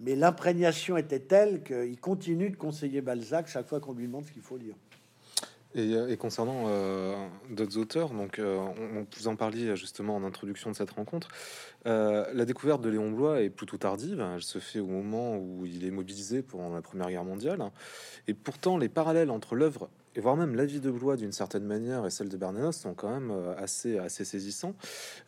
mais 0.00 0.16
l'imprégnation 0.16 0.96
était 0.96 1.20
telle 1.20 1.62
qu'il 1.62 1.98
continue 2.00 2.50
de 2.50 2.56
conseiller 2.56 3.00
Balzac 3.00 3.48
chaque 3.48 3.68
fois 3.68 3.80
qu'on 3.80 3.92
lui 3.92 4.06
demande 4.06 4.24
ce 4.24 4.32
qu'il 4.32 4.42
faut 4.42 4.56
lire. 4.56 4.74
Et, 5.74 5.94
euh, 5.94 6.16
concernant 6.16 6.64
euh, 6.66 7.14
d'autres 7.50 7.78
auteurs, 7.78 8.10
donc 8.10 8.38
euh, 8.38 8.56
on, 8.58 9.06
vous 9.16 9.28
en 9.28 9.36
parliez 9.36 9.76
justement 9.76 10.16
en 10.16 10.24
introduction 10.24 10.70
de 10.70 10.76
cette 10.76 10.90
rencontre, 10.90 11.28
la 11.84 12.44
découverte 12.44 12.82
de 12.82 12.88
Léon 12.88 13.10
Blois 13.12 13.42
est 13.42 13.50
plutôt 13.50 13.76
tardive. 13.76 14.20
Elle 14.34 14.42
se 14.42 14.58
fait 14.58 14.80
au 14.80 14.86
moment 14.86 15.36
où 15.36 15.64
il 15.64 15.84
est 15.84 15.90
mobilisé 15.90 16.42
pendant 16.42 16.74
la 16.74 16.82
Première 16.82 17.08
Guerre 17.08 17.24
mondiale. 17.24 17.62
Et 18.26 18.34
pourtant, 18.34 18.76
les 18.76 18.88
parallèles 18.88 19.30
entre 19.30 19.54
l'œuvre 19.54 19.88
et 20.20 20.22
voire 20.22 20.36
même 20.36 20.54
la 20.54 20.66
vie 20.66 20.80
de 20.80 20.90
Blois 20.90 21.16
d'une 21.16 21.32
certaine 21.32 21.64
manière 21.64 22.04
et 22.04 22.10
celle 22.10 22.28
de 22.28 22.36
Bernanos 22.36 22.76
sont 22.76 22.92
quand 22.92 23.08
même 23.08 23.30
euh, 23.30 23.54
assez, 23.56 23.96
assez 23.96 24.26
saisissants. 24.26 24.74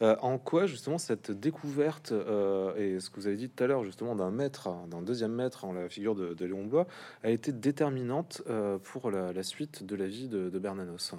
Euh, 0.02 0.16
en 0.20 0.36
quoi 0.36 0.66
justement 0.66 0.98
cette 0.98 1.30
découverte 1.30 2.12
euh, 2.12 2.76
et 2.76 3.00
ce 3.00 3.08
que 3.08 3.16
vous 3.16 3.26
avez 3.26 3.36
dit 3.36 3.48
tout 3.48 3.64
à 3.64 3.66
l'heure 3.66 3.84
justement 3.84 4.14
d'un 4.14 4.30
maître, 4.30 4.68
d'un 4.90 5.00
deuxième 5.00 5.32
maître 5.32 5.64
en 5.64 5.72
la 5.72 5.88
figure 5.88 6.14
de, 6.14 6.44
Léon 6.44 6.66
Blois 6.66 6.86
a 7.22 7.30
été 7.30 7.52
déterminante 7.52 8.42
pour 8.82 9.10
la, 9.10 9.42
suite 9.42 9.86
de 9.86 9.96
la 9.96 10.06
vie 10.06 10.28
de, 10.28 10.58
Bernanos? 10.58 11.14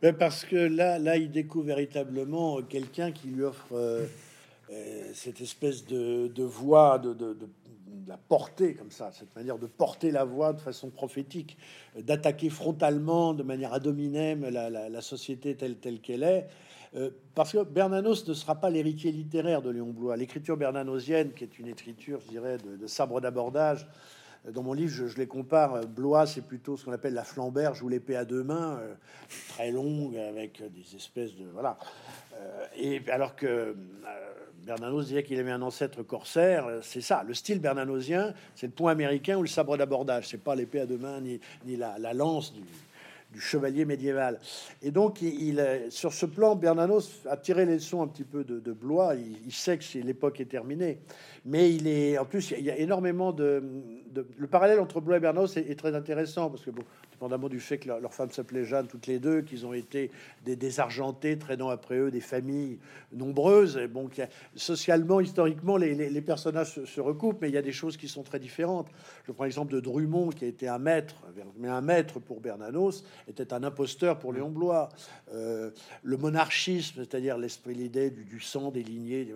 Ben, 0.00 0.12
Parce 0.12 0.44
que 0.44 0.56
là, 0.56 0.98
là, 0.98 1.16
il 1.16 1.30
découvre 1.30 1.66
véritablement 1.66 2.60
quelqu'un 2.62 3.12
qui 3.12 3.28
lui 3.28 3.44
offre 3.44 4.02
cette 5.14 5.40
espèce 5.40 5.86
de, 5.86 6.26
de 6.26 6.42
voix, 6.42 6.98
de, 6.98 7.12
de, 7.12 7.36
la 8.06 8.16
porter 8.16 8.74
comme 8.74 8.90
ça, 8.90 9.10
cette 9.12 9.34
manière 9.36 9.58
de 9.58 9.66
porter 9.66 10.10
la 10.10 10.24
voix 10.24 10.52
de 10.52 10.60
façon 10.60 10.90
prophétique, 10.90 11.56
d'attaquer 11.98 12.50
frontalement, 12.50 13.34
de 13.34 13.42
manière 13.42 13.72
ad 13.72 13.86
hominem, 13.86 14.48
la, 14.48 14.70
la, 14.70 15.00
société 15.00 15.54
telle 15.56 15.76
telle 15.76 16.00
qu'elle 16.00 16.22
est. 16.22 16.48
Euh, 16.94 17.10
parce 17.34 17.52
que 17.52 17.64
Bernanos 17.64 18.28
ne 18.28 18.34
sera 18.34 18.54
pas 18.54 18.68
l'héritier 18.68 19.12
littéraire 19.12 19.62
de 19.62 19.70
Léon 19.70 19.90
Blois. 19.90 20.16
L'écriture 20.16 20.56
bernanosienne, 20.56 21.32
qui 21.32 21.44
est 21.44 21.58
une 21.58 21.68
écriture, 21.68 22.20
je 22.20 22.28
dirais, 22.28 22.58
de, 22.58 22.86
sabre 22.86 23.20
d'abordage, 23.20 23.88
euh, 24.46 24.52
dans 24.52 24.62
mon 24.62 24.74
livre, 24.74 25.06
je, 25.06 25.16
les 25.16 25.26
compare. 25.26 25.74
Euh, 25.74 25.82
Blois, 25.86 26.26
c'est 26.26 26.42
plutôt 26.42 26.76
ce 26.76 26.84
qu'on 26.84 26.92
appelle 26.92 27.14
la 27.14 27.24
flamberge 27.24 27.82
ou 27.82 27.88
l'épée 27.88 28.16
à 28.16 28.26
deux 28.26 28.42
mains, 28.42 28.78
très 29.48 29.70
longue, 29.70 30.16
avec 30.16 30.62
des 30.62 30.94
espèces 30.94 31.34
de 31.34 31.46
voilà. 31.46 31.78
et 32.76 33.00
alors 33.10 33.36
que 33.36 33.74
Bernanos 34.64 35.06
disait 35.06 35.22
qu'il 35.22 35.38
avait 35.38 35.50
un 35.50 35.62
ancêtre 35.62 36.02
corsaire, 36.02 36.66
c'est 36.82 37.00
ça. 37.00 37.24
Le 37.26 37.34
style 37.34 37.58
bernanosien, 37.58 38.32
c'est 38.54 38.66
le 38.66 38.72
point 38.72 38.92
américain 38.92 39.36
ou 39.36 39.42
le 39.42 39.48
sabre 39.48 39.76
d'abordage. 39.76 40.28
C'est 40.28 40.42
pas 40.42 40.54
l'épée 40.54 40.80
à 40.80 40.86
deux 40.86 40.98
mains 40.98 41.20
ni, 41.20 41.40
ni 41.66 41.76
la, 41.76 42.14
lance 42.14 42.52
du, 42.52 42.62
chevalier 43.40 43.84
médiéval. 43.84 44.38
Et 44.82 44.90
donc, 44.90 45.22
il, 45.22 45.64
sur 45.88 46.12
ce 46.12 46.26
plan, 46.26 46.54
Bernanos 46.54 47.22
a 47.28 47.36
tiré 47.36 47.64
les 47.64 47.74
leçons 47.74 48.02
un 48.02 48.06
petit 48.06 48.24
peu 48.24 48.44
de, 48.44 48.72
Blois. 48.72 49.14
Il, 49.16 49.52
sait 49.52 49.78
que 49.78 49.98
l'époque 49.98 50.40
est 50.40 50.46
terminée. 50.46 50.98
Mais 51.44 51.72
il 51.74 51.88
est, 51.88 52.18
en 52.18 52.24
plus, 52.24 52.52
il 52.56 52.64
y 52.64 52.70
a 52.70 52.76
énormément 52.76 53.32
de, 53.32 53.62
le 54.36 54.46
parallèle 54.46 54.80
entre 54.80 55.00
Blois 55.00 55.16
et 55.16 55.20
Bernanos 55.20 55.56
est, 55.56 55.68
est 55.68 55.78
très 55.78 55.94
intéressant 55.94 56.50
parce 56.50 56.64
que 56.64 56.70
bon, 56.70 56.84
dépendamment 57.22 57.48
du 57.48 57.60
fait 57.60 57.78
que 57.78 57.86
leur, 57.86 58.00
leur 58.00 58.12
femme 58.12 58.32
s'appelait 58.32 58.64
Jeanne, 58.64 58.88
toutes 58.88 59.06
les 59.06 59.20
deux, 59.20 59.42
qu'ils 59.42 59.64
ont 59.64 59.72
été 59.72 60.10
des 60.44 60.56
désargentés, 60.56 61.38
traînant 61.38 61.68
après 61.68 61.96
eux 61.96 62.10
des 62.10 62.20
familles 62.20 62.80
nombreuses. 63.12 63.78
Bon, 63.90 64.10
socialement, 64.56 65.20
historiquement, 65.20 65.76
les, 65.76 66.20
personnages 66.20 66.84
se, 66.84 67.00
recoupent, 67.00 67.40
mais 67.40 67.48
il 67.48 67.54
y 67.54 67.58
a 67.58 67.62
des 67.62 67.70
choses 67.70 67.96
qui 67.96 68.08
sont 68.08 68.24
très 68.24 68.40
différentes. 68.40 68.88
Je 69.24 69.30
prends 69.30 69.44
l'exemple 69.44 69.72
de 69.72 69.78
Drummond, 69.78 70.30
qui 70.30 70.46
a 70.46 70.48
été 70.48 70.66
un 70.66 70.80
maître, 70.80 71.14
mais 71.58 71.68
un 71.68 71.80
maître 71.80 72.18
pour 72.18 72.40
Bernanos, 72.40 73.04
était 73.28 73.52
un 73.52 73.62
imposteur 73.62 74.18
pour 74.18 74.32
Léon 74.32 74.50
Blois. 74.50 74.88
Euh, 75.32 75.70
le 76.02 76.16
monarchisme, 76.16 77.04
c'est-à-dire 77.04 77.38
l'esprit, 77.38 77.74
l'idée 77.74 78.10
du, 78.10 78.40
sang, 78.40 78.72
des 78.72 78.82
lignées, 78.82 79.24
de, 79.24 79.34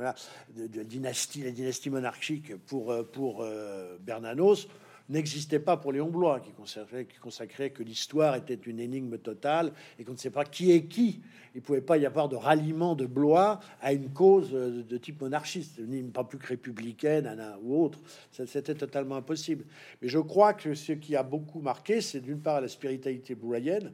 la 0.77 0.85
dynastie, 0.85 1.44
la 1.44 1.53
dynastie 1.53 1.90
monarchique 1.90 2.57
pour, 2.66 2.90
euh, 2.90 3.05
pour 3.05 3.42
euh, 3.42 3.96
Bernanos, 4.01 4.66
n'existait 5.09 5.59
pas 5.59 5.77
pour 5.77 5.92
Léon 5.92 6.09
Blois, 6.09 6.40
qui 6.40 6.53
consacrait, 6.53 7.07
qui 7.07 7.71
que 7.71 7.83
l'histoire 7.83 8.35
était 8.37 8.55
une 8.55 8.81
énigme 8.81 9.19
totale 9.19 9.73
et 9.99 10.05
qu'on 10.05 10.12
ne 10.12 10.19
sait 10.19 10.31
pas 10.31 10.45
qui 10.45 10.73
est 10.73 10.85
qui. 10.85 11.23
Il 11.55 11.62
pouvait 11.62 11.81
pas 11.81 11.97
y 11.97 12.05
avoir 12.05 12.29
de 12.29 12.37
ralliement 12.37 12.95
de 12.95 13.07
Blois 13.07 13.61
à 13.81 13.92
une 13.92 14.11
cause 14.11 14.51
de 14.51 14.97
type 14.99 15.21
monarchiste, 15.21 15.79
ni 15.79 16.03
pas 16.03 16.25
plus 16.25 16.38
que 16.38 16.49
républicaine 16.49 17.35
ou 17.62 17.83
autre. 17.83 17.99
C'était 18.31 18.75
totalement 18.75 19.16
impossible. 19.16 19.64
Mais 20.03 20.09
je 20.09 20.19
crois 20.19 20.53
que 20.53 20.75
ce 20.75 20.92
qui 20.92 21.16
a 21.16 21.23
beaucoup 21.23 21.61
marqué, 21.61 22.01
c'est 22.01 22.21
d'une 22.21 22.40
part 22.40 22.61
la 22.61 22.69
spiritualité 22.69 23.35
bloyenne, 23.35 23.92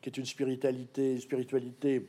qui 0.00 0.08
est 0.08 0.16
une 0.16 0.26
spiritualité, 0.26 1.18
spiritualité 1.20 2.08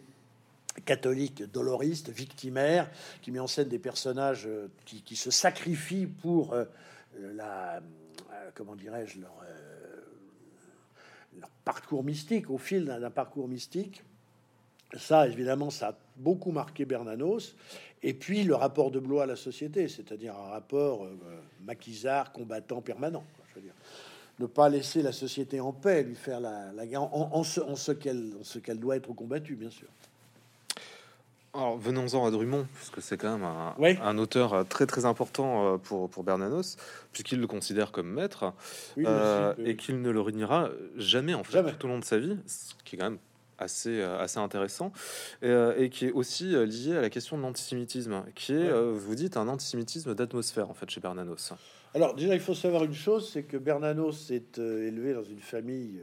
catholique 0.86 1.44
doloriste, 1.52 2.10
victimaire, 2.10 2.90
qui 3.22 3.32
met 3.32 3.40
en 3.40 3.48
scène 3.48 3.68
des 3.68 3.80
personnages 3.80 4.46
euh, 4.48 4.68
qui, 4.86 5.16
se 5.16 5.32
sacrifient 5.32 6.08
pour 6.08 6.54
euh, 6.54 6.66
la, 7.34 7.78
euh, 7.78 8.52
comment 8.56 8.76
dirais-je, 8.76 9.20
leur, 9.20 9.36
leur, 11.40 11.50
parcours 11.66 12.04
mystique, 12.04 12.50
au 12.50 12.58
fil 12.58 12.86
d'un 12.86 13.12
parcours 13.12 13.48
mystique. 13.48 14.04
Ça, 14.98 15.28
évidemment, 15.28 15.70
ça 15.70 15.90
a 15.90 15.98
beaucoup 16.16 16.52
marqué 16.52 16.86
Bernanos. 16.86 17.56
Et 18.02 18.14
puis 18.14 18.44
le 18.44 18.56
rapport 18.56 18.92
de 18.92 19.00
Blois 19.00 19.24
à 19.24 19.26
la 19.28 19.36
société, 19.36 19.88
c'est-à-dire 19.88 20.36
un 20.36 20.50
rapport 20.50 21.08
maquisard, 21.62 22.32
combattant 22.32 22.82
permanent. 22.82 23.24
Je 23.50 23.56
veux 23.56 23.62
dire 23.62 23.76
ne 24.40 24.46
pas 24.46 24.70
laisser 24.70 25.02
la 25.02 25.12
société 25.12 25.60
en 25.60 25.74
paix, 25.74 26.04
lui 26.04 26.16
faire 26.16 26.40
la, 26.40 26.86
guerre 26.86 27.04
en, 27.14 27.44
ce, 27.44 27.60
en 27.60 27.76
ce 27.76 27.92
qu'elle 27.92 28.80
doit 28.80 28.96
être 28.96 29.14
combattue, 29.14 29.56
bien 29.56 29.70
sûr. 29.70 29.90
Alors 31.54 31.78
venons-en 31.78 32.28
à 32.28 32.32
Drummond, 32.32 32.68
puisque 32.76 33.02
c'est 33.02 33.18
quand 33.18 33.38
même 33.38 33.98
un, 34.02 34.18
auteur 34.20 34.54
euh, 34.54 34.64
très 34.64 34.86
très 34.86 35.06
important 35.06 35.74
euh, 35.74 35.78
pour, 35.78 36.08
pour 36.08 36.24
Bernanos, 36.24 36.78
puisqu'il 37.12 37.40
le 37.40 37.48
considère 37.48 37.92
comme 37.92 38.12
maître 38.12 38.54
euh, 39.00 39.56
et 39.66 39.76
qu'il 39.76 40.02
ne 40.02 40.12
le 40.12 40.22
réunira 40.22 40.70
jamais 40.96 41.34
en 41.34 41.44
fait 41.44 41.64
tout 41.64 41.86
au 41.86 41.90
long 41.90 41.98
de 41.98 42.06
sa 42.06 42.20
vie, 42.20 42.38
ce 42.46 42.74
qui 42.86 42.96
est 42.96 43.00
quand 43.00 43.10
même 43.10 43.20
assez, 43.58 44.02
assez 44.02 44.38
intéressant 44.38 44.94
et, 45.42 45.90
qui 45.92 46.06
est 46.06 46.12
aussi 46.12 46.50
lié 46.66 46.96
à 46.96 47.02
la 47.02 47.10
question 47.10 47.38
de 47.38 47.42
l'antisémitisme, 47.42 48.24
qui 48.36 48.54
est, 48.54 48.72
vous 48.72 49.16
dites, 49.16 49.36
un 49.36 49.48
antisémitisme 49.48 50.14
d'atmosphère 50.14 50.70
en 50.70 50.74
fait 50.74 50.90
chez 50.90 51.02
Bernanos. 51.02 51.54
Alors 51.96 52.14
déjà, 52.14 52.36
il 52.36 52.40
faut 52.40 52.54
savoir 52.54 52.84
une 52.84 52.94
chose, 52.94 53.30
c'est 53.34 53.44
que 53.44 53.58
Bernanos 53.58 54.30
est 54.30 54.60
élevé 54.60 55.14
dans 55.14 55.24
une 55.24 55.42
famille 55.42 56.00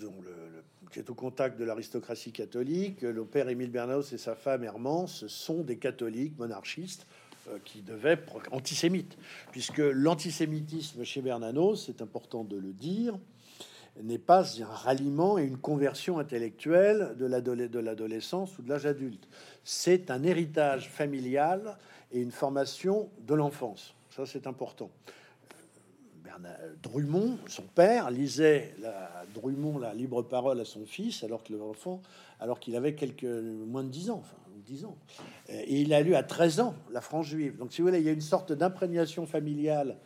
dont 0.00 0.14
le 0.24 0.59
qui 0.90 0.98
est 0.98 1.10
au 1.10 1.14
contact 1.14 1.58
de 1.58 1.64
l'aristocratie 1.64 2.32
catholique. 2.32 3.02
Le 3.02 3.24
père 3.24 3.48
Émile 3.48 3.70
Bernanos 3.70 4.12
et 4.12 4.18
sa 4.18 4.34
femme 4.34 4.64
Hermance 4.64 5.26
sont 5.26 5.62
des 5.62 5.76
catholiques 5.76 6.38
monarchistes 6.38 7.06
euh, 7.48 7.58
qui 7.64 7.82
devaient 7.82 8.18
antisémites, 8.50 9.16
puisque 9.52 9.78
l'antisémitisme 9.78 11.04
chez 11.04 11.22
Bernanos, 11.22 11.86
c'est 11.86 12.02
important 12.02 12.44
de 12.44 12.56
le 12.56 12.72
dire, 12.72 13.18
n'est 14.02 14.18
pas 14.18 14.60
un 14.60 14.66
ralliement 14.66 15.38
et 15.38 15.44
une 15.44 15.58
conversion 15.58 16.18
intellectuelle 16.18 17.16
de 17.18 17.26
l'adolescence 17.80 18.58
ou 18.58 18.62
de 18.62 18.68
l'âge 18.68 18.86
adulte. 18.86 19.28
C'est 19.64 20.10
un 20.10 20.22
héritage 20.22 20.88
familial 20.88 21.76
et 22.12 22.20
une 22.20 22.30
formation 22.30 23.10
de 23.26 23.34
l'enfance. 23.34 23.94
Ça, 24.10 24.26
c'est 24.26 24.46
important. 24.46 24.90
Drummond, 26.82 27.38
son 27.46 27.62
père, 27.62 28.10
lisait 28.10 28.74
la, 28.80 29.24
Drummond 29.34 29.78
la 29.78 29.94
libre 29.94 30.22
parole 30.22 30.60
à 30.60 30.64
son 30.64 30.86
fils, 30.86 31.24
alors 31.24 31.42
que 31.42 31.52
l'enfant, 31.52 32.00
alors 32.40 32.60
qu'il 32.60 32.76
avait 32.76 32.94
quelques 32.94 33.24
moins 33.24 33.84
de 33.84 33.88
10 33.88 34.10
ans, 34.10 34.18
enfin 34.20 34.36
10 34.66 34.84
ans. 34.84 34.96
Et 35.48 35.80
il 35.80 35.92
a 35.92 36.02
lu 36.02 36.14
à 36.14 36.22
13 36.22 36.60
ans 36.60 36.74
la 36.92 37.00
France 37.00 37.26
juive. 37.26 37.56
Donc, 37.56 37.72
si 37.72 37.80
vous 37.80 37.88
voulez, 37.88 38.00
il 38.00 38.06
y 38.06 38.08
a 38.08 38.12
une 38.12 38.20
sorte 38.20 38.52
d'imprégnation 38.52 39.26
familiale 39.26 39.96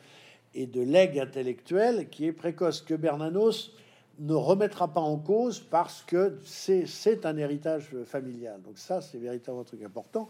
et 0.54 0.66
de 0.66 0.80
legs 0.80 1.18
intellectuel 1.18 2.08
qui 2.08 2.26
est 2.26 2.32
précoce, 2.32 2.80
que 2.80 2.94
Bernanos 2.94 3.72
ne 4.20 4.34
remettra 4.34 4.92
pas 4.92 5.00
en 5.00 5.18
cause 5.18 5.60
parce 5.60 6.02
que 6.02 6.38
c'est 6.44 7.26
un 7.26 7.36
héritage 7.36 7.90
familial. 8.04 8.60
Donc 8.62 8.78
ça, 8.78 9.00
c'est 9.00 9.18
véritablement 9.18 9.62
un 9.62 9.64
truc 9.64 9.82
important. 9.82 10.28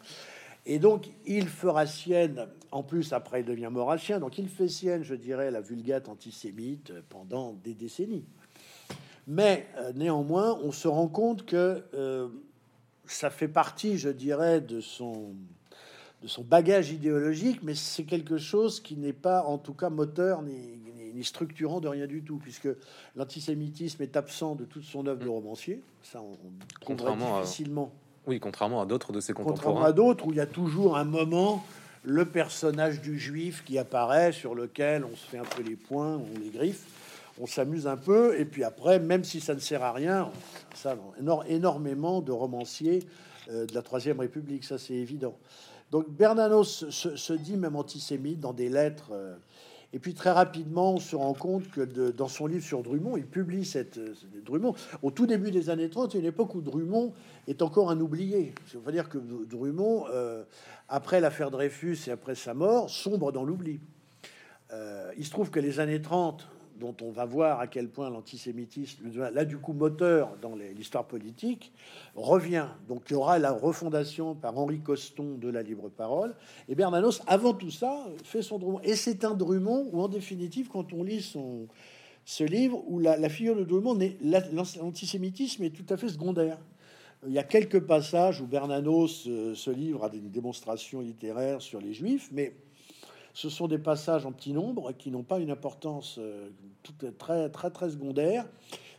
Et 0.67 0.79
donc, 0.79 1.11
il 1.27 1.49
fera 1.49 1.87
sienne, 1.87 2.47
en 2.71 2.83
plus, 2.83 3.13
après, 3.13 3.41
il 3.41 3.47
devient 3.47 3.69
maurassien, 3.71 4.19
donc 4.19 4.39
il 4.39 4.49
fait 4.49 4.69
sienne, 4.69 5.03
je 5.03 5.15
dirais, 5.15 5.51
la 5.51 5.61
vulgate 5.61 6.09
antisémite 6.09 6.93
pendant 7.11 7.53
des 7.65 7.75
décennies. 7.75 8.25
Mais 9.27 9.67
euh, 9.79 9.93
néanmoins, 9.95 10.59
on 10.63 10.73
se 10.73 10.89
rend 10.89 11.09
compte 11.09 11.45
que 11.47 11.83
euh, 11.95 12.29
ça 13.07 13.31
fait 13.31 13.49
partie, 13.49 13.99
je 13.99 14.09
dirais, 14.09 14.61
de 14.61 14.81
son, 14.81 15.35
de 16.23 16.29
son 16.29 16.43
bagage 16.43 16.91
idéologique, 16.91 17.61
mais 17.63 17.75
c'est 17.75 18.05
quelque 18.05 18.39
chose 18.39 18.81
qui 18.81 18.97
n'est 18.97 19.13
pas, 19.13 19.43
en 19.45 19.59
tout 19.59 19.75
cas, 19.75 19.91
moteur 19.91 20.43
ni, 20.43 20.79
ni, 21.15 21.25
structurant 21.25 21.81
de 21.81 21.89
rien 21.89 22.07
du 22.07 22.23
tout, 22.23 22.39
puisque 22.39 22.69
l'antisémitisme 23.17 24.03
est 24.03 24.17
absent 24.17 24.57
de 24.57 24.65
toute 24.65 24.85
son 24.85 25.07
œuvre 25.07 25.23
de 25.23 25.29
romancier. 25.29 25.83
Ça, 26.03 26.21
on, 26.21 26.37
Contrairement 26.85 27.41
difficilement. 27.41 27.93
Oui, 28.27 28.41
contrairement 28.41 28.81
à 28.81 28.87
d'autres 28.87 29.13
de 29.13 29.21
ses 29.21 29.33
contemporains. 29.33 29.57
Contrairement 29.57 29.85
à 29.85 29.93
d'autres 29.93 30.27
où 30.27 30.33
il 30.33 30.37
y 30.37 30.41
a 30.41 30.47
toujours 30.47 30.97
un 30.97 31.05
moment, 31.05 31.65
le 32.05 32.25
personnage 32.25 33.01
du 33.01 33.19
juif 33.19 33.63
qui 33.65 33.79
apparaît, 33.79 34.33
sur 34.33 34.55
lequel 34.55 35.05
on 35.05 35.15
se 35.17 35.27
fait 35.27 35.39
un 35.39 35.45
peu 35.45 35.63
les 35.63 35.77
points, 35.77 36.17
on 36.17 36.39
les 36.39 36.51
griffe, 36.51 36.85
on 37.41 37.47
s'amuse 37.47 37.87
un 37.87 37.97
peu, 37.97 38.39
et 38.39 38.45
puis 38.45 38.65
après, 38.65 38.99
même 38.99 39.25
si 39.25 39.41
ça 39.41 39.55
ne 39.55 39.61
sert 39.61 39.83
à 39.83 39.93
rien, 39.93 40.31
ça, 40.75 40.97
énormément 41.49 42.21
de 42.21 42.33
romanciers 42.33 43.03
euh, 43.51 43.67
de 43.67 43.75
la 43.75 43.83
Troisième 43.83 44.21
République, 44.21 44.65
ça 44.65 44.79
c'est 44.79 44.95
évident. 44.95 45.37
Donc 45.91 46.09
Bernanos 46.09 46.91
se, 46.91 47.33
dit 47.33 47.57
même 47.57 47.77
antisémite 47.77 48.41
dans 48.41 48.53
des 48.53 48.69
lettres. 48.69 49.13
Et 49.95 50.01
puis 50.01 50.13
très 50.13 50.33
rapidement, 50.33 50.95
on 50.95 50.99
se 50.99 51.15
rend 51.15 51.35
compte 51.35 51.71
que 51.71 51.81
dans 52.11 52.27
son 52.27 52.49
livre 52.49 52.65
sur 52.65 52.83
Drummond, 52.83 53.17
il 53.17 53.27
publie 53.27 53.65
cette 53.65 53.97
euh, 53.99 54.13
Drummond 54.45 54.75
au 55.03 55.13
tout 55.13 55.25
début 55.25 55.53
des 55.53 55.71
années 55.71 55.89
30, 55.89 56.15
une 56.15 56.25
époque 56.25 56.57
où 56.57 56.61
Drummond 56.61 57.13
est 57.47 57.63
encore 57.63 57.93
un 57.93 58.01
oublié. 58.01 58.55
cest 58.67 58.87
à 58.87 58.91
dire 58.91 59.09
que 59.09 59.19
Drummond, 59.19 60.07
euh, 60.11 60.43
après 60.89 61.21
l'affaire 61.21 61.53
Dreyfus 61.53 61.97
et 62.09 62.11
après 62.11 62.35
sa 62.35 62.55
mort, 62.55 62.91
sombre 62.91 63.31
dans 63.31 63.45
l'oubli. 63.45 63.79
Euh, 64.73 65.13
il 65.17 65.25
se 65.25 65.31
trouve 65.31 65.51
que 65.51 65.61
les 65.61 65.79
années 65.79 66.03
30 66.03 66.49
dont 66.79 66.95
on 67.03 67.11
va 67.11 67.25
voir 67.25 67.61
à 67.61 67.67
quel 67.67 67.89
point 67.89 68.11
l'antisémitisme, 68.11 69.11
là 69.33 69.45
du 69.45 69.59
coup 69.59 69.73
moteur 69.73 70.37
dans 70.43 70.55
l'histoire 70.55 71.07
politique, 71.07 71.73
revient. 72.15 72.67
Donc 72.89 73.05
il 73.11 73.13
y 73.13 73.17
aura 73.17 73.39
la 73.39 73.53
refondation 73.53 74.35
par 74.35 74.59
Henri 74.59 74.81
Coston 74.81 75.39
de 75.39 75.49
la 75.49 75.63
libre 75.63 75.89
parole. 75.89 76.35
Et 76.69 76.75
Bernanos, 76.75 77.23
avant 77.27 77.55
tout 77.55 77.71
ça, 77.71 78.07
fait 78.25 78.43
son 78.43 78.59
Drummond. 78.59 78.81
Et 78.83 78.97
c'est 78.97 79.25
un 79.25 79.35
Drummond 79.35 79.89
où, 79.93 80.01
en 80.01 80.09
définitive, 80.09 80.69
quand 80.69 80.93
on 80.93 81.03
lit 81.03 81.23
son, 81.23 81.69
ce 82.25 82.45
livre, 82.45 82.83
où 82.87 82.99
la, 82.99 83.29
figure 83.29 83.57
de 83.57 83.65
Drummond, 83.65 83.99
l'antisémitisme 84.53 85.65
est 85.65 85.71
tout 85.71 85.93
à 85.93 85.97
fait 85.97 86.09
secondaire. 86.09 86.59
Il 87.27 87.33
y 87.33 87.39
a 87.39 87.45
quelques 87.45 87.81
passages 87.81 88.41
où 88.41 88.47
Bernanos 88.47 89.27
euh, 89.27 89.55
se 89.55 89.71
livre 89.71 90.05
à 90.05 90.11
des 90.11 90.19
démonstrations 90.19 91.01
littéraires 91.01 91.63
sur 91.63 91.81
les 91.81 91.95
juifs, 91.95 92.29
mais 92.33 92.55
ce 93.35 93.51
sont 93.51 93.67
des 93.67 93.79
passages 93.79 94.25
en 94.25 94.33
petit 94.33 94.53
nombre 94.53 94.93
qui 94.93 95.11
n'ont 95.11 95.25
pas 95.25 95.41
une 95.41 95.51
importance 95.51 96.17
euh, 96.19 96.51
très, 97.19 97.49
très, 97.49 97.71
très 97.71 97.91
secondaire. 97.91 98.47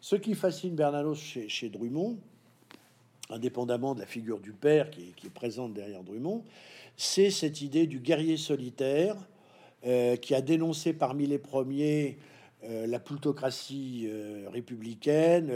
Ce 0.01 0.17
qui 0.17 0.35
fascine 0.35 0.75
Bernanos 0.75 1.17
chez, 1.17 1.47
chez 1.47 1.69
Drummond, 1.69 2.17
indépendamment 3.29 3.95
de 3.95 4.01
la 4.01 4.05
figure 4.05 4.41
du 4.41 4.51
père 4.51 4.91
qui 4.91 5.13
est, 5.25 5.29
présente 5.29 5.73
derrière 5.73 6.03
Drummond, 6.03 6.43
c'est 6.97 7.31
cette 7.31 7.61
idée 7.61 7.87
du 7.87 7.99
guerrier 7.99 8.35
solitaire 8.35 9.15
euh, 9.85 10.17
qui 10.17 10.35
a 10.35 10.41
dénoncé 10.41 10.91
parmi 10.91 11.25
les 11.25 11.39
premiers 11.39 12.17
euh, 12.65 12.85
la 12.87 12.99
plutocratie 12.99 14.09
républicaine, 14.51 15.49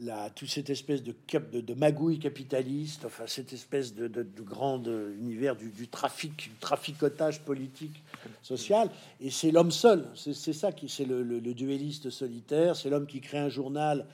la, 0.00 0.30
toute 0.30 0.48
cette 0.48 0.70
espèce 0.70 1.02
de, 1.02 1.12
cap, 1.26 1.50
de, 1.50 1.74
magouille 1.74 2.18
capitaliste, 2.18 3.04
enfin 3.04 3.24
cette 3.26 3.52
espèce 3.52 3.94
de, 3.94 4.08
grand 4.42 4.82
univers 5.18 5.56
du, 5.56 5.88
trafic, 5.88 6.36
du 6.36 6.50
traficotage 6.60 7.40
politique, 7.40 8.02
social. 8.42 8.90
Et 9.20 9.30
c'est 9.30 9.50
l'homme 9.50 9.70
seul, 9.70 10.06
c'est 10.14 10.52
ça 10.52 10.72
qui, 10.72 10.88
c'est 10.88 11.04
le, 11.04 11.40
duelliste 11.40 12.10
solitaire, 12.10 12.76
c'est 12.76 12.90
l'homme 12.90 13.06
qui 13.06 13.20
crée 13.20 13.38
un 13.38 13.48
journal 13.48 14.06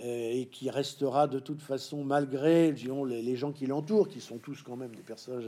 euh, 0.00 0.30
et 0.32 0.46
qui 0.46 0.70
restera 0.70 1.26
de 1.26 1.38
toute 1.38 1.62
façon, 1.62 2.04
malgré 2.04 2.72
disons, 2.72 3.04
les, 3.04 3.22
les 3.22 3.36
gens 3.36 3.52
qui 3.52 3.66
l'entourent, 3.66 4.08
qui 4.08 4.20
sont 4.20 4.38
tous 4.38 4.62
quand 4.62 4.76
même 4.76 4.94
des 4.94 5.02
personnages 5.02 5.46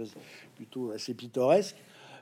plutôt 0.56 0.90
assez 0.92 1.14
pittoresques. 1.14 1.76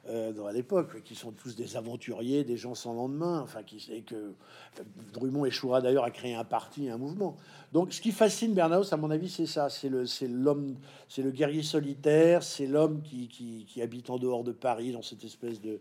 Euh, 0.09 0.33
dans 0.33 0.47
à 0.47 0.53
l'époque, 0.53 1.03
qui 1.03 1.15
sont 1.15 1.33
tous 1.33 1.55
des 1.57 1.77
aventuriers, 1.77 2.45
des 2.45 2.57
gens 2.57 2.75
sans 2.75 2.95
lendemain, 2.95 3.41
enfin, 3.41 3.63
qui 3.63 3.85
et 3.93 4.03
que 4.03 4.15
euh, 4.15 4.83
Drummond 5.13 5.45
échouera 5.45 5.81
d'ailleurs 5.81 6.05
à 6.05 6.11
créer 6.11 6.35
un 6.35 6.45
parti, 6.45 6.89
un 6.89 6.97
mouvement. 6.97 7.37
Donc, 7.73 7.93
ce 7.93 8.01
qui 8.01 8.13
fascine 8.13 8.55
Bernaus, 8.55 8.93
à 8.93 8.97
mon 8.97 9.11
avis, 9.11 9.29
c'est 9.29 9.47
ça, 9.47 9.69
c'est 9.69 9.89
le, 9.89 10.05
l'homme, 10.29 10.77
c'est 11.09 11.23
le 11.23 11.31
guerrier 11.31 11.63
solitaire, 11.63 12.43
c'est 12.43 12.67
l'homme 12.67 13.03
qui, 13.03 13.29
qui, 13.29 13.83
habite 13.83 14.09
en 14.11 14.19
dehors 14.19 14.45
de 14.45 14.53
Paris, 14.53 14.93
dans 14.93 15.03
cette 15.03 15.25
espèce 15.25 15.61
de, 15.61 15.81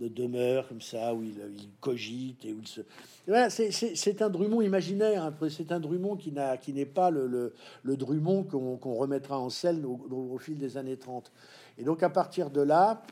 de 0.00 0.08
demeure 0.08 0.68
comme 0.68 0.80
ça, 0.80 1.14
où 1.14 1.22
il, 1.22 1.34
cogite 1.80 2.44
et 2.44 2.52
où 2.52 2.60
il 2.60 2.68
se. 2.68 2.82
Voilà, 3.26 3.50
c'est, 3.50 4.22
un 4.22 4.30
Drummond 4.30 4.60
imaginaire. 4.60 5.24
Hein. 5.24 5.34
C'est 5.48 5.72
un 5.72 5.80
Drummond 5.80 6.16
qui 6.16 6.32
n'est 6.72 6.86
pas 6.86 7.10
le, 7.10 7.26
le, 7.26 7.54
le 7.82 7.96
Drummond 7.96 8.44
qu'on, 8.44 8.94
remettra 8.94 9.38
en 9.38 9.50
scène 9.50 9.84
au, 9.84 10.38
fil 10.38 10.58
des 10.58 10.76
années 10.76 10.96
30. 10.96 11.32
Et 11.78 11.84
donc, 11.84 12.02
à 12.02 12.10
partir 12.10 12.50
de 12.50 12.60
là, 12.60 13.02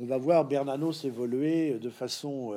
on 0.00 0.06
va 0.06 0.16
voir 0.16 0.46
Bernanos 0.46 1.04
évoluer 1.04 1.78
de 1.78 1.90
façon 1.90 2.54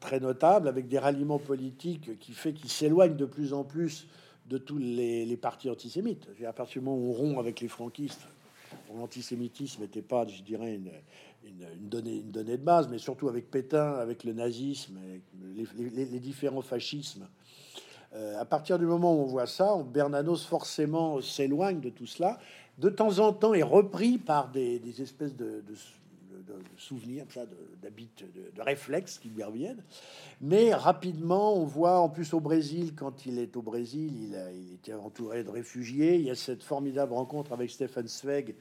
très 0.00 0.20
notable, 0.20 0.68
avec 0.68 0.88
des 0.88 0.98
ralliements 0.98 1.38
politiques 1.38 2.18
qui 2.18 2.32
fait 2.32 2.52
qu'il 2.52 2.70
s'éloigne 2.70 3.16
de 3.16 3.24
plus 3.24 3.52
en 3.52 3.64
plus 3.64 4.06
de 4.48 4.58
tous 4.58 4.78
les, 4.78 5.36
partis 5.36 5.70
antisémites. 5.70 6.28
À 6.46 6.52
partir 6.52 6.80
du 6.80 6.86
moment 6.86 7.00
où 7.00 7.10
on 7.10 7.12
rompt 7.12 7.38
avec 7.38 7.60
les 7.60 7.68
franquistes, 7.68 8.26
l'antisémitisme 8.94 9.82
n'était 9.82 10.02
pas, 10.02 10.26
je 10.26 10.42
dirais, 10.42 10.74
une, 10.74 11.88
donnée, 11.88 12.16
une 12.16 12.30
de 12.30 12.56
base, 12.56 12.88
mais 12.88 12.98
surtout 12.98 13.28
avec 13.28 13.50
Pétain, 13.50 13.94
avec 13.94 14.24
le 14.24 14.32
nazisme, 14.32 14.98
les, 15.54 16.20
différents 16.20 16.62
fascismes. 16.62 17.26
Euh, 18.14 18.40
à 18.40 18.44
partir 18.44 18.78
du 18.78 18.86
moment 18.86 19.14
où 19.14 19.22
on 19.22 19.26
voit 19.26 19.46
ça, 19.46 19.76
Bernanos 19.92 20.44
forcément 20.44 21.20
s'éloigne 21.20 21.80
de 21.80 21.90
tout 21.90 22.06
cela. 22.06 22.38
De 22.78 22.88
temps 22.88 23.18
en 23.18 23.32
temps 23.32 23.54
est 23.54 23.62
repris 23.62 24.18
par 24.18 24.50
des, 24.50 24.80
espèces 25.00 25.34
de 25.34 25.62
souvenirs, 26.76 27.24
d'habitudes, 27.82 28.32
de, 28.34 28.56
de, 28.56 28.62
réflexes 28.62 29.18
qui 29.18 29.28
lui 29.28 29.42
reviennent. 29.42 29.82
Mais 30.40 30.74
rapidement, 30.74 31.54
on 31.54 31.64
voit, 31.64 31.98
en 32.00 32.08
plus 32.08 32.34
au 32.34 32.40
Brésil, 32.40 32.94
quand 32.94 33.26
il 33.26 33.38
est 33.38 33.56
au 33.56 33.62
Brésil, 33.62 34.12
il, 34.28 34.36
a, 34.36 34.52
il 34.52 34.74
était 34.74 34.94
entouré 34.94 35.44
de 35.44 35.50
réfugiés. 35.50 36.16
Il 36.16 36.22
y 36.22 36.30
a 36.30 36.34
cette 36.34 36.62
formidable 36.62 37.12
rencontre 37.12 37.52
avec 37.52 37.70
Stefan 37.70 38.06
Zweig 38.06 38.54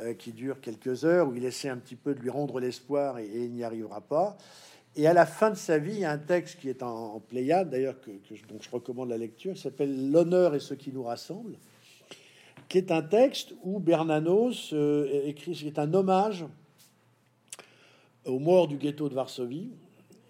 euh, 0.00 0.14
qui 0.14 0.32
dure 0.32 0.58
quelques 0.62 1.04
heures, 1.04 1.28
où 1.28 1.34
il 1.34 1.44
essaie 1.44 1.68
un 1.68 1.76
petit 1.76 1.96
peu 1.96 2.14
de 2.14 2.20
lui 2.20 2.30
rendre 2.30 2.60
l'espoir 2.60 3.18
et, 3.18 3.26
il 3.26 3.52
n'y 3.52 3.62
arrivera 3.62 4.00
pas. 4.00 4.38
Et 4.96 5.06
à 5.06 5.12
la 5.12 5.26
fin 5.26 5.50
de 5.50 5.54
sa 5.54 5.76
vie, 5.76 5.92
il 5.92 6.00
y 6.00 6.04
a 6.06 6.10
un 6.10 6.18
texte 6.18 6.60
qui 6.60 6.70
est 6.70 6.82
en, 6.82 7.20
Pléiade, 7.20 7.68
d'ailleurs, 7.68 8.00
que, 8.00 8.10
donc 8.48 8.62
je 8.62 8.70
recommande 8.70 9.10
la 9.10 9.18
lecture, 9.18 9.56
s'appelle 9.58 10.10
L'honneur 10.10 10.54
et 10.54 10.60
ce 10.60 10.72
qui 10.72 10.92
nous 10.92 11.02
rassemble, 11.02 11.58
qui 12.70 12.78
est 12.78 12.90
un 12.90 13.02
texte 13.02 13.52
où 13.64 13.80
Bernanos 13.80 14.72
euh, 14.72 15.26
écrit, 15.26 15.52
qui 15.52 15.66
est 15.66 15.78
un 15.78 15.92
hommage 15.92 16.46
aux 18.26 18.38
morts 18.38 18.68
du 18.68 18.76
ghetto 18.76 19.08
de 19.08 19.14
Varsovie, 19.14 19.70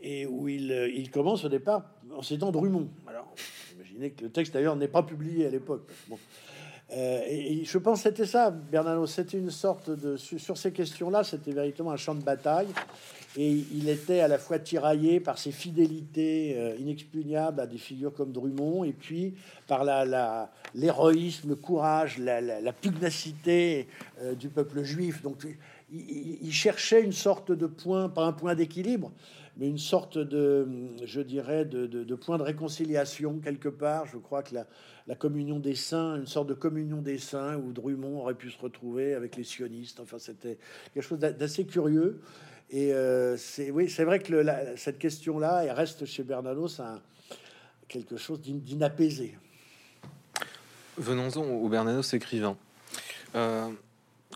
et 0.02 0.26
où 0.26 0.48
il, 0.48 0.72
euh, 0.72 1.04
commence 1.12 1.44
au 1.44 1.48
départ 1.48 1.84
en 2.14 2.22
citant 2.22 2.50
Drummond. 2.50 2.88
Alors, 3.06 3.32
imaginez 3.76 4.10
que 4.10 4.24
le 4.24 4.30
texte 4.30 4.52
d'ailleurs 4.52 4.76
n'est 4.76 4.88
pas 4.88 5.02
publié 5.02 5.46
à 5.46 5.50
l'époque. 5.50 5.88
Euh, 6.94 7.22
et, 7.26 7.64
je 7.64 7.78
pense 7.78 8.02
que 8.02 8.08
c'était 8.10 8.26
ça, 8.26 8.50
Bernano. 8.50 9.06
C'était 9.06 9.38
une 9.38 9.50
sorte 9.50 9.90
de. 9.90 10.16
Sur, 10.16 10.58
ces 10.58 10.72
questions-là, 10.72 11.24
c'était 11.24 11.52
véritablement 11.52 11.92
un 11.92 11.96
champ 11.96 12.14
de 12.14 12.22
bataille. 12.22 12.68
Et 13.34 13.48
il 13.50 13.88
était 13.88 14.20
à 14.20 14.28
la 14.28 14.36
fois 14.36 14.58
tiraillé 14.58 15.18
par 15.18 15.38
ses 15.38 15.52
fidélités 15.52 16.54
euh, 16.54 16.76
inexpugnables 16.78 17.60
à 17.60 17.66
des 17.66 17.78
figures 17.78 18.12
comme 18.12 18.30
Drummond, 18.30 18.84
et 18.84 18.92
puis 18.92 19.36
par 19.66 19.84
l'héroïsme, 20.74 21.48
la, 21.48 21.54
le 21.54 21.56
courage, 21.56 22.18
la, 22.18 22.72
pugnacité 22.74 23.86
du 24.38 24.50
peuple 24.50 24.82
juif. 24.82 25.22
Donc, 25.22 25.46
il, 25.92 26.52
cherchait 26.52 27.02
une 27.02 27.12
sorte 27.12 27.52
de 27.52 27.66
point, 27.66 28.08
pas 28.08 28.24
un 28.24 28.32
point 28.32 28.54
d'équilibre, 28.54 29.12
mais 29.56 29.68
une 29.68 29.78
sorte 29.78 30.16
de, 30.16 30.66
je 31.04 31.20
dirais, 31.20 31.64
de, 31.64 32.14
point 32.14 32.38
de 32.38 32.42
réconciliation 32.42 33.38
quelque 33.40 33.68
part. 33.68 34.06
Je 34.06 34.16
crois 34.16 34.42
que 34.42 34.54
la, 35.06 35.14
communion 35.14 35.58
des 35.58 35.74
saints, 35.74 36.16
une 36.16 36.26
sorte 36.26 36.48
de 36.48 36.54
communion 36.54 37.02
des 37.02 37.18
saints 37.18 37.56
où 37.56 37.72
Drummond 37.72 38.20
aurait 38.20 38.34
pu 38.34 38.50
se 38.50 38.58
retrouver 38.58 39.14
avec 39.14 39.36
les 39.36 39.44
sionistes. 39.44 40.00
Enfin, 40.00 40.18
c'était 40.18 40.58
quelque 40.94 41.04
chose 41.04 41.18
d'assez 41.18 41.66
curieux. 41.66 42.20
Et 42.70 42.94
euh, 42.94 43.36
c'est 43.36 43.70
vrai 43.70 44.18
que 44.18 44.76
cette 44.76 44.98
question-là, 44.98 45.74
reste 45.74 46.06
chez 46.06 46.22
Bernanos 46.22 46.80
quelque 47.88 48.16
chose 48.16 48.40
d'inapaisé. 48.40 49.36
Venons-en 50.96 51.42
au 51.44 51.68
Bernanos 51.68 52.14
écrivain. 52.14 52.56
Euh, 53.34 53.68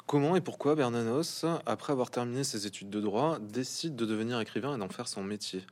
Comment 0.07 0.37
et 0.37 0.41
pourquoi 0.41 0.75
Bernanos, 0.75 1.45
après 1.65 1.93
avoir 1.93 2.11
terminé 2.11 2.45
ses 2.45 2.67
études 2.67 2.91
de 2.91 3.01
droit, 3.01 3.39
décide 3.41 3.97
de 3.97 4.05
devenir 4.05 4.39
écrivain 4.41 4.77
et 4.77 4.79
d'en 4.79 4.89
faire 4.89 5.09
son 5.09 5.23
métier? 5.23 5.63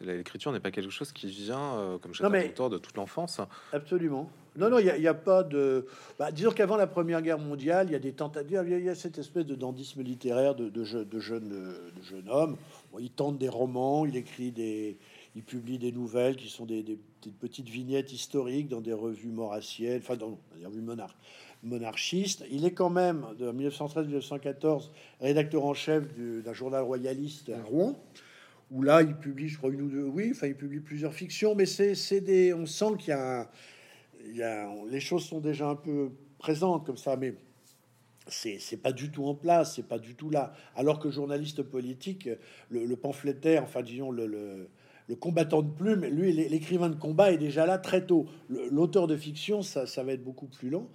L'écriture 0.00 0.52
n'est 0.52 0.60
pas 0.60 0.70
quelque 0.70 0.90
chose 0.90 1.12
qui 1.12 1.28
vient, 1.28 1.74
euh, 1.76 1.98
comme 1.98 2.14
je 2.14 2.24
auteur 2.24 2.70
de 2.70 2.78
toute 2.78 2.96
l'enfance. 2.96 3.40
Absolument. 3.72 4.28
Non, 4.56 4.68
non, 4.68 4.78
il 4.78 4.92
n'y 5.00 5.06
a, 5.06 5.14
pas 5.14 5.42
de. 5.42 5.86
Bah, 6.18 6.30
disons 6.32 6.50
qu'avant 6.50 6.76
la 6.76 6.86
Première 6.86 7.22
Guerre 7.22 7.38
mondiale, 7.38 7.88
il 7.88 7.92
y 7.92 7.96
a 7.96 7.98
des 7.98 8.12
tentatives, 8.12 8.64
il 8.66 8.84
y, 8.84 8.88
a 8.88 8.94
cette 8.94 9.18
espèce 9.18 9.46
de 9.46 9.54
dandisme 9.54 10.02
littéraire 10.02 10.54
de, 10.54 10.68
de, 10.68 11.04
de, 11.04 11.20
jeunes, 11.20 11.48
de 11.48 12.02
jeunes 12.02 12.28
hommes. 12.28 12.56
il 12.98 13.10
tente 13.10 13.38
des 13.38 13.48
romans, 13.48 14.04
il 14.04 14.16
écrit 14.16 14.50
des. 14.50 14.98
Il 15.34 15.42
publie 15.42 15.78
des 15.78 15.92
nouvelles 15.92 16.36
qui 16.36 16.50
sont 16.50 16.66
des, 16.66 16.98
petites 17.40 17.68
vignettes 17.68 18.12
historiques 18.12 18.68
dans 18.68 18.82
des 18.82 18.92
revues 18.92 19.30
maurassiennes, 19.30 20.02
enfin 20.02 20.16
dans 20.16 20.38
des 20.58 20.66
revues 20.66 20.82
monarques 20.82 21.16
monarchiste. 21.62 22.44
Il 22.50 22.64
est 22.64 22.72
quand 22.72 22.90
même, 22.90 23.26
de 23.38 23.50
1913-1914, 23.52 24.90
rédacteur 25.20 25.64
en 25.64 25.74
chef 25.74 26.04
d'un 26.16 26.52
journal 26.52 26.82
royaliste 26.82 27.50
à 27.50 27.62
Rouen, 27.62 27.96
où 28.70 28.82
là, 28.82 29.02
il 29.02 29.14
publie, 29.14 29.48
je 29.48 29.58
crois, 29.58 29.70
une 29.70 29.82
ou 29.82 29.88
deux, 29.88 30.04
oui, 30.04 30.30
enfin, 30.32 30.46
il 30.46 30.56
publie 30.56 30.80
plusieurs 30.80 31.14
fictions, 31.14 31.54
mais 31.54 31.66
c'est 31.66 32.20
des, 32.20 32.54
on 32.54 32.66
sent 32.66 32.96
qu'il 32.98 33.10
y 33.10 33.12
a, 33.12 33.50
il 34.26 34.36
y 34.36 34.42
a, 34.42 34.68
les 34.88 35.00
choses 35.00 35.24
sont 35.24 35.40
déjà 35.40 35.68
un 35.68 35.76
peu 35.76 36.10
présentes 36.38 36.86
comme 36.86 36.96
ça, 36.96 37.16
mais 37.16 37.34
c'est 38.28 38.82
pas 38.82 38.92
du 38.92 39.10
tout 39.10 39.24
en 39.26 39.34
place, 39.34 39.76
c'est 39.76 39.86
pas 39.86 39.98
du 39.98 40.14
tout 40.14 40.30
là. 40.30 40.54
Alors 40.76 41.00
que 41.00 41.10
journaliste 41.10 41.62
politique, 41.62 42.28
le, 42.70 42.94
pamphlétaire, 42.96 43.64
enfin 43.64 43.82
disons 43.82 44.10
le, 44.10 44.26
le, 44.26 44.68
le, 45.08 45.16
combattant 45.16 45.62
de 45.62 45.70
plume, 45.70 46.04
lui, 46.06 46.32
l'écrivain 46.32 46.88
de 46.88 46.94
combat 46.94 47.32
est 47.32 47.38
déjà 47.38 47.66
là 47.66 47.78
très 47.78 48.06
tôt. 48.06 48.26
L'auteur 48.48 49.06
de 49.06 49.16
fiction, 49.16 49.62
ça, 49.62 49.86
ça 49.86 50.04
va 50.04 50.12
être 50.12 50.24
beaucoup 50.24 50.46
plus 50.46 50.70
long. 50.70 50.88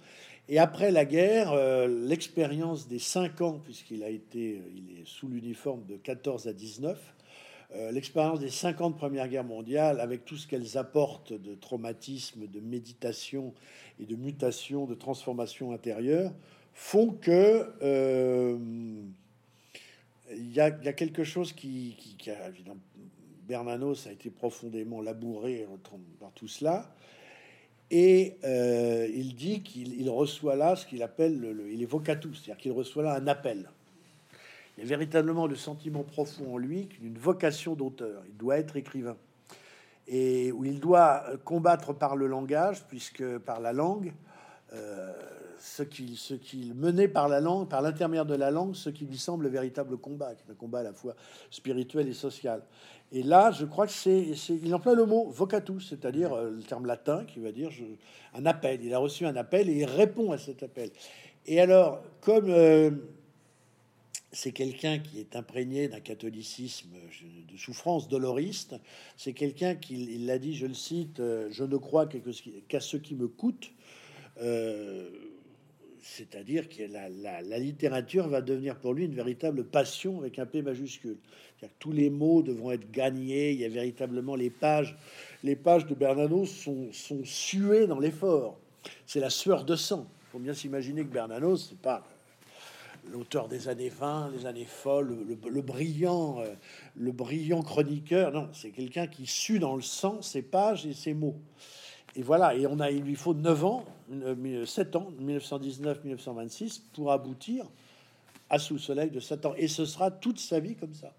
Et 0.50 0.58
après 0.58 0.90
la 0.90 1.04
guerre, 1.04 1.52
euh, 1.52 1.86
l'expérience 1.86 2.88
des 2.88 2.98
cinq 2.98 3.42
ans, 3.42 3.60
puisqu'il 3.62 4.02
a 4.02 4.08
été, 4.08 4.62
il 4.74 4.98
est 4.98 5.06
sous 5.06 5.28
l'uniforme 5.28 5.84
de 5.84 5.96
14 5.96 6.48
à 6.48 6.54
19, 6.54 7.14
euh, 7.74 7.92
l'expérience 7.92 8.40
des 8.40 8.48
cinq 8.48 8.80
ans 8.80 8.88
de 8.88 8.96
Première 8.96 9.28
Guerre 9.28 9.44
mondiale, 9.44 10.00
avec 10.00 10.24
tout 10.24 10.38
ce 10.38 10.46
qu'elles 10.46 10.78
apportent 10.78 11.34
de 11.34 11.54
traumatisme, 11.54 12.46
de 12.46 12.60
méditation 12.60 13.52
et 14.00 14.06
de 14.06 14.16
mutation, 14.16 14.86
de 14.86 14.94
transformation 14.94 15.72
intérieure, 15.72 16.32
font 16.72 17.10
que 17.10 17.66
euh, 17.82 18.56
il 20.32 20.52
y, 20.54 20.60
a 20.60 20.70
quelque 20.70 21.24
chose 21.24 21.52
qui, 21.52 21.94
qui, 22.18 22.30
a 22.30 22.48
évidemment, 22.48 22.80
Bernanos 23.46 24.06
a 24.06 24.12
été 24.12 24.30
profondément 24.30 25.02
labouré 25.02 25.66
par 26.20 26.32
tout 26.32 26.48
cela. 26.48 26.90
Et 27.90 28.36
euh, 28.44 29.08
il 29.14 29.34
dit 29.34 29.62
qu'il 29.62 30.08
reçoit 30.10 30.56
là 30.56 30.76
ce 30.76 30.86
qu'il 30.86 31.02
appelle, 31.02 31.40
le, 31.40 31.70
il 31.70 31.82
est 31.82 31.86
vocatus, 31.86 32.36
c'est-à-dire 32.36 32.60
qu'il 32.60 32.72
reçoit 32.72 33.02
là 33.02 33.14
un 33.14 33.26
appel. 33.26 33.70
Il 34.76 34.84
y 34.84 34.86
a 34.86 34.88
véritablement 34.88 35.46
le 35.46 35.56
sentiment 35.56 36.04
profond 36.04 36.54
en 36.54 36.58
lui 36.58 36.88
d'une 37.00 37.18
vocation 37.18 37.74
d'auteur. 37.74 38.22
Il 38.28 38.36
doit 38.36 38.58
être 38.58 38.76
écrivain. 38.76 39.16
Et 40.06 40.52
où 40.52 40.64
il 40.64 40.80
doit 40.80 41.24
combattre 41.44 41.92
par 41.92 42.16
le 42.16 42.26
langage, 42.26 42.84
puisque 42.88 43.38
par 43.38 43.60
la 43.60 43.72
langue, 43.72 44.12
euh, 44.72 45.12
ce 45.60 45.82
qu'il 45.82 46.16
ce 46.16 46.34
qu'il 46.34 46.74
menait 46.74 47.08
par 47.08 47.28
la 47.28 47.40
langue, 47.40 47.68
par 47.68 47.82
l'intermédiaire 47.82 48.26
de 48.26 48.34
la 48.34 48.50
langue, 48.50 48.74
ce 48.74 48.90
qui 48.90 49.04
lui 49.04 49.18
semble 49.18 49.44
le 49.44 49.50
véritable 49.50 49.96
combat, 49.96 50.34
qui 50.34 50.44
est 50.48 50.52
un 50.52 50.54
combat 50.54 50.80
à 50.80 50.82
la 50.84 50.92
fois 50.92 51.14
spirituel 51.50 52.08
et 52.08 52.12
social. 52.12 52.62
Et 53.10 53.22
là, 53.22 53.50
je 53.50 53.64
crois 53.64 53.86
que 53.86 53.92
c'est, 53.92 54.34
il 54.50 54.74
emploie 54.74 54.94
le 54.94 55.06
mot 55.06 55.30
vocatus, 55.30 55.88
c'est-à-dire 55.88 56.32
euh, 56.32 56.50
le 56.50 56.62
terme 56.62 56.86
latin 56.86 57.24
qui 57.24 57.40
va 57.40 57.52
dire 57.52 57.70
un 58.34 58.44
appel. 58.44 58.84
Il 58.84 58.92
a 58.92 58.98
reçu 58.98 59.24
un 59.24 59.36
appel 59.36 59.70
et 59.70 59.78
il 59.78 59.84
répond 59.86 60.30
à 60.32 60.38
cet 60.38 60.62
appel. 60.62 60.90
Et 61.46 61.60
alors, 61.60 62.02
comme 62.20 62.50
euh, 62.50 62.90
c'est 64.30 64.52
quelqu'un 64.52 64.98
qui 64.98 65.20
est 65.20 65.36
imprégné 65.36 65.88
d'un 65.88 66.00
catholicisme 66.00 66.90
de 67.50 67.56
souffrance 67.56 68.08
doloriste, 68.08 68.76
c'est 69.16 69.32
quelqu'un 69.32 69.74
qui, 69.74 70.18
l'a 70.18 70.38
dit, 70.38 70.54
je 70.54 70.66
le 70.66 70.74
cite, 70.74 71.20
euh, 71.20 71.48
je 71.50 71.64
ne 71.64 71.78
crois 71.78 72.06
qu'à 72.06 72.80
ce 72.80 72.96
qui 72.98 73.14
me 73.14 73.28
coûte. 73.28 73.70
C'est-à-dire 76.02 76.68
que 76.68 76.82
la, 76.84 77.08
la, 77.42 77.58
littérature 77.58 78.28
va 78.28 78.40
devenir 78.40 78.76
pour 78.76 78.94
lui 78.94 79.04
une 79.04 79.14
véritable 79.14 79.64
passion 79.64 80.20
avec 80.20 80.38
un 80.38 80.46
P 80.46 80.62
majuscule 80.62 81.16
tous 81.78 81.92
les 81.92 82.10
mots 82.10 82.42
devront 82.42 82.70
être 82.70 82.90
gagnés. 82.90 83.52
Il 83.52 83.60
y 83.60 83.64
a 83.64 83.68
véritablement 83.68 84.36
les 84.36 84.50
pages. 84.50 84.96
Les 85.42 85.56
pages 85.56 85.86
de 85.86 85.94
Bernanos 85.94 86.46
sont, 86.46 86.90
suées 87.24 87.86
dans 87.86 87.98
l'effort. 87.98 88.58
C'est 89.06 89.20
la 89.20 89.30
sueur 89.30 89.64
de 89.64 89.76
sang. 89.76 90.06
Il 90.28 90.30
faut 90.32 90.38
bien 90.38 90.54
s'imaginer 90.54 91.02
que 91.02 91.12
Bernanos, 91.12 91.68
c'est 91.70 91.78
pas 91.78 92.04
l'auteur 93.10 93.48
des 93.48 93.68
années 93.68 93.88
20, 93.88 94.32
les 94.36 94.46
années 94.46 94.66
folles, 94.66 95.16
le, 95.26 95.62
brillant, 95.62 96.40
euh, 96.40 96.46
le 96.96 97.10
brillant 97.10 97.62
chroniqueur. 97.62 98.32
Non, 98.32 98.48
c'est 98.52 98.70
quelqu'un 98.70 99.06
qui 99.06 99.26
sue 99.26 99.58
dans 99.58 99.76
le 99.76 99.82
sang 99.82 100.20
ses 100.20 100.42
pages 100.42 100.86
et 100.86 100.92
ses 100.92 101.14
mots. 101.14 101.36
Et 102.14 102.22
voilà, 102.22 102.54
et 102.54 102.66
on 102.66 102.80
a, 102.80 102.90
il 102.90 103.02
lui 103.02 103.14
faut 103.14 103.34
9 103.34 103.64
ans, 103.64 103.84
7 104.66 104.96
ans, 104.96 105.12
1919-1926, 105.20 106.80
pour 106.92 107.12
aboutir 107.12 107.66
à 108.50 108.58
Sous 108.58 108.74
le 108.74 108.80
soleil 108.80 109.10
de 109.10 109.20
Satan. 109.20 109.54
Et 109.56 109.68
ce 109.68 109.84
sera 109.84 110.10
toute 110.10 110.38
sa 110.38 110.60
vie 110.60 110.74
comme 110.74 110.94
ça. 110.94 111.12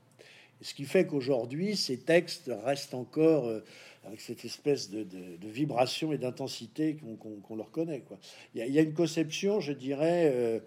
Ce 0.61 0.73
qui 0.73 0.85
fait 0.85 1.05
qu'aujourd'hui, 1.05 1.77
ces 1.77 1.97
textes 1.97 2.51
restent 2.65 2.93
encore 2.93 3.45
euh, 3.45 3.63
avec 4.05 4.19
cette 4.19 4.43
espèce 4.43 4.89
de, 4.89 5.05
vibration 5.43 6.11
et 6.11 6.17
d'intensité 6.17 6.97
qu'on 7.19 7.55
leur 7.55 7.71
connaît. 7.71 8.03
Il, 8.55 8.65
y 8.65 8.79
a, 8.79 8.81
une 8.81 8.93
conception, 8.93 9.59
je 9.61 9.71
dirais, 9.71 10.31
euh, 10.33 10.59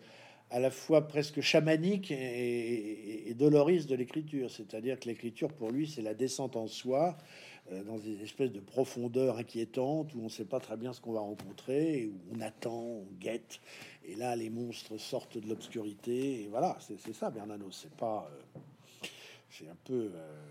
à 0.50 0.60
la 0.60 0.70
fois 0.70 1.08
presque 1.08 1.40
chamanique 1.40 2.10
et, 2.10 3.28
et, 3.28 3.34
doloriste 3.34 3.88
de 3.90 3.96
l'écriture. 3.96 4.50
C'est-à-dire 4.50 4.98
que 4.98 5.08
l'écriture, 5.08 5.52
pour 5.52 5.70
lui, 5.70 5.86
c'est 5.86 6.02
la 6.02 6.14
descente 6.14 6.56
en 6.56 6.68
soi, 6.68 7.18
euh, 7.18 7.42
dans 7.70 7.96
des 7.96 8.22
espèces 8.22 8.52
de 8.52 8.60
profondeur 8.60 9.38
inquiétante 9.38 10.14
où 10.14 10.20
on 10.20 10.24
ne 10.24 10.28
sait 10.28 10.44
pas 10.44 10.60
très 10.60 10.76
bien 10.76 10.92
ce 10.92 11.00
qu'on 11.00 11.12
va 11.12 11.20
rencontrer, 11.20 12.10
où 12.12 12.36
on 12.36 12.40
attend, 12.40 12.74
on 12.74 13.06
guette. 13.20 13.60
Et 14.04 14.14
là, 14.14 14.36
les 14.36 14.50
monstres 14.50 14.98
sortent 14.98 15.38
de 15.38 15.48
l'obscurité. 15.48 16.42
Et 16.42 16.48
voilà, 16.50 16.76
c'est 16.80 17.14
ça, 17.14 17.30
Bernanos. 17.30 17.78
C'est 17.82 17.94
pas. 17.94 18.30
Euh, 18.30 19.08
c'est 19.50 19.68
un 19.68 19.76
peu. 19.84 20.10
Euh, 20.14 20.42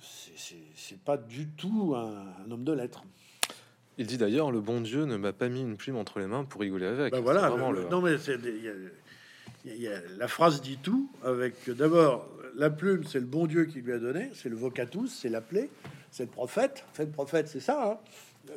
c'est 0.00 1.00
pas 1.00 1.16
du 1.16 1.48
tout 1.48 1.94
un 1.96 2.50
homme 2.50 2.64
de 2.64 2.72
lettres. 2.72 3.02
Il 3.98 4.06
dit 4.06 4.18
d'ailleurs, 4.18 4.50
le 4.50 4.60
bon 4.60 4.80
Dieu 4.80 5.04
ne 5.04 5.16
m'a 5.16 5.32
pas 5.32 5.48
mis 5.48 5.62
une 5.62 5.76
plume 5.76 5.96
entre 5.96 6.18
les 6.18 6.26
mains 6.26 6.44
pour 6.44 6.60
rigoler 6.60 6.86
avec. 6.86 7.12
Ben 7.12 7.20
voilà, 7.20 7.50
non 7.90 8.02
mais 8.02 8.16
la 10.18 10.28
phrase 10.28 10.60
dit 10.60 10.78
tout. 10.82 11.10
Avec 11.24 11.70
d'abord 11.70 12.28
la 12.56 12.70
plume, 12.70 13.04
c'est 13.04 13.20
le 13.20 13.26
bon 13.26 13.46
Dieu 13.46 13.64
qui 13.64 13.80
lui 13.80 13.92
a 13.92 13.98
donné, 13.98 14.30
c'est 14.34 14.48
le 14.48 14.56
vocatus, 14.56 15.12
c'est 15.12 15.28
l'appelé, 15.28 15.70
c'est 16.16 16.24
le 16.24 16.30
prophète. 16.30 16.82
Fait 16.94 17.04
le 17.04 17.10
prophète, 17.10 17.46
c'est 17.48 17.60
ça. 17.60 17.90
Hein. 17.90 17.98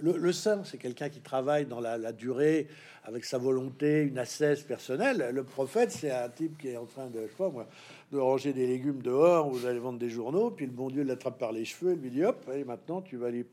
le, 0.02 0.32
saint, 0.32 0.64
c'est 0.64 0.78
quelqu'un 0.78 1.10
qui 1.10 1.20
travaille 1.20 1.66
dans 1.66 1.82
la, 1.82 2.14
durée 2.14 2.68
avec 3.04 3.26
sa 3.26 3.38
volonté, 3.38 4.04
une 4.04 4.18
assesse 4.18 4.62
personnelle. 4.62 5.32
Le 5.34 5.44
prophète, 5.44 5.92
c'est 5.92 6.10
un 6.10 6.30
type 6.30 6.58
qui 6.58 6.70
est 6.70 6.78
en 6.78 6.86
train 6.86 7.08
de, 7.08 7.28
je 7.28 7.44
moi, 7.44 7.68
de 8.14 8.18
ranger 8.18 8.54
des 8.54 8.66
légumes 8.66 9.02
dehors, 9.02 9.50
vous 9.50 9.66
allez 9.66 9.80
vendre 9.80 10.00
des 10.00 10.10
journaux, 10.10 10.52
puis 10.52 10.68
le 10.68 10.72
bon 10.72 10.90
Dieu 10.90 11.04
l'attrape 11.04 11.38
par 11.38 11.52
les 11.52 11.66
cheveux 11.66 11.94
et 11.94 11.96
lui 11.98 12.10
dit 12.10 12.24
hop, 12.24 12.50
et 12.54 12.64
maintenant 12.64 13.02
tu 13.02 13.18
vas 13.18 13.28
aller 13.28 13.46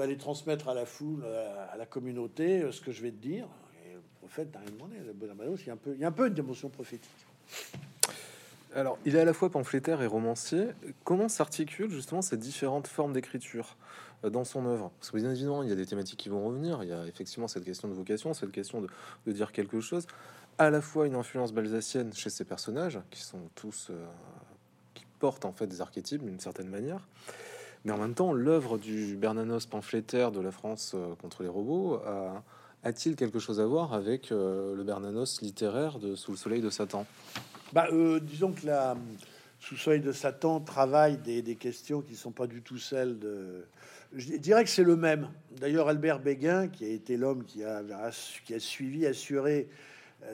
aller 0.00 0.16
transmettre 0.16 0.68
à 0.68 0.74
la 0.74 0.86
foule, 0.86 1.22
à 1.70 1.76
la 1.76 1.84
communauté, 1.84 2.62
euh, 2.62 2.72
ce 2.72 2.80
que 2.80 2.92
je 2.92 3.02
vais 3.02 3.10
te 3.10 3.22
dire. 3.22 3.46
Et 3.84 3.92
le 3.92 4.00
prophète 4.20 4.54
n'a 4.54 4.60
demandé. 4.70 4.96
Le 4.96 5.12
il 5.12 5.70
a 5.70 5.72
un 5.74 5.76
peu, 5.76 5.92
il 5.94 6.00
y 6.00 6.04
a 6.04 6.08
un 6.08 6.12
peu 6.12 6.28
une 6.28 6.38
émotion 6.38 6.70
prophétique. 6.70 7.10
Alors, 8.74 8.98
il 9.04 9.16
est 9.16 9.20
à 9.20 9.24
la 9.24 9.34
fois 9.34 9.50
pamphlétaire 9.50 10.00
et 10.00 10.06
romancier. 10.06 10.68
Comment 11.04 11.28
s'articulent 11.28 11.90
justement 11.90 12.22
ces 12.22 12.38
différentes 12.38 12.86
formes 12.86 13.12
d'écriture 13.12 13.76
euh, 14.24 14.30
dans 14.30 14.44
son 14.44 14.64
œuvre? 14.64 14.90
Parce 14.98 15.10
que 15.10 15.18
bien 15.18 15.30
évidemment, 15.30 15.62
il 15.62 15.68
y 15.68 15.72
a 15.72 15.76
des 15.76 15.84
thématiques 15.84 16.18
qui 16.18 16.30
vont 16.30 16.42
revenir. 16.42 16.82
Il 16.82 16.88
y 16.88 16.92
a 16.92 17.06
effectivement 17.06 17.48
cette 17.48 17.64
question 17.64 17.88
de 17.88 17.92
vocation, 17.92 18.32
cette 18.32 18.50
question 18.50 18.80
de, 18.80 19.32
dire 19.32 19.52
quelque 19.52 19.80
chose. 19.80 20.06
À 20.56 20.70
la 20.70 20.80
fois 20.80 21.06
une 21.06 21.16
influence 21.16 21.52
balsacienne 21.52 22.14
chez 22.14 22.30
ces 22.30 22.44
personnages, 22.44 22.98
qui 23.10 23.20
sont 23.20 23.40
tous... 23.54 23.88
Euh, 23.90 24.06
qui 24.94 25.04
portent 25.18 25.44
en 25.44 25.52
fait 25.52 25.66
des 25.66 25.80
archétypes 25.82 26.22
d'une 26.22 26.40
certaine 26.40 26.68
manière. 26.68 27.06
Mais 27.84 27.92
en 27.92 27.98
même 27.98 28.14
temps, 28.14 28.32
l'œuvre 28.32 28.78
du 28.78 29.16
Bernanos 29.16 29.66
pamphlétaire 29.66 30.32
de 30.32 30.40
la 30.40 30.50
France 30.50 30.92
euh, 30.94 31.14
contre 31.16 31.42
les 31.42 31.48
robots 31.48 32.00
a-t-il 32.84 33.14
quelque 33.14 33.38
chose 33.38 33.60
à 33.60 33.66
voir 33.66 33.92
avec 33.92 34.30
le 34.30 34.82
Bernanos 34.84 35.40
littéraire 35.40 36.00
de 36.00 36.16
Sous 36.16 36.32
le 36.32 36.36
soleil 36.36 36.60
de 36.60 36.68
Satan? 36.68 37.06
Bah, 37.72 37.88
euh, 37.92 38.20
Disons 38.20 38.52
que 38.52 38.66
la 38.66 38.96
Sous 39.60 39.74
le 39.74 39.80
soleil 39.80 40.00
de 40.00 40.12
Satan 40.12 40.60
travaille 40.60 41.18
des, 41.18 41.56
questions 41.56 42.00
qui 42.00 42.16
sont 42.16 42.32
pas 42.32 42.46
du 42.46 42.62
tout 42.62 42.78
celles 42.78 43.18
de. 43.18 43.64
Je 44.14 44.36
dirais 44.36 44.64
que 44.64 44.70
c'est 44.70 44.84
le 44.84 44.96
même. 44.96 45.28
D'ailleurs, 45.58 45.88
Albert 45.88 46.20
Béguin, 46.20 46.68
qui 46.68 46.84
a 46.84 46.88
été 46.88 47.16
l'homme 47.16 47.44
qui 47.44 47.64
a, 47.64 47.82
qui 48.44 48.54
a 48.54 48.60
suivi, 48.60 49.06
assuré, 49.06 49.68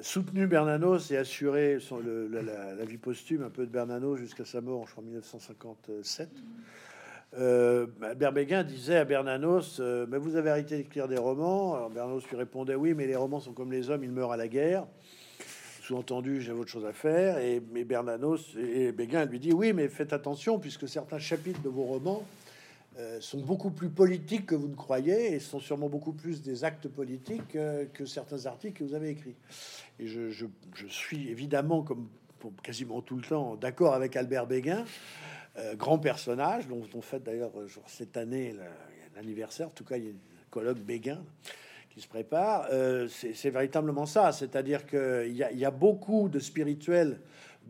soutenu 0.03 0.47
Bernanos 0.47 1.11
et 1.11 1.17
assuré 1.17 1.79
son, 1.81 2.01
la, 2.01 2.85
vie 2.85 2.97
posthume 2.97 3.43
un 3.45 3.51
peu 3.51 3.67
de 3.67 3.71
Bernanos 3.71 4.17
jusqu'à 4.17 4.45
sa 4.45 4.61
mort, 4.61 4.87
en 4.97 5.03
1957. 5.03 6.29
Euh, 7.37 7.87
Berbéguin 8.17 8.65
disait 8.65 8.97
à 8.97 9.05
Bernanos 9.05 9.81
euh, 9.81 10.07
Mais 10.09 10.17
vous 10.17 10.37
avez 10.37 10.49
arrêté 10.49 10.79
d'écrire 10.79 11.09
des 11.09 11.19
romans? 11.19 11.89
Bernanos 11.91 12.27
lui 12.29 12.37
répondait 12.37 12.75
Oui, 12.75 12.95
mais 12.95 13.07
les 13.07 13.17
romans 13.17 13.41
sont 13.41 13.53
comme 13.53 13.71
les 13.71 13.91
hommes, 13.91 14.03
ils 14.03 14.11
meurent 14.11 14.33
à 14.33 14.37
la 14.37 14.49
guerre. 14.49 14.87
Sous-entendu, 15.89 16.43
j'ai 16.43 16.53
autre 16.53 16.69
chose 16.69 16.85
à 16.85 16.93
faire. 16.93 17.39
Et 17.39 17.63
mais 17.73 17.83
Bernanos 17.83 18.55
et 18.59 18.93
Béguin 18.93 19.25
lui 19.25 19.39
dit 19.39 19.55
Oui, 19.55 19.73
mais 19.73 19.89
faites 19.89 20.13
attention, 20.13 20.59
puisque 20.59 20.87
certains 20.87 21.19
chapitres 21.19 21.63
de 21.63 21.71
vos 21.71 21.85
romans 21.85 22.27
euh, 22.99 23.19
sont 23.23 23.41
beaucoup 23.41 23.71
plus 23.71 23.89
politiques 23.89 24.45
que 24.45 24.55
vous 24.55 24.69
ne 24.69 24.75
croyez 24.75 25.33
et 25.33 25.41
sont 25.41 25.61
sûrement 25.61 25.89
beaucoup 25.89 26.13
plus 26.13 26.43
des 26.43 26.63
actes 26.63 26.89
politiques 26.89 27.57
que 27.95 28.05
certains 28.05 28.45
articles 28.45 28.81
que 28.81 28.85
vous 28.85 28.93
avez 28.93 29.09
écrits. 29.09 29.37
Et 29.99 30.07
je, 30.07 30.47
suis 30.91 31.31
évidemment, 31.31 31.83
comme 31.83 32.07
pour 32.39 32.53
quasiment 32.63 33.01
tout 33.01 33.17
le 33.17 33.23
temps, 33.23 33.57
d'accord 33.57 33.95
avec 33.95 34.15
Albert 34.15 34.47
Béguin. 34.47 34.85
Euh, 35.57 35.75
grand 35.75 35.99
personnage, 35.99 36.69
dont 36.69 36.85
on 36.93 37.01
fait 37.01 37.21
d'ailleurs 37.21 37.59
euh, 37.59 37.67
cette 37.87 38.19
année 38.19 38.55
l'anniversaire. 39.17 39.69
En 39.69 39.71
tout 39.71 39.85
cas, 39.85 39.97
il 39.97 40.05
y 40.05 40.09
a 40.09 40.13
colloque 40.51 40.81
Béguin 40.81 41.23
qui 41.99 42.05
se 42.05 42.09
prépare. 42.09 42.69
Euh, 42.71 43.09
c'est 43.09 43.51
véritablement 43.51 44.07
ça, 44.07 44.31
c'est-à-dire 44.31 44.87
qu'il 44.87 45.33
y, 45.33 45.59
y, 45.59 45.65
a 45.65 45.71
beaucoup 45.71 46.29
de 46.29 46.39
spirituels 46.39 47.19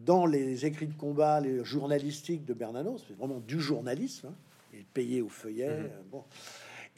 dans 0.05 0.27
les 0.27 0.67
écrits 0.67 0.87
de 0.87 0.95
combat, 0.95 1.41
les 1.41 1.65
journalistiques 1.65 2.45
de 2.45 2.53
Bernanos. 2.53 3.03
C'est 3.09 3.17
vraiment 3.17 3.41
du 3.41 3.59
journalisme, 3.59 4.29
hein, 4.29 4.35
il 4.75 4.81
est 4.81 4.87
payé 4.93 5.23
au 5.23 5.31
feuillet. 5.31 5.79
Mhm. 5.79 5.91
bon. 6.11 6.25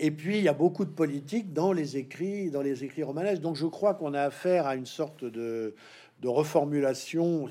Et 0.00 0.10
puis 0.10 0.38
il 0.38 0.44
y 0.44 0.48
a 0.48 0.54
beaucoup 0.54 0.84
de 0.84 0.90
politique 0.90 1.52
dans 1.52 1.72
les 1.72 1.96
écrits, 1.96 2.50
dans 2.50 2.62
les 2.62 2.82
écrits 2.82 3.04
romanesques. 3.04 3.42
Donc 3.42 3.54
je 3.54 3.66
crois 3.66 3.94
qu'on 3.94 4.14
a 4.14 4.22
affaire 4.22 4.66
à 4.66 4.74
une 4.74 4.86
sorte 4.86 5.24
de, 5.24 5.74
de 6.20 6.28
reformulation 6.28 7.48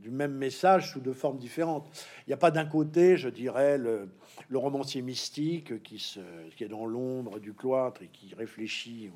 du 0.00 0.10
même 0.10 0.34
message 0.34 0.92
sous 0.92 1.00
deux 1.00 1.12
formes 1.12 1.38
différentes. 1.38 1.88
Il 2.26 2.30
n'y 2.30 2.34
a 2.34 2.38
pas 2.38 2.50
d'un 2.50 2.66
côté, 2.66 3.16
je 3.16 3.28
dirais, 3.28 3.78
le, 3.78 4.08
romancier 4.58 5.02
mystique 5.02 5.82
qui, 5.82 5.98
se, 5.98 6.20
est 6.60 6.68
dans 6.68 6.86
l'ombre 6.86 7.38
du 7.38 7.54
cloître 7.54 8.02
et 8.02 8.08
qui 8.08 8.34
réfléchit 8.34 9.10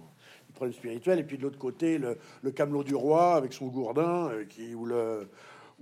au 0.48 0.52
problème 0.52 0.74
spirituel, 0.74 1.18
et 1.18 1.24
puis 1.24 1.36
de 1.36 1.42
l'autre 1.42 1.58
côté, 1.58 1.98
le, 1.98 2.18
le, 2.42 2.50
camelot 2.50 2.84
du 2.84 2.94
roi 2.94 3.34
avec 3.34 3.52
son 3.52 3.66
gourdin, 3.66 4.30
euh, 4.30 4.44
qui, 4.44 4.74
ou 4.74 4.86
le, 4.86 5.28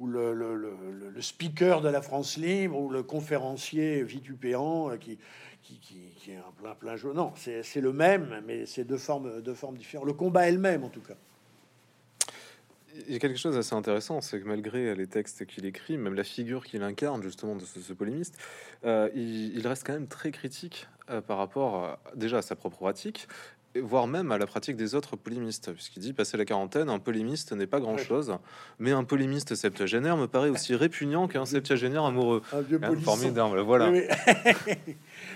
le, 0.02 0.32
le, 0.32 1.10
le, 1.10 1.20
speaker 1.22 1.82
de 1.82 1.88
la 1.88 2.00
France 2.00 2.36
libre, 2.38 2.78
ou 2.78 2.88
le 2.88 3.02
conférencier 3.02 4.02
vitupéant 4.02 4.90
euh, 4.90 4.96
qui, 4.96 5.18
qui, 5.62 5.78
qui, 5.78 6.30
est 6.30 6.36
un 6.36 6.52
plein 6.60 6.74
plein 6.74 6.96
jeu. 6.96 7.12
Non, 7.12 7.32
c'est 7.36 7.80
le 7.80 7.92
même, 7.92 8.42
mais 8.46 8.66
c'est 8.66 8.84
deux 8.84 8.98
formes, 8.98 9.42
deux 9.42 9.54
formes 9.54 9.76
différentes. 9.76 10.06
Le 10.06 10.14
combat 10.14 10.48
est 10.48 10.52
le 10.52 10.58
même, 10.58 10.84
en 10.84 10.88
tout 10.88 11.02
cas. 11.02 11.16
Il 13.06 13.12
y 13.12 13.16
a 13.16 13.18
quelque 13.18 13.38
chose 13.38 13.54
d'assez 13.54 13.74
intéressant, 13.74 14.20
c'est 14.20 14.40
que 14.40 14.46
malgré 14.46 14.94
les 14.94 15.06
textes 15.06 15.46
qu'il 15.46 15.64
écrit, 15.64 15.96
même 15.96 16.14
la 16.14 16.24
figure 16.24 16.64
qu'il 16.64 16.82
incarne 16.82 17.22
justement 17.22 17.56
de 17.56 17.64
ce, 17.64 17.92
polémiste, 17.92 18.38
euh, 18.84 19.08
il, 19.14 19.66
reste 19.66 19.86
quand 19.86 19.94
même 19.94 20.08
très 20.08 20.30
critique 20.30 20.88
euh, 21.10 21.20
par 21.20 21.38
rapport 21.38 21.98
déjà 22.14 22.38
à 22.38 22.42
sa 22.42 22.54
propre 22.54 22.76
pratique, 22.76 23.28
voire 23.80 24.06
même 24.06 24.32
à 24.32 24.38
la 24.38 24.46
pratique 24.46 24.76
des 24.76 24.94
autres 24.94 25.16
polémistes, 25.16 25.72
puisqu'il 25.72 26.00
dit 26.00 26.12
passer 26.12 26.36
la 26.36 26.44
quarantaine, 26.44 26.88
un 26.88 26.98
polémiste 26.98 27.52
n'est 27.52 27.66
pas 27.66 27.80
grand-chose, 27.80 28.36
mais 28.78 28.92
un 28.92 29.04
polémiste 29.04 29.54
septuagénaire 29.54 30.16
me 30.16 30.26
paraît 30.26 30.50
aussi 30.50 30.74
répugnant 30.74 31.28
qu'un 31.28 31.46
septuagénaire 31.46 32.04
amoureux. 32.04 32.42
Un 32.52 32.60
vieux 32.60 32.80
formidable, 33.02 33.60
voilà. 33.60 33.90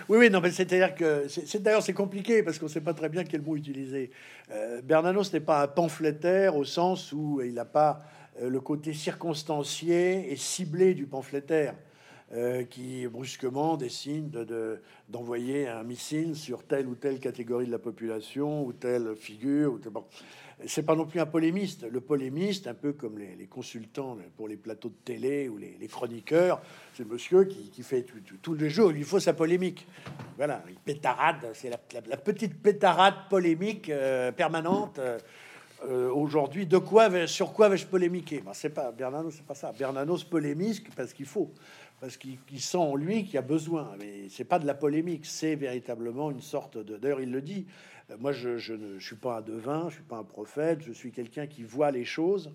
Oui, 0.08 0.18
oui. 0.18 0.30
non, 0.30 0.40
mais 0.40 0.50
c'est-à-dire 0.50 0.94
que 0.94 1.26
c'est 1.28 1.62
d'ailleurs 1.62 1.82
c'est 1.82 1.92
compliqué 1.92 2.42
parce 2.42 2.58
qu'on 2.58 2.66
ne 2.66 2.70
sait 2.70 2.80
pas 2.80 2.94
très 2.94 3.08
bien 3.08 3.24
quel 3.24 3.42
mot 3.42 3.56
utiliser. 3.56 4.10
Euh, 4.52 4.80
Bernanos 4.82 5.32
n'est 5.32 5.40
pas 5.40 5.62
un 5.62 5.68
pamphlétaire 5.68 6.56
au 6.56 6.64
sens 6.64 7.12
où 7.12 7.40
il 7.42 7.54
n'a 7.54 7.64
pas 7.64 8.00
euh, 8.40 8.48
le 8.48 8.60
côté 8.60 8.92
circonstancié 8.92 10.32
et 10.32 10.36
ciblé 10.36 10.94
du 10.94 11.06
pamphlétaire. 11.06 11.74
Euh, 12.32 12.64
qui 12.64 13.06
brusquement 13.06 13.76
décide 13.76 14.32
d'envoyer 15.08 15.66
de, 15.66 15.70
un 15.70 15.84
missile 15.84 16.34
sur 16.34 16.64
telle 16.64 16.88
ou 16.88 16.96
telle 16.96 17.20
catégorie 17.20 17.66
de 17.66 17.70
la 17.70 17.78
population 17.78 18.66
ou 18.66 18.72
telle 18.72 19.14
figure. 19.14 19.74
Ou 19.74 19.90
bon. 19.90 20.04
C'est 20.66 20.82
pas 20.82 20.96
non 20.96 21.06
plus 21.06 21.20
un 21.20 21.26
polémiste. 21.26 21.86
Le 21.88 22.00
polémiste, 22.00 22.66
un 22.66 22.74
peu 22.74 22.94
comme 22.94 23.18
les, 23.18 23.46
consultants 23.46 24.18
pour 24.36 24.48
les 24.48 24.56
plateaux 24.56 24.88
de 24.88 24.96
télé 25.04 25.48
ou 25.48 25.56
les, 25.56 25.86
chroniqueurs, 25.86 26.60
c'est 26.94 27.06
monsieur 27.06 27.44
qui, 27.44 27.82
fait 27.84 28.04
tous 28.42 28.54
les 28.54 28.70
jours, 28.70 28.90
il 28.90 28.96
lui 28.96 29.04
faut 29.04 29.20
sa 29.20 29.32
polémique. 29.32 29.86
Voilà, 30.36 30.64
il 30.68 30.74
pétarade, 30.74 31.48
c'est 31.54 31.70
la, 31.70 31.78
petite 32.16 32.60
pétarade 32.60 33.14
polémique 33.30 33.88
euh, 33.88 34.32
permanente. 34.32 34.98
Euh, 35.84 36.10
aujourd'hui, 36.10 36.66
de 36.66 36.78
quoi, 36.78 37.26
sur 37.26 37.52
quoi 37.52 37.68
vais-je 37.68 37.86
polémiquer? 37.86 38.42
Ben, 38.44 38.52
C'est 38.54 38.70
pas 38.70 38.90
Bernanos, 38.90 39.34
c'est 39.36 39.46
pas 39.46 39.54
ça. 39.54 39.72
Bernanos 39.78 40.24
polémique 40.24 40.88
parce 40.96 41.12
qu'il 41.12 41.26
faut 41.26 41.52
parce 42.00 42.16
qu'il 42.16 42.60
sent 42.60 42.76
en 42.76 42.94
lui 42.94 43.24
qu'il 43.24 43.38
a 43.38 43.42
besoin. 43.42 43.94
Mais 43.98 44.28
c'est 44.28 44.44
pas 44.44 44.58
de 44.58 44.66
la 44.66 44.74
polémique, 44.74 45.26
c'est 45.26 45.54
véritablement 45.54 46.30
une 46.30 46.42
sorte 46.42 46.78
de. 46.78 46.96
D'ailleurs, 46.96 47.20
il 47.20 47.30
le 47.30 47.42
dit. 47.42 47.66
Euh, 48.10 48.16
moi, 48.18 48.32
je, 48.32 48.72
ne 48.72 48.98
suis 48.98 49.16
pas 49.16 49.38
un 49.38 49.40
devin, 49.40 49.88
je 49.88 49.94
suis 49.94 50.04
pas 50.04 50.18
un 50.18 50.24
prophète, 50.24 50.80
je 50.82 50.92
suis 50.92 51.12
quelqu'un 51.12 51.46
qui 51.46 51.62
voit 51.62 51.90
les 51.90 52.04
choses 52.04 52.52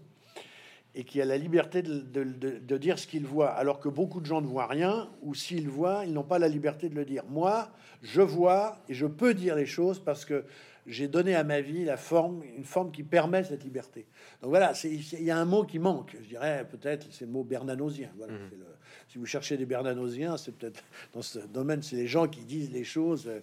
et 0.94 1.06
qui 1.06 1.22
a 1.22 1.26
la 1.26 1.38
liberté 1.38 1.82
de, 1.82 2.78
dire 2.78 3.00
ce 3.00 3.08
qu'il 3.08 3.26
voit, 3.26 3.50
alors 3.50 3.80
que 3.80 3.88
beaucoup 3.88 4.20
de 4.20 4.26
gens 4.26 4.42
ne 4.42 4.48
voient 4.48 4.68
rien, 4.68 5.10
ou 5.22 5.34
s'ils 5.34 5.70
voient, 5.70 6.04
ils 6.06 6.12
n'ont 6.12 6.24
pas 6.24 6.38
la 6.38 6.50
liberté 6.50 6.90
de 6.90 6.96
le 6.96 7.06
dire. 7.06 7.24
Moi, 7.30 7.70
je 8.02 8.22
vois 8.22 8.78
et 8.90 8.94
je 8.94 9.06
peux 9.06 9.34
dire 9.34 9.56
les 9.56 9.66
choses 9.66 10.00
parce 10.00 10.26
que 10.26 10.44
j'ai 10.86 11.08
donné 11.08 11.34
à 11.34 11.46
ma 11.46 11.62
vie 11.62 11.86
la 11.86 11.96
forme, 11.96 12.44
une 12.58 12.66
forme 12.66 12.92
qui 12.92 13.04
permet 13.04 13.46
cette 13.46 13.64
liberté. 13.64 14.06
Donc 14.42 14.50
voilà, 14.50 14.74
il 14.84 15.24
y 15.24 15.32
a 15.32 15.38
un 15.38 15.46
mot 15.46 15.64
qui 15.64 15.80
manque, 15.80 16.18
je 16.22 16.28
dirais 16.28 16.68
peut-être, 16.70 17.08
c'est 17.12 17.26
le 17.26 17.32
mot 17.32 17.46
bernanosien. 17.46 18.10
Voilà, 18.18 18.34
mmh. 18.34 18.50
le, 18.52 18.66
si 19.12 19.18
vous 19.18 19.26
cherchez 19.26 19.58
des 19.58 19.66
Bernanosiens, 19.66 20.38
c'est 20.38 20.54
peut-être 20.54 20.82
dans 21.14 21.22
ce 21.22 21.40
domaine, 21.40 21.84
c'est 21.84 21.98
les 21.98 22.08
gens 22.08 22.28
qui 22.28 22.42
disent 22.42 22.72
les 22.72 22.86
choses 22.86 23.28
euh, 23.28 23.42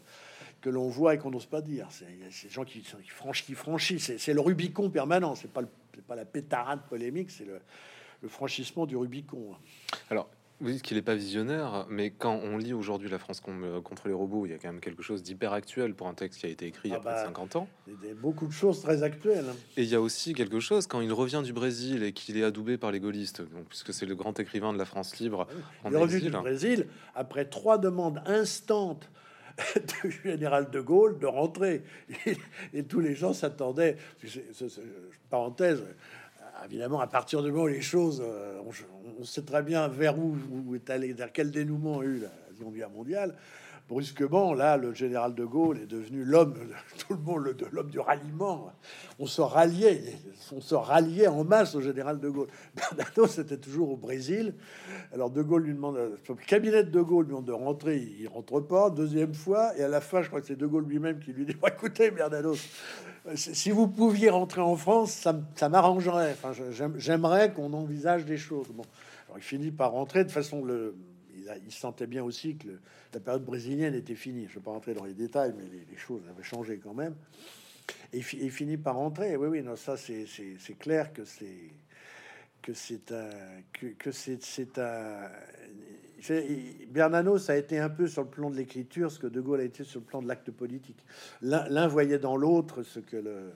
que 0.63 0.71
l'on 0.71 0.89
voit 0.89 1.15
et 1.15 1.19
qu'on 1.19 1.31
n'ose 1.31 1.47
pas 1.47 1.61
dire. 1.61 1.87
C'est 1.91 2.07
ces 2.31 2.49
gens 2.49 2.65
qui, 2.65 2.81
qui 2.81 3.11
franchissent, 3.11 3.47
qui 3.47 3.55
franchissent. 3.55 4.17
C'est 4.17 4.33
le 4.33 4.41
Rubicon 4.41 4.89
permanent. 4.89 5.35
C'est 5.35 5.53
pas 5.53 5.63
c'est 5.95 6.05
pas 6.05 6.15
la 6.15 6.25
pétarade 6.25 6.81
polémique, 6.89 7.31
c'est 7.31 7.45
le, 7.45 7.61
le 8.23 8.29
franchissement 8.29 8.87
du 8.87 8.97
Rubicon. 8.97 9.57
Alors, 10.11 10.29
vous 10.61 10.71
dites 10.71 10.83
qu'il 10.83 10.97
n'est 10.97 11.03
pas 11.03 11.15
visionnaire, 11.15 11.87
mais 11.89 12.11
quand 12.11 12.41
on 12.43 12.57
lit 12.57 12.73
aujourd'hui 12.73 13.09
La 13.09 13.19
France 13.19 13.41
euh, 13.49 13.81
contre 13.81 14.09
les 14.09 14.15
robots, 14.15 14.47
il 14.47 14.51
y 14.51 14.55
a 14.55 14.59
quand 14.59 14.69
même 14.69 14.81
quelque 14.81 15.03
chose 15.03 15.23
d'hyper 15.23 15.53
actuel 15.53 15.95
pour 15.95 16.09
un 16.09 16.15
texte 16.15 16.41
qui 16.41 16.47
a 16.47 16.49
été 16.49 16.67
écrit 16.67 16.89
il 16.89 16.93
y 16.93 16.95
a 16.95 16.99
ah 16.99 17.01
près 17.01 17.15
de 17.15 17.27
50 17.27 17.53
bah, 17.53 17.59
ans. 17.61 17.69
Il 17.87 18.09
y 18.09 18.11
a 18.11 18.15
beaucoup 18.15 18.47
de 18.47 18.53
choses 18.53 18.83
très 18.83 19.03
actuelles. 19.03 19.47
Et 19.77 19.83
il 19.83 19.89
y 19.89 19.95
a 19.95 20.01
aussi 20.01 20.35
quelque 20.35 20.59
chose 20.59 20.87
quand 20.87 21.01
il 21.01 21.13
revient 21.13 21.43
du 21.45 21.53
Brésil 21.53 22.03
et 22.03 22.13
qu'il 22.13 22.37
est 22.37 22.45
adoubé 22.45 22.77
par 22.77 22.91
les 22.91 22.99
gaullistes, 22.99 23.41
donc, 23.43 23.67
puisque 23.69 23.93
c'est 23.93 24.07
le 24.07 24.17
grand 24.17 24.39
écrivain 24.41 24.73
de 24.73 24.79
la 24.79 24.85
France 24.85 25.19
libre. 25.19 25.47
Ah 25.85 25.89
il 25.91 25.95
est 25.95 25.99
revenu 25.99 26.21
du 26.23 26.31
Brésil 26.31 26.87
après 27.15 27.45
trois 27.45 27.79
demandes 27.79 28.21
instantes 28.27 29.09
du 30.03 30.11
général 30.25 30.71
de 30.71 30.81
Gaulle 30.81 31.19
de 31.19 31.27
rentrer. 31.27 31.83
Et, 32.75 32.83
tous 32.85 33.01
les 33.01 33.15
gens 33.15 33.33
s'attendaient. 33.33 33.97
Parenthèse, 35.31 35.85
évidemment, 36.65 37.01
à 37.01 37.07
partir 37.07 37.43
du 37.43 37.51
moment 37.51 37.65
où 37.65 37.69
les 37.69 37.81
choses, 37.81 38.23
euh, 38.25 38.61
on, 39.19 39.25
sait 39.25 39.43
très 39.43 39.63
bien 39.63 39.89
vers 39.89 40.19
où, 40.19 40.75
est 40.75 40.91
allé, 40.91 41.13
vers 41.13 41.33
quel 41.33 41.51
dénouement 41.51 42.01
a 42.01 42.05
eu 42.05 42.21
la 42.21 42.31
Seconde 42.57 42.75
Guerre 42.75 42.91
mondiale. 42.91 43.35
Brusquement, 43.89 44.53
là, 44.53 44.77
le 44.77 44.93
général 44.93 45.35
de 45.35 45.45
Gaulle 45.47 45.79
est 45.81 45.87
devenu 45.87 46.23
l'homme, 46.23 46.55
tout 46.99 47.15
le 47.15 47.21
monde, 47.21 47.57
l'homme 47.73 47.91
du 47.91 47.99
ralliement. 47.99 48.71
On 49.19 49.25
se 49.25 49.41
ralliait, 49.41 50.03
on 50.53 50.61
se 50.61 50.75
ralliait 50.75 51.27
en 51.27 51.43
masse 51.43 51.75
au 51.75 51.81
général 51.81 52.21
de 52.21 52.29
Gaulle. 52.29 52.49
Bernanos 52.75 53.31
c'était 53.31 53.57
toujours 53.57 53.93
au 53.93 53.97
Brésil. 53.97 54.55
Alors 55.15 55.31
de 55.31 55.41
Gaulle 55.41 55.63
lui 55.63 55.73
demande, 55.73 55.97
le 55.97 56.35
cabinet 56.35 56.85
de 56.85 57.01
Gaulle 57.01 57.25
lui 57.25 57.31
demande 57.31 57.47
de 57.47 57.53
rentrer, 57.53 57.97
il 57.97 58.29
rentre 58.29 58.61
pas. 58.61 58.91
Deuxième 58.91 59.33
fois, 59.33 59.75
et 59.79 59.83
à 59.83 59.89
la 59.89 60.03
fin, 60.03 60.21
je 60.21 60.29
crois 60.29 60.43
que 60.43 60.47
c'est 60.47 60.57
de 60.57 60.67
Gaulle 60.67 60.85
lui-même 60.87 61.19
qui 61.19 61.33
lui 61.33 61.47
dit 61.47 61.57
"Écoutez, 61.67 62.11
Bernanos, 62.11 62.59
si 63.35 63.71
vous 63.71 63.89
pouviez 63.89 64.31
rentrer 64.31 64.61
en 64.61 64.77
France, 64.77 65.13
ça, 65.13 65.69
m'arrangerait. 65.69 66.33
Enfin, 66.33 66.53
j'aimerais 66.97 67.53
qu'on 67.53 67.73
envisage 67.73 68.25
des 68.25 68.37
choses. 68.37 68.69
Bon, 68.69 68.85
alors 69.27 69.39
il 69.39 69.43
finit 69.43 69.71
par 69.71 69.93
rentrer. 69.93 70.25
De 70.25 70.31
façon, 70.31 70.65
le, 70.65 70.95
il, 71.65 71.73
sentait 71.73 72.07
bien 72.07 72.23
aussi 72.23 72.57
que 72.57 72.69
la 73.13 73.21
période 73.21 73.45
brésilienne 73.45 73.95
était 73.95 74.15
finie. 74.15 74.45
Je 74.45 74.51
ne 74.51 74.55
vais 74.57 74.61
pas 74.61 74.71
rentrer 74.71 74.95
dans 74.95 75.05
les 75.05 75.15
détails, 75.15 75.55
mais 75.57 75.65
les, 75.65 75.97
choses 75.97 76.23
avaient 76.29 76.43
changé 76.43 76.79
quand 76.79 76.95
même. 76.95 77.15
Et 78.13 78.19
il 78.19 78.51
finit 78.51 78.77
par 78.77 78.97
rentrer. 78.97 79.37
Oui, 79.37 79.49
oui, 79.49 79.63
non, 79.63 79.77
ça 79.77 79.97
c'est 79.97 80.79
clair 80.79 81.13
que 81.13 81.25
c'est 81.25 81.71
que 82.61 82.75
c'est 82.75 83.13
un 83.13 83.31
que 83.73 84.11
c'est 84.13 84.79
un 84.79 85.31
Bernanos 86.91 87.49
a 87.49 87.57
été 87.57 87.79
un 87.79 87.89
peu 87.89 88.09
sur 88.09 88.23
le 88.23 88.29
plan 88.29 88.51
de 88.51 88.57
l'écriture 88.57 89.11
ce 89.11 89.19
que 89.19 89.27
De 89.27 89.41
Gaulle 89.41 89.61
a 89.61 89.65
été 89.65 89.85
sur 89.85 90.01
le 90.01 90.07
plan 90.07 90.21
de 90.21 90.27
l'acte 90.27 90.51
politique. 90.51 91.05
L'un 91.43 91.87
voyait 91.87 92.19
dans 92.19 92.37
l'autre 92.37 92.83
ce 92.83 92.99
que 92.99 93.17
le, 93.17 93.53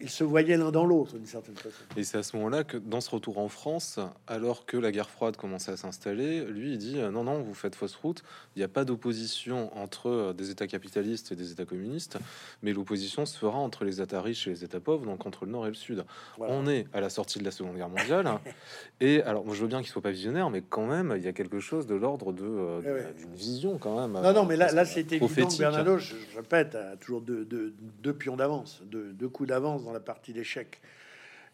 ils 0.00 0.10
se, 0.10 0.24
voyaient 0.24 0.56
l'un 0.56 0.70
dans 0.70 0.84
l'autre 0.84 1.14
d'une 1.16 1.26
certaine 1.26 1.56
façon. 1.56 1.76
Et 1.96 2.04
c'est 2.04 2.18
à 2.18 2.22
ce 2.22 2.36
moment-là 2.36 2.64
que, 2.64 2.76
dans 2.76 3.00
ce 3.00 3.10
retour 3.10 3.38
en 3.38 3.48
France, 3.48 3.98
alors 4.26 4.66
que 4.66 4.76
la 4.76 4.92
guerre 4.92 5.10
froide 5.10 5.36
commençait 5.36 5.72
à 5.72 5.76
s'installer, 5.76 6.44
lui 6.44 6.72
il 6.72 6.78
dit 6.78 6.98
euh, 6.98 7.10
non 7.10 7.24
non 7.24 7.40
vous 7.40 7.54
faites 7.54 7.74
fausse 7.74 7.94
route. 7.96 8.22
Il 8.54 8.60
n'y 8.60 8.64
a 8.64 8.68
pas 8.68 8.84
d'opposition 8.84 9.76
entre 9.76 10.08
euh, 10.08 10.32
des 10.32 10.50
États 10.50 10.66
capitalistes 10.66 11.32
et 11.32 11.36
des 11.36 11.52
États 11.52 11.64
communistes, 11.64 12.18
mais 12.62 12.72
l'opposition 12.72 13.26
se 13.26 13.38
fera 13.38 13.58
entre 13.58 13.84
les 13.84 14.00
États 14.00 14.22
riches 14.22 14.46
et 14.46 14.50
les 14.50 14.64
États 14.64 14.80
pauvres, 14.80 15.06
donc 15.06 15.26
entre 15.26 15.44
le 15.44 15.52
Nord 15.52 15.66
et 15.66 15.70
le 15.70 15.74
Sud. 15.74 16.04
On 16.38 16.66
est 16.66 16.86
à 16.92 17.00
la 17.00 17.10
sortie 17.10 17.38
de 17.38 17.44
la 17.44 17.50
Seconde 17.50 17.76
Guerre 17.76 17.88
mondiale, 17.88 18.28
et 19.00 19.22
alors 19.22 19.52
je 19.52 19.60
veux 19.60 19.68
bien 19.68 19.80
qu'il 19.80 19.90
soit 19.90 20.02
pas 20.02 20.10
visionnaire, 20.10 20.50
mais 20.50 20.62
quand 20.62 20.86
même 20.86 21.14
il 21.16 21.24
y 21.24 21.28
a 21.28 21.32
quelque 21.32 21.60
chose 21.60 21.86
de 21.86 21.94
l'ordre 21.94 22.32
de 22.32 22.44
euh, 22.44 23.12
d'une 23.12 23.34
vision 23.34 23.78
quand 23.78 24.00
même. 24.00 24.22
Non 24.22 24.32
non 24.32 24.44
mais 24.44 24.56
là 24.56 24.72
là 24.72 24.84
c'était 24.84 25.16
évident. 25.16 25.48
Bernardo, 25.58 25.98
je, 25.98 26.14
répète, 26.36 26.74
a 26.74 26.96
toujours 26.96 27.20
deux, 27.20 27.44
deux, 27.44 28.12
pions 28.12 28.36
d'avance, 28.36 28.82
deux, 28.84 29.12
deux 29.12 29.28
coups 29.28 29.48
d'avance 29.48 29.55
dans 29.60 29.92
la 29.92 30.00
partie 30.00 30.32
d'échecs. 30.32 30.80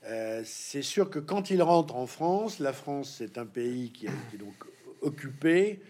Euh, 0.05 0.42
c'est 0.44 0.82
sûr 0.82 1.11
que 1.11 1.18
quand 1.18 1.50
il 1.50 1.62
rentre 1.62 1.96
en 1.96 2.07
France, 2.07 2.59
la 2.59 2.72
France 2.72 3.16
c'est 3.18 3.38
un 3.38 3.46
pays 3.46 3.92
qui 3.92 4.07
été 4.07 4.36
donc 4.36 4.55
occupé, 5.00 5.80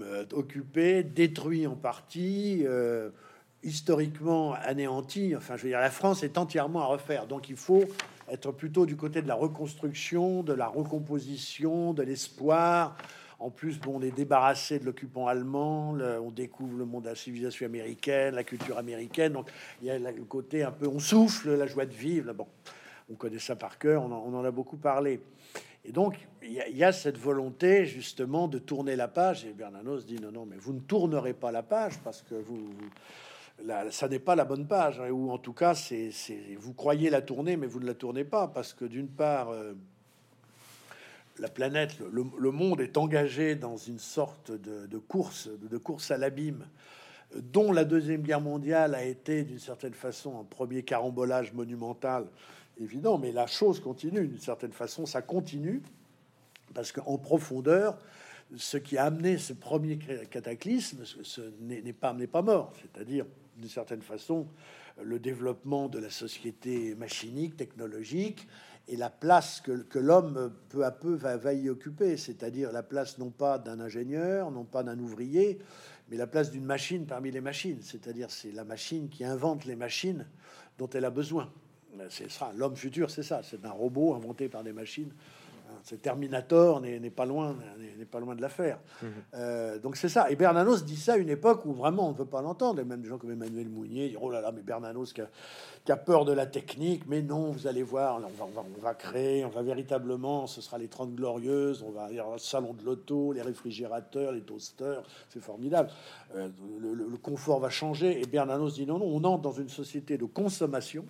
euh, 0.00 0.24
occupé, 0.32 1.02
détruit 1.02 1.66
en 1.66 1.74
partie, 1.74 2.62
euh, 2.64 3.10
historiquement 3.62 4.54
anéanti. 4.54 5.34
Enfin, 5.36 5.56
je 5.56 5.64
veux 5.64 5.68
dire, 5.70 5.80
la 5.80 5.90
France 5.90 6.22
est 6.22 6.38
entièrement 6.38 6.82
à 6.82 6.86
refaire. 6.86 7.26
Donc, 7.26 7.48
il 7.48 7.56
faut 7.56 7.84
être 8.28 8.52
plutôt 8.52 8.86
du 8.86 8.96
côté 8.96 9.22
de 9.22 9.28
la 9.28 9.34
reconstruction, 9.34 10.42
de 10.42 10.52
la 10.52 10.66
recomposition, 10.66 11.92
de 11.92 12.02
l'espoir, 12.02 12.96
en 13.38 13.50
plus, 13.50 13.78
bon, 13.78 13.98
on 13.98 14.02
est 14.02 14.10
débarrassé 14.10 14.78
de 14.78 14.84
l'occupant 14.84 15.26
allemand, 15.26 15.90
on 15.92 16.30
découvre 16.30 16.78
le 16.78 16.86
monde 16.86 17.04
de 17.04 17.10
la 17.10 17.14
civilisation 17.14 17.66
américaine, 17.66 18.34
la 18.34 18.44
culture 18.44 18.78
américaine. 18.78 19.34
Donc, 19.34 19.50
il 19.82 19.88
y 19.88 19.90
a 19.90 19.98
le 19.98 20.24
côté 20.24 20.62
un 20.62 20.70
peu, 20.70 20.88
on 20.88 20.98
souffle, 20.98 21.54
la 21.54 21.66
joie 21.66 21.84
de 21.84 21.92
vivre. 21.92 22.32
Bon, 22.32 22.46
on 23.10 23.14
connaît 23.14 23.38
ça 23.38 23.54
par 23.54 23.78
cœur, 23.78 24.02
on 24.02 24.12
en, 24.12 24.44
a 24.44 24.50
beaucoup 24.50 24.78
parlé. 24.78 25.20
Et 25.84 25.92
donc, 25.92 26.16
il 26.42 26.52
y, 26.52 26.82
a, 26.82 26.92
cette 26.92 27.18
volonté 27.18 27.84
justement 27.84 28.48
de 28.48 28.58
tourner 28.58 28.96
la 28.96 29.06
page. 29.06 29.44
Et 29.44 29.52
Bernanos 29.52 30.06
dit 30.06 30.16
non, 30.16 30.32
non, 30.32 30.46
mais 30.46 30.56
vous 30.56 30.72
ne 30.72 30.80
tournerez 30.80 31.34
pas 31.34 31.52
la 31.52 31.62
page 31.62 31.98
parce 32.02 32.22
que 32.22 32.34
vous, 32.34 32.70
ça 33.90 34.08
n'est 34.08 34.18
pas 34.18 34.34
la 34.34 34.44
bonne 34.44 34.66
page, 34.66 35.00
hein, 35.00 35.10
ou 35.10 35.30
en 35.30 35.38
tout 35.38 35.52
cas, 35.52 35.74
c'est, 35.74 36.10
vous 36.58 36.72
croyez 36.72 37.10
la 37.10 37.22
tourner, 37.22 37.56
mais 37.56 37.66
vous 37.66 37.80
ne 37.80 37.86
la 37.86 37.94
tournez 37.94 38.24
pas 38.24 38.48
parce 38.48 38.72
que 38.74 38.84
d'une 38.84 39.08
part, 39.08 39.50
euh, 39.50 39.74
la 41.38 41.48
planète, 41.48 41.96
le, 42.10 42.50
monde 42.50 42.80
est 42.80 42.96
engagé 42.96 43.54
dans 43.54 43.76
une 43.76 43.98
sorte 43.98 44.50
de, 44.52 44.98
course, 44.98 45.48
de, 45.48 45.78
course 45.78 46.10
à 46.10 46.16
l'abîme, 46.16 46.66
dont 47.34 47.72
la 47.72 47.84
deuxième 47.84 48.22
guerre 48.22 48.40
mondiale 48.40 48.94
a 48.94 49.04
été 49.04 49.44
d'une 49.44 49.58
certaine 49.58 49.94
façon 49.94 50.40
un 50.40 50.44
premier 50.44 50.82
carambolage 50.82 51.52
monumental, 51.52 52.26
évident, 52.80 53.18
mais 53.18 53.32
la 53.32 53.46
chose 53.46 53.80
continue 53.80 54.26
d'une 54.26 54.40
certaine 54.40 54.72
façon, 54.72 55.06
ça 55.06 55.22
continue 55.22 55.82
parce 56.74 56.92
qu'en 56.92 57.18
profondeur, 57.18 57.98
ce 58.56 58.76
qui 58.76 58.96
a 58.96 59.04
amené 59.04 59.38
ce 59.38 59.52
premier 59.52 59.98
cataclysme, 60.30 61.04
ce 61.04 61.40
n'est 61.60 61.92
pas 61.92 62.12
n'est 62.12 62.26
pas 62.26 62.42
mort, 62.42 62.72
c'est-à-dire 62.80 63.26
d'une 63.56 63.68
certaine 63.68 64.02
façon 64.02 64.46
le 65.02 65.18
développement 65.18 65.88
de 65.88 65.98
la 65.98 66.10
société 66.10 66.94
machinique, 66.94 67.56
technologique, 67.56 68.46
et 68.88 68.96
la 68.96 69.10
place 69.10 69.60
que, 69.60 69.98
l'homme 69.98 70.52
peu 70.68 70.84
à 70.84 70.90
peu 70.90 71.14
va, 71.14 71.36
va 71.36 71.52
y 71.52 71.68
occuper, 71.68 72.16
c'est-à-dire 72.16 72.72
la 72.72 72.82
place 72.82 73.18
non 73.18 73.30
pas 73.30 73.58
d'un 73.58 73.80
ingénieur, 73.80 74.50
non 74.50 74.64
pas 74.64 74.82
d'un 74.82 74.98
ouvrier, 74.98 75.58
mais 76.08 76.16
la 76.16 76.26
place 76.26 76.50
d'une 76.50 76.64
machine 76.64 77.06
parmi 77.06 77.30
les 77.30 77.40
machines, 77.40 77.80
c'est-à-dire 77.82 78.30
c'est 78.30 78.52
la 78.52 78.64
machine 78.64 79.08
qui 79.08 79.24
invente 79.24 79.64
les 79.64 79.76
machines 79.76 80.26
dont 80.78 80.88
elle 80.90 81.04
a 81.04 81.10
besoin. 81.10 81.50
C'est 82.10 82.30
ça, 82.30 82.52
l'homme 82.54 82.76
futur, 82.76 83.10
c'est 83.10 83.22
ça, 83.22 83.40
c'est 83.42 83.64
un 83.64 83.70
robot 83.70 84.14
inventé 84.14 84.48
par 84.48 84.62
des 84.62 84.72
machines 84.72 85.12
c'est 85.86 86.02
Terminator 86.02 86.80
n'est 86.80 86.98
pas 87.10 87.24
loin, 87.26 87.54
n'est 87.96 88.04
pas 88.04 88.18
loin 88.18 88.34
de 88.34 88.42
l'affaire. 88.42 88.80
Mhm. 89.00 89.08
Euh, 89.34 89.78
donc 89.78 89.96
c'est 89.96 90.08
ça. 90.08 90.28
Et 90.32 90.34
Bernanos 90.34 90.84
dit 90.84 90.96
ça 90.96 91.12
à 91.12 91.16
une 91.16 91.28
époque 91.28 91.64
où 91.64 91.72
vraiment 91.72 92.08
on 92.08 92.12
ne 92.12 92.16
veut 92.16 92.24
pas 92.24 92.42
l'entendre. 92.42 92.80
Et 92.80 92.84
même 92.84 93.02
des 93.02 93.08
gens 93.08 93.18
comme 93.18 93.30
Emmanuel 93.30 93.68
Mounier 93.68 94.08
disent 94.08 94.18
oh 94.20 94.28
là 94.28 94.40
là, 94.40 94.50
mais 94.50 94.62
Bernanos 94.62 95.12
qui 95.12 95.22
a, 95.92 95.96
peur 95.96 96.24
de 96.24 96.32
la 96.32 96.46
technique. 96.46 97.04
Mais 97.06 97.22
non, 97.22 97.52
vous 97.52 97.68
allez 97.68 97.84
voir, 97.84 98.20
on 98.20 98.80
va, 98.80 98.94
créer, 98.94 99.44
on 99.44 99.48
va 99.48 99.62
véritablement, 99.62 100.48
ce 100.48 100.60
sera 100.60 100.76
les 100.76 100.88
30 100.88 101.14
glorieuses, 101.14 101.84
on 101.86 101.92
va 101.92 102.06
avoir 102.06 102.32
le 102.32 102.38
salon 102.38 102.74
de 102.74 102.82
l'auto, 102.82 103.32
les 103.32 103.42
réfrigérateurs, 103.42 104.32
les 104.32 104.42
toasters, 104.42 105.04
c'est 105.28 105.40
formidable. 105.40 105.90
Euh, 106.34 106.48
le, 106.80 106.94
le 106.94 107.16
confort 107.16 107.60
va 107.60 107.70
changer. 107.70 108.20
Et 108.20 108.26
Bernanos 108.26 108.74
dit 108.74 108.86
non, 108.86 108.98
non, 108.98 109.06
on 109.06 109.22
entre 109.22 109.42
dans 109.42 109.52
une 109.52 109.68
société 109.68 110.18
de 110.18 110.24
consommation 110.24 111.04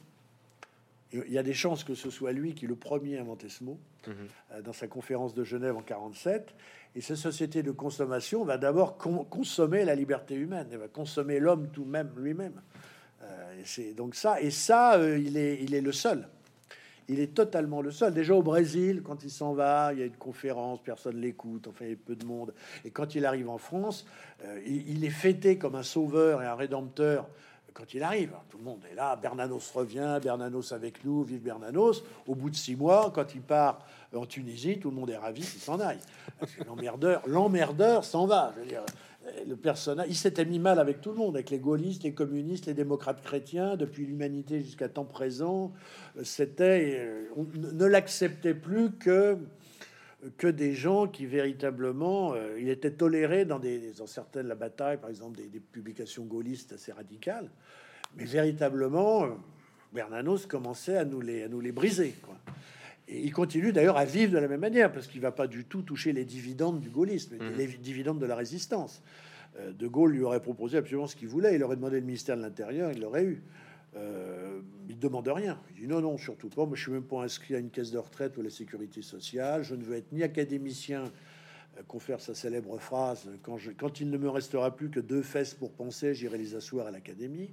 il 1.12 1.32
y 1.32 1.38
a 1.38 1.42
des 1.42 1.54
chances 1.54 1.84
que 1.84 1.94
ce 1.94 2.10
soit 2.10 2.32
lui 2.32 2.54
qui 2.54 2.66
le 2.66 2.74
premier 2.74 3.18
inventé 3.18 3.48
ce 3.48 3.64
mot 3.64 3.78
mhm. 4.06 4.14
euh, 4.52 4.62
dans 4.62 4.72
sa 4.72 4.88
conférence 4.88 5.34
de 5.34 5.44
Genève 5.44 5.76
en 5.76 5.82
47. 5.82 6.54
Et 6.94 7.00
cette 7.00 7.16
société 7.16 7.62
de 7.62 7.70
consommation 7.70 8.44
va 8.44 8.56
d'abord 8.56 8.96
consommer 8.96 9.84
la 9.84 9.94
liberté 9.94 10.34
humaine, 10.34 10.68
elle 10.72 10.78
va 10.78 10.88
consommer 10.88 11.38
l'homme 11.38 11.68
tout 11.68 11.84
même 11.84 12.10
lui-même. 12.16 12.62
Euh, 13.22 13.60
c'est 13.64 13.92
donc 13.92 14.14
ça, 14.14 14.40
et 14.40 14.50
ça, 14.50 14.94
euh, 14.94 15.18
il, 15.18 15.36
est, 15.36 15.62
il 15.62 15.74
est 15.74 15.80
le 15.82 15.92
seul. 15.92 16.26
Il 17.08 17.20
est 17.20 17.34
totalement 17.34 17.82
le 17.82 17.90
seul. 17.90 18.14
Déjà 18.14 18.34
au 18.34 18.42
Brésil, 18.42 19.02
quand 19.04 19.22
il 19.22 19.30
s'en 19.30 19.52
va, 19.52 19.92
il 19.92 20.00
y 20.00 20.02
a 20.02 20.06
une 20.06 20.16
conférence, 20.16 20.80
personne 20.82 21.20
l'écoute, 21.20 21.68
enfin 21.68 21.84
il 21.84 21.90
y 21.90 21.94
a 21.94 21.96
peu 22.04 22.16
de 22.16 22.24
monde. 22.24 22.52
Et 22.84 22.90
quand 22.90 23.14
il 23.14 23.24
arrive 23.26 23.48
en 23.48 23.58
France, 23.58 24.06
il, 24.66 24.88
il, 24.90 25.04
est 25.04 25.10
fêté 25.10 25.56
comme 25.56 25.76
un 25.76 25.84
sauveur 25.84 26.42
et 26.42 26.46
un 26.46 26.56
rédempteur 26.56 27.28
quand 27.76 27.92
il 27.92 28.02
arrive. 28.02 28.32
Tout 28.48 28.58
le 28.58 28.64
monde 28.64 28.80
est 28.90 28.94
là. 28.94 29.16
Bernanos 29.16 29.70
revient, 29.74 30.18
Bernanos 30.22 30.72
avec 30.72 31.04
nous, 31.04 31.22
vive 31.22 31.42
Bernanos. 31.42 32.02
Au 32.26 32.34
bout 32.34 32.50
de 32.50 32.56
six 32.56 32.74
mois, 32.74 33.12
quand 33.14 33.34
il 33.34 33.42
part 33.42 33.84
en 34.14 34.24
Tunisie, 34.24 34.78
tout 34.78 34.90
le 34.90 34.96
monde 34.96 35.10
est 35.10 35.16
ravi 35.16 35.42
qu'il 35.42 35.60
s'en 35.60 35.78
aille. 35.80 36.00
L'emmerdeur, 37.26 38.04
s'en 38.04 38.26
va. 38.26 38.54
Dire, 38.66 38.82
le 39.46 39.56
personnage, 39.56 40.06
il 40.08 40.16
s'était 40.16 40.44
mis 40.44 40.58
mal 40.58 40.78
avec 40.78 41.00
tout 41.00 41.10
le 41.10 41.16
monde, 41.16 41.34
avec 41.36 41.50
les 41.50 41.58
gaullistes, 41.58 42.04
les 42.04 42.14
communistes, 42.14 42.66
les 42.66 42.74
démocrates 42.74 43.22
chrétiens, 43.22 43.76
depuis 43.76 44.06
l'humanité 44.06 44.60
jusqu'à 44.60 44.88
temps 44.88 45.04
présent. 45.04 45.72
C'était, 46.22 46.96
euh, 46.98 47.28
on 47.36 47.46
ne 47.54 47.84
l'acceptait 47.84 48.54
plus 48.54 48.92
que 48.92 49.36
que 50.36 50.46
des 50.46 50.74
gens 50.74 51.06
qui 51.06 51.26
véritablement, 51.26 52.34
euh, 52.34 52.58
il 52.60 52.68
était 52.68 52.90
toléré 52.90 53.44
dans, 53.44 53.58
des, 53.58 53.92
dans 53.92 54.06
certaines 54.06 54.48
la 54.48 54.54
bataille, 54.54 54.98
par 54.98 55.10
exemple 55.10 55.36
des, 55.36 55.60
publications 55.60 56.24
gaullistes 56.24 56.72
assez 56.72 56.92
radicales, 56.92 57.50
mais 58.16 58.24
véritablement, 58.24 59.24
euh, 59.24 59.28
Bernanos 59.92 60.46
commençait 60.46 60.96
à 60.96 61.04
nous 61.04 61.20
les, 61.20 61.44
à 61.44 61.48
nous 61.48 61.60
les 61.60 61.72
briser. 61.72 62.14
Quoi. 62.22 62.36
Et 63.08 63.22
il 63.22 63.32
continue 63.32 63.72
d'ailleurs 63.72 63.96
à 63.96 64.04
vivre 64.04 64.32
de 64.32 64.38
la 64.38 64.48
même 64.48 64.60
manière, 64.60 64.92
parce 64.92 65.06
qu'il 65.06 65.20
va 65.20 65.32
pas 65.32 65.46
du 65.46 65.64
tout 65.64 65.82
toucher 65.82 66.12
les 66.12 66.24
dividendes 66.24 66.80
du 66.80 66.90
gaullisme, 66.90 67.36
Mhm. 67.36 67.56
les 67.56 67.66
dividendes 67.66 68.18
de 68.18 68.26
la 68.26 68.34
résistance. 68.34 69.02
Euh, 69.58 69.72
de 69.72 69.86
Gaulle 69.86 70.12
lui 70.12 70.22
aurait 70.22 70.42
proposé 70.42 70.78
absolument 70.78 71.06
ce 71.06 71.16
qu'il 71.16 71.28
voulait. 71.28 71.54
Il 71.54 71.62
aurait 71.62 71.76
demandé 71.76 72.00
le 72.00 72.06
ministère 72.06 72.36
de 72.36 72.42
l'Intérieur, 72.42 72.90
il 72.92 73.00
l'aurait 73.00 73.24
eu. 73.24 73.42
Euh, 73.96 74.60
il 74.88 74.98
demande 74.98 75.28
rien. 75.28 75.58
Il 75.70 75.82
dit 75.82 75.86
non, 75.88 76.00
non, 76.00 76.18
surtout 76.18 76.48
pas. 76.48 76.66
Moi, 76.66 76.76
je 76.76 76.82
suis 76.82 76.92
même 76.92 77.02
pas 77.02 77.22
inscrit 77.22 77.54
à 77.54 77.58
une 77.58 77.70
caisse 77.70 77.90
de 77.90 77.98
retraite 77.98 78.36
ou 78.36 78.40
à 78.40 78.44
la 78.44 78.50
sécurité 78.50 79.02
sociale. 79.02 79.62
Je 79.62 79.74
ne 79.74 79.82
veux 79.82 79.96
être 79.96 80.12
ni 80.12 80.22
académicien, 80.22 81.04
euh, 81.78 81.82
confère 81.88 82.20
sa 82.20 82.34
célèbre 82.34 82.78
phrase 82.78 83.28
quand, 83.42 83.56
je, 83.58 83.70
quand 83.70 84.00
il 84.00 84.10
ne 84.10 84.18
me 84.18 84.28
restera 84.28 84.74
plus 84.74 84.90
que 84.90 85.00
deux 85.00 85.22
fesses 85.22 85.54
pour 85.54 85.72
penser, 85.72 86.14
j'irai 86.14 86.38
les 86.38 86.54
asseoir 86.54 86.86
à 86.86 86.90
l'académie. 86.90 87.50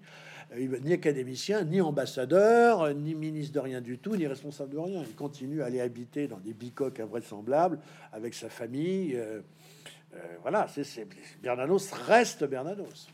Euh, 0.56 0.80
ni 0.84 0.94
académicien, 0.94 1.64
ni 1.64 1.82
ambassadeur, 1.82 2.82
euh, 2.82 2.94
ni 2.94 3.16
ministre 3.16 3.54
de 3.54 3.60
rien 3.60 3.82
du 3.82 3.98
tout, 3.98 4.16
ni 4.16 4.28
responsable 4.28 4.74
de 4.74 4.80
rien. 4.80 5.04
Il 5.08 5.16
continue 5.16 5.62
à 5.62 5.66
aller 5.66 5.82
habiter 5.82 6.28
dans 6.28 6.40
des 6.40 6.54
bicoques 6.54 7.00
invraisemblables 7.00 7.80
avec 8.12 8.34
sa 8.34 8.50
famille. 8.50 9.16
euh, 9.16 9.42
euh, 10.16 10.20
voilà, 10.42 10.68
c'est 10.68 11.08
Bernanos 11.42 11.92
reste 11.92 12.44
Bernanos. 12.44 13.08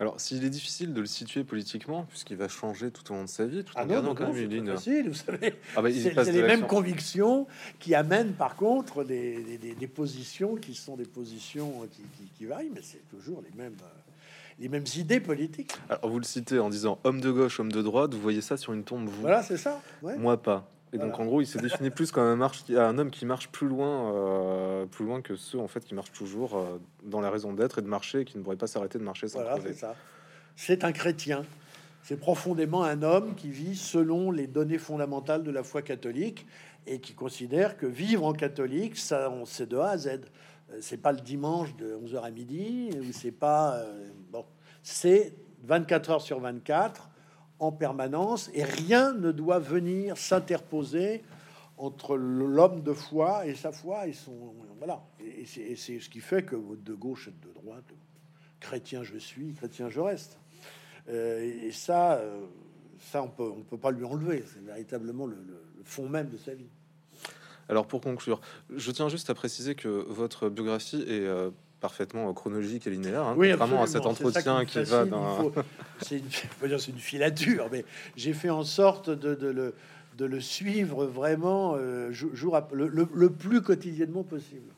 Alors, 0.00 0.18
s'il 0.18 0.42
est 0.44 0.50
difficile 0.50 0.94
de 0.94 1.00
le 1.00 1.06
situer 1.06 1.44
politiquement, 1.44 2.04
puisqu'il 2.04 2.36
va 2.38 2.48
changer 2.48 2.90
tout 2.90 3.12
au 3.12 3.14
long 3.16 3.24
de 3.24 3.28
sa 3.28 3.44
vie, 3.44 3.62
tout 3.62 3.76
en 3.76 3.80
ah 3.80 3.84
gardant 3.86 4.14
quand 4.14 4.24
non, 4.28 4.32
même 4.32 4.50
c'est 4.50 4.56
une 4.56 4.66
facile, 4.66 5.08
vous 5.10 5.14
savez. 5.14 5.54
Ah 5.76 5.82
bah, 5.82 5.90
C'est 5.92 6.32
les 6.32 6.42
mêmes 6.42 6.66
convictions 6.66 7.46
qui 7.78 7.94
amènent 7.94 8.32
par 8.32 8.56
contre 8.56 9.04
des, 9.04 9.42
des- 9.44 9.58
des- 9.58 9.74
des 9.74 9.86
positions 9.86 10.56
qui 10.56 10.74
sont 10.74 10.96
des 10.96 11.04
positions 11.04 11.86
qui, 11.92 12.00
qui- 12.16 12.30
qui 12.38 12.46
varient, 12.46 12.70
mais 12.74 12.80
c'est 12.82 13.06
toujours 13.10 13.42
les 13.42 13.54
mêmes, 13.62 13.76
euh, 13.82 13.86
les 14.58 14.70
mêmes 14.70 14.86
idées 14.96 15.20
politiques. 15.20 15.72
Alors, 15.90 16.08
vous 16.10 16.18
le 16.18 16.24
citez 16.24 16.58
en 16.58 16.70
disant 16.70 16.98
homme 17.04 17.20
de 17.20 17.30
gauche, 17.30 17.60
homme 17.60 17.70
de 17.72 17.82
droite, 17.82 18.14
vous 18.14 18.22
voyez 18.22 18.40
ça 18.40 18.56
sur 18.56 18.72
une 18.72 18.84
tombe, 18.84 19.06
vous? 19.06 19.20
Voilà, 19.20 19.42
c'est 19.42 19.58
ça. 19.58 19.82
ouais. 20.00 20.16
Moi 20.16 20.40
pas. 20.42 20.66
Et 20.92 20.98
donc 20.98 21.18
en 21.20 21.24
gros, 21.26 21.40
il 21.40 21.46
se 21.46 21.58
définit 21.58 21.90
plus 21.90 22.10
comme 22.10 22.24
un, 22.24 22.36
marche, 22.36 22.64
un 22.70 22.98
homme 22.98 23.10
qui 23.10 23.24
marche 23.24 23.48
plus 23.48 23.68
loin, 23.68 24.12
euh, 24.14 24.86
plus 24.86 25.04
loin 25.04 25.20
que 25.22 25.36
ceux 25.36 25.58
en 25.60 25.68
fait 25.68 25.84
qui 25.84 25.94
marchent 25.94 26.12
toujours 26.12 26.56
euh, 26.56 26.80
dans 27.04 27.20
la 27.20 27.30
raison 27.30 27.52
d'être 27.52 27.78
et 27.78 27.82
de 27.82 27.86
marcher, 27.86 28.20
et 28.20 28.24
qui 28.24 28.38
ne 28.38 28.42
pourraient 28.42 28.56
pas 28.56 28.66
s'arrêter 28.66 28.98
de 28.98 29.04
marcher 29.04 29.28
sans 29.28 29.40
Voilà, 29.40 29.60
c'est 29.62 29.74
ça. 29.74 29.94
C'est 30.56 30.82
un 30.84 30.92
chrétien. 30.92 31.44
C'est 32.02 32.16
profondément 32.16 32.82
un 32.82 33.02
homme 33.02 33.34
qui 33.34 33.50
vit 33.50 33.76
selon 33.76 34.30
les 34.32 34.46
données 34.46 34.78
fondamentales 34.78 35.42
de 35.44 35.50
la 35.50 35.62
foi 35.62 35.82
catholique 35.82 36.46
et 36.86 36.98
qui 36.98 37.12
considère 37.14 37.76
que 37.76 37.86
vivre 37.86 38.24
en 38.24 38.32
catholique, 38.32 38.96
ça, 38.96 39.30
on- 39.30 39.44
c'est 39.44 39.68
de 39.68 39.76
A 39.76 39.90
à 39.90 39.98
Z. 39.98 40.06
Euh, 40.72 40.78
C'est 40.80 40.96
pas 40.96 41.12
le 41.12 41.20
dimanche 41.20 41.76
de 41.76 41.94
11h 41.94 42.24
à 42.24 42.30
midi, 42.30 42.90
ou 42.98 43.12
c'est 43.12 43.30
pas. 43.32 43.74
euh, 43.76 44.08
bon, 44.32 44.44
c'est 44.82 45.34
24 45.64 46.10
heures 46.10 46.22
sur 46.22 46.40
24 46.40 47.09
en 47.60 47.70
permanence 47.72 48.50
et 48.54 48.64
rien 48.64 49.12
ne 49.12 49.30
doit 49.32 49.58
venir 49.58 50.16
s'interposer 50.16 51.22
entre 51.76 52.16
l'homme 52.16 52.82
de 52.82 52.92
foi 52.92 53.46
et 53.46 53.54
sa 53.54 53.70
foi 53.72 54.06
et 54.06 54.12
son 54.12 54.54
voilà 54.78 55.02
et 55.20 55.44
c'est 55.46 55.76
ce 56.00 56.08
qui 56.10 56.20
fait 56.20 56.42
que 56.42 56.56
de 56.56 56.94
gauche 56.94 57.28
et 57.28 57.46
de 57.46 57.52
droite 57.54 57.84
chrétien 58.60 59.02
je 59.02 59.16
suis, 59.18 59.54
chrétien 59.54 59.88
je 59.88 60.00
reste. 60.00 60.38
Euh, 61.08 61.66
et 61.66 61.72
ça, 61.72 62.16
euh, 62.16 62.44
ça 63.10 63.22
on 63.22 63.28
peut, 63.28 63.50
on 63.56 63.62
peut 63.62 63.78
pas 63.78 63.90
lui 63.90 64.04
enlever. 64.04 64.44
C'est 64.52 64.62
véritablement 64.62 65.26
le, 65.26 65.36
le- 65.36 65.62
le 65.78 65.82
fond 65.84 66.06
même 66.08 66.28
de 66.28 66.36
sa 66.36 66.52
vie. 66.54 66.68
Alors 67.70 67.86
pour 67.86 68.02
conclure, 68.02 68.38
je 68.76 68.90
tiens 68.90 69.08
juste 69.08 69.30
à 69.30 69.34
préciser 69.34 69.74
que 69.74 69.88
votre 69.88 70.50
biographie 70.50 71.00
est 71.02 71.26
euh, 71.26 71.50
parfaitement 71.80 72.32
chronologique 72.34 72.86
et 72.86 72.90
linéaire, 72.90 73.22
hein, 73.22 73.34
contrairement 73.36 73.82
à 73.82 73.86
cet 73.86 74.06
entretien 74.06 74.60
me 74.60 74.64
qui 74.64 74.82
va 74.82 75.06
faut- 75.06 75.52
C'est 76.02 76.18
une, 76.18 76.98
filature, 76.98 77.68
mais 77.72 77.84
j'ai 78.16 78.32
fait 78.32 78.50
en 78.50 78.64
sorte 78.64 79.10
de, 79.10 79.34
de 79.34 79.48
le, 79.48 79.74
de 80.18 80.24
le 80.26 80.40
suivre 80.40 81.06
vraiment 81.06 81.74
euh, 81.76 82.12
jour, 82.12 82.54
ap- 82.56 82.72
le, 82.74 82.86
le- 82.88 83.08
le 83.14 83.30
plus 83.30 83.62
quotidiennement 83.62 84.22
possible. 84.22 84.70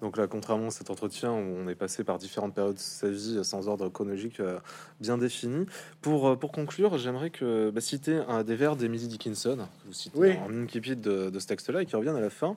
Donc 0.00 0.16
là, 0.16 0.26
contrairement 0.26 0.68
à 0.68 0.70
cet 0.70 0.88
entretien 0.88 1.30
où 1.30 1.36
on 1.36 1.68
est 1.68 1.74
passé 1.74 2.04
par 2.04 2.16
différentes 2.18 2.54
périodes 2.54 2.76
de 2.76 2.80
sa 2.80 3.08
vie 3.10 3.36
euh, 3.36 3.42
sans 3.44 3.68
ordre 3.68 3.88
chronologique 3.90 4.40
euh, 4.40 4.58
bien 4.98 5.18
défini, 5.18 5.66
pour, 6.00 6.26
euh, 6.30 6.36
pour 6.36 6.52
conclure, 6.52 6.96
j'aimerais 6.96 7.28
que 7.30 7.70
bah, 7.70 7.82
citer 7.82 8.16
un 8.26 8.42
des 8.42 8.56
vers 8.56 8.76
d'Emily 8.76 9.08
Dickinson, 9.08 9.56
que 9.58 9.86
vous 9.86 9.92
citez 9.92 10.18
Oui. 10.18 10.32
en 10.38 10.64
incipit 10.64 10.96
de, 10.96 11.28
de 11.30 11.38
ce 11.38 11.46
texte-là, 11.46 11.82
et 11.82 11.86
qui 11.86 11.94
revient 11.96 12.08
à 12.16 12.20
la 12.20 12.30
fin. 12.30 12.56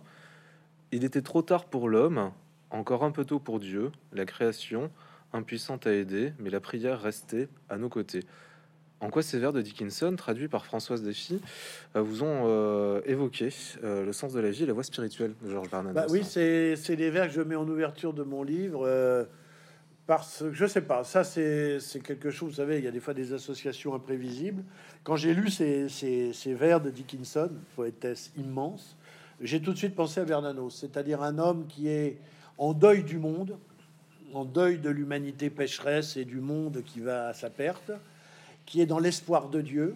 Il 0.94 1.04
était 1.04 1.22
trop 1.22 1.42
tard 1.42 1.66
pour 1.66 1.90
l'homme, 1.90 2.32
encore 2.74 3.04
un 3.04 3.12
peu 3.12 3.24
tôt 3.24 3.40
pour 3.40 3.60
Dieu, 3.60 3.92
la 4.12 4.26
création, 4.26 4.92
impuissante 5.32 5.88
à 5.88 5.94
aider, 5.94 6.34
mais 6.40 6.50
la 6.50 6.60
prière 6.60 7.00
restait 7.00 7.48
à 7.70 7.78
nos 7.78 7.90
côtés. 7.90 8.24
En 9.00 9.10
quoi 9.10 9.22
ces 9.22 9.38
vers 9.38 9.54
de 9.54 9.62
Dickinson, 9.62 10.16
traduits 10.16 10.48
par 10.48 10.66
Françoise 10.66 11.04
Desfy, 11.04 11.42
euh, 11.96 12.02
vous 12.02 12.24
ont 12.24 12.46
euh, 12.48 13.02
évoqué 13.06 13.50
euh, 13.84 14.06
le 14.06 14.14
sens 14.14 14.34
de 14.34 14.40
la 14.40 14.50
vie 14.50 14.66
la 14.66 14.74
voie 14.74 14.84
spirituelle 14.84 15.34
Georges 15.46 15.70
Bernanos 15.70 15.94
Bah 15.94 16.06
oui, 16.10 16.24
c'est 16.24 16.96
les 16.96 17.10
vers 17.10 17.28
que 17.28 17.34
je 17.34 17.42
mets 17.42 17.56
en 17.56 17.68
ouverture 17.68 18.14
de 18.14 18.24
mon 18.24 18.44
livre. 18.44 19.28
parce 20.08 20.40
que 20.40 20.54
je 20.54 20.66
sais 20.66 20.82
pas, 20.82 21.04
ça 21.04 21.24
c'est 21.24 21.80
quelque 22.04 22.32
chose, 22.32 22.52
vous 22.52 22.56
savez, 22.56 22.78
il 22.78 22.86
y 22.86 22.88
a 22.88 22.92
des 22.92 23.02
fois 23.02 23.14
des 23.14 23.34
associations 23.34 23.94
imprévisibles. 23.94 24.64
Quand 25.04 25.16
j'ai 25.16 25.34
lu 25.34 25.50
ces, 25.50 25.90
ces, 25.90 26.32
ces 26.34 26.54
vers 26.54 26.80
de 26.80 26.90
Dickinson, 26.90 27.52
poétesse 27.76 28.32
immense, 28.38 28.98
j'ai 29.42 29.62
tout 29.62 29.74
de 29.74 29.78
suite 29.78 29.96
pensé 29.96 30.22
à 30.22 30.26
Bernanos, 30.26 30.74
c'est-à-dire 30.74 31.22
un 31.22 31.38
homme 31.40 31.68
qui 31.68 31.90
est 31.90 32.20
en 32.58 32.74
deuil 32.74 33.04
du 33.04 33.18
monde, 33.18 33.58
en 34.34 34.46
deuil 34.46 34.80
de 34.80 34.90
l'humanité 34.90 35.50
pécheresse 35.50 36.18
et 36.18 36.26
du 36.26 36.40
monde 36.40 36.84
qui 36.86 37.00
va 37.00 37.28
à 37.28 37.34
sa 37.34 37.50
perte, 37.50 37.92
qui 38.66 38.82
est 38.82 38.86
dans 38.86 39.00
l'espoir 39.00 39.50
de 39.50 39.62
Dieu, 39.62 39.96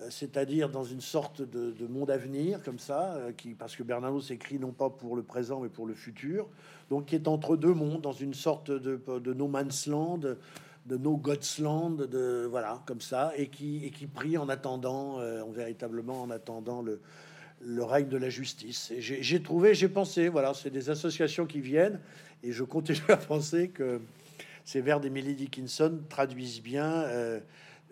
euh, 0.00 0.06
c'est-à-dire 0.10 0.68
dans 0.68 0.84
une 0.84 1.00
sorte 1.00 1.42
de, 1.42 1.70
de 1.70 1.86
monde 1.86 2.10
à 2.10 2.16
venir, 2.16 2.62
comme 2.62 2.78
ça, 2.78 3.14
euh, 3.14 3.32
qui, 3.32 3.54
parce 3.54 3.76
que 3.76 3.82
Bernanos 3.82 4.30
écrit 4.30 4.58
non 4.58 4.72
pas 4.72 4.90
pour 4.90 5.16
le 5.16 5.22
présent, 5.22 5.60
mais 5.60 5.68
pour 5.68 5.86
le 5.86 5.94
futur, 5.94 6.48
donc 6.90 7.06
qui 7.06 7.14
est 7.14 7.28
entre 7.28 7.56
deux 7.56 7.74
mondes, 7.74 8.00
dans 8.00 8.12
une 8.12 8.34
sorte 8.34 8.70
de, 8.70 9.00
de 9.18 9.34
no 9.34 9.48
man's 9.48 9.86
land, 9.86 10.20
de 10.86 10.96
no 10.96 11.16
God's 11.16 11.58
land, 11.58 11.90
de 11.90 12.46
voilà, 12.50 12.82
comme 12.86 13.00
ça, 13.00 13.32
et 13.36 13.48
qui, 13.48 13.84
et 13.84 13.90
qui 13.90 14.06
prie 14.06 14.36
en 14.36 14.48
attendant, 14.48 15.20
euh, 15.20 15.42
en 15.42 15.50
véritablement 15.50 16.22
en 16.22 16.30
attendant 16.30 16.82
le, 16.82 17.00
le 17.64 17.84
règne 17.84 18.08
de 18.08 18.16
la 18.16 18.28
justice. 18.28 18.92
J'ai 18.98 19.42
trouvé, 19.42 19.74
j'ai 19.74 19.88
pensé, 19.88 20.28
voilà, 20.28 20.54
c'est 20.54 20.70
des 20.70 20.90
associations 20.90 21.46
qui 21.46 21.60
viennent, 21.60 22.00
et 22.42 22.52
je 22.52 22.64
continue 22.64 22.98
à 23.08 23.16
penser 23.16 23.68
que 23.68 24.00
ces 24.64 24.80
vers 24.80 25.00
d'Emily 25.00 25.34
Dickinson 25.34 26.00
traduisent 26.08 26.62
bien 26.62 26.92
euh, 26.92 27.40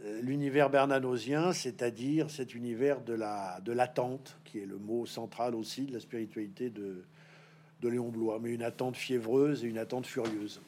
euh, 0.04 0.20
l'univers 0.22 0.70
bernanosien, 0.70 1.52
c'est-à-dire 1.52 2.30
cet 2.30 2.54
univers 2.54 3.00
de 3.00 3.14
la 3.14 3.60
de 3.64 3.72
l'attente, 3.72 4.38
qui 4.44 4.58
est 4.58 4.66
le 4.66 4.78
mot 4.78 5.06
central 5.06 5.54
aussi 5.54 5.82
de 5.82 5.92
la 5.92 6.00
spiritualité 6.00 6.70
de, 6.70 7.04
de 7.82 7.88
Léon 7.88 8.08
Blois, 8.08 8.38
mais 8.40 8.50
une 8.50 8.62
attente 8.62 8.96
fiévreuse 8.96 9.64
et 9.64 9.68
une 9.68 9.78
attente 9.78 10.06
furieuse. 10.06 10.60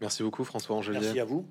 Merci 0.00 0.22
beaucoup 0.22 0.44
François 0.44 0.76
Angelier. 0.76 1.00
Merci 1.00 1.20
à 1.20 1.24
vous. 1.24 1.46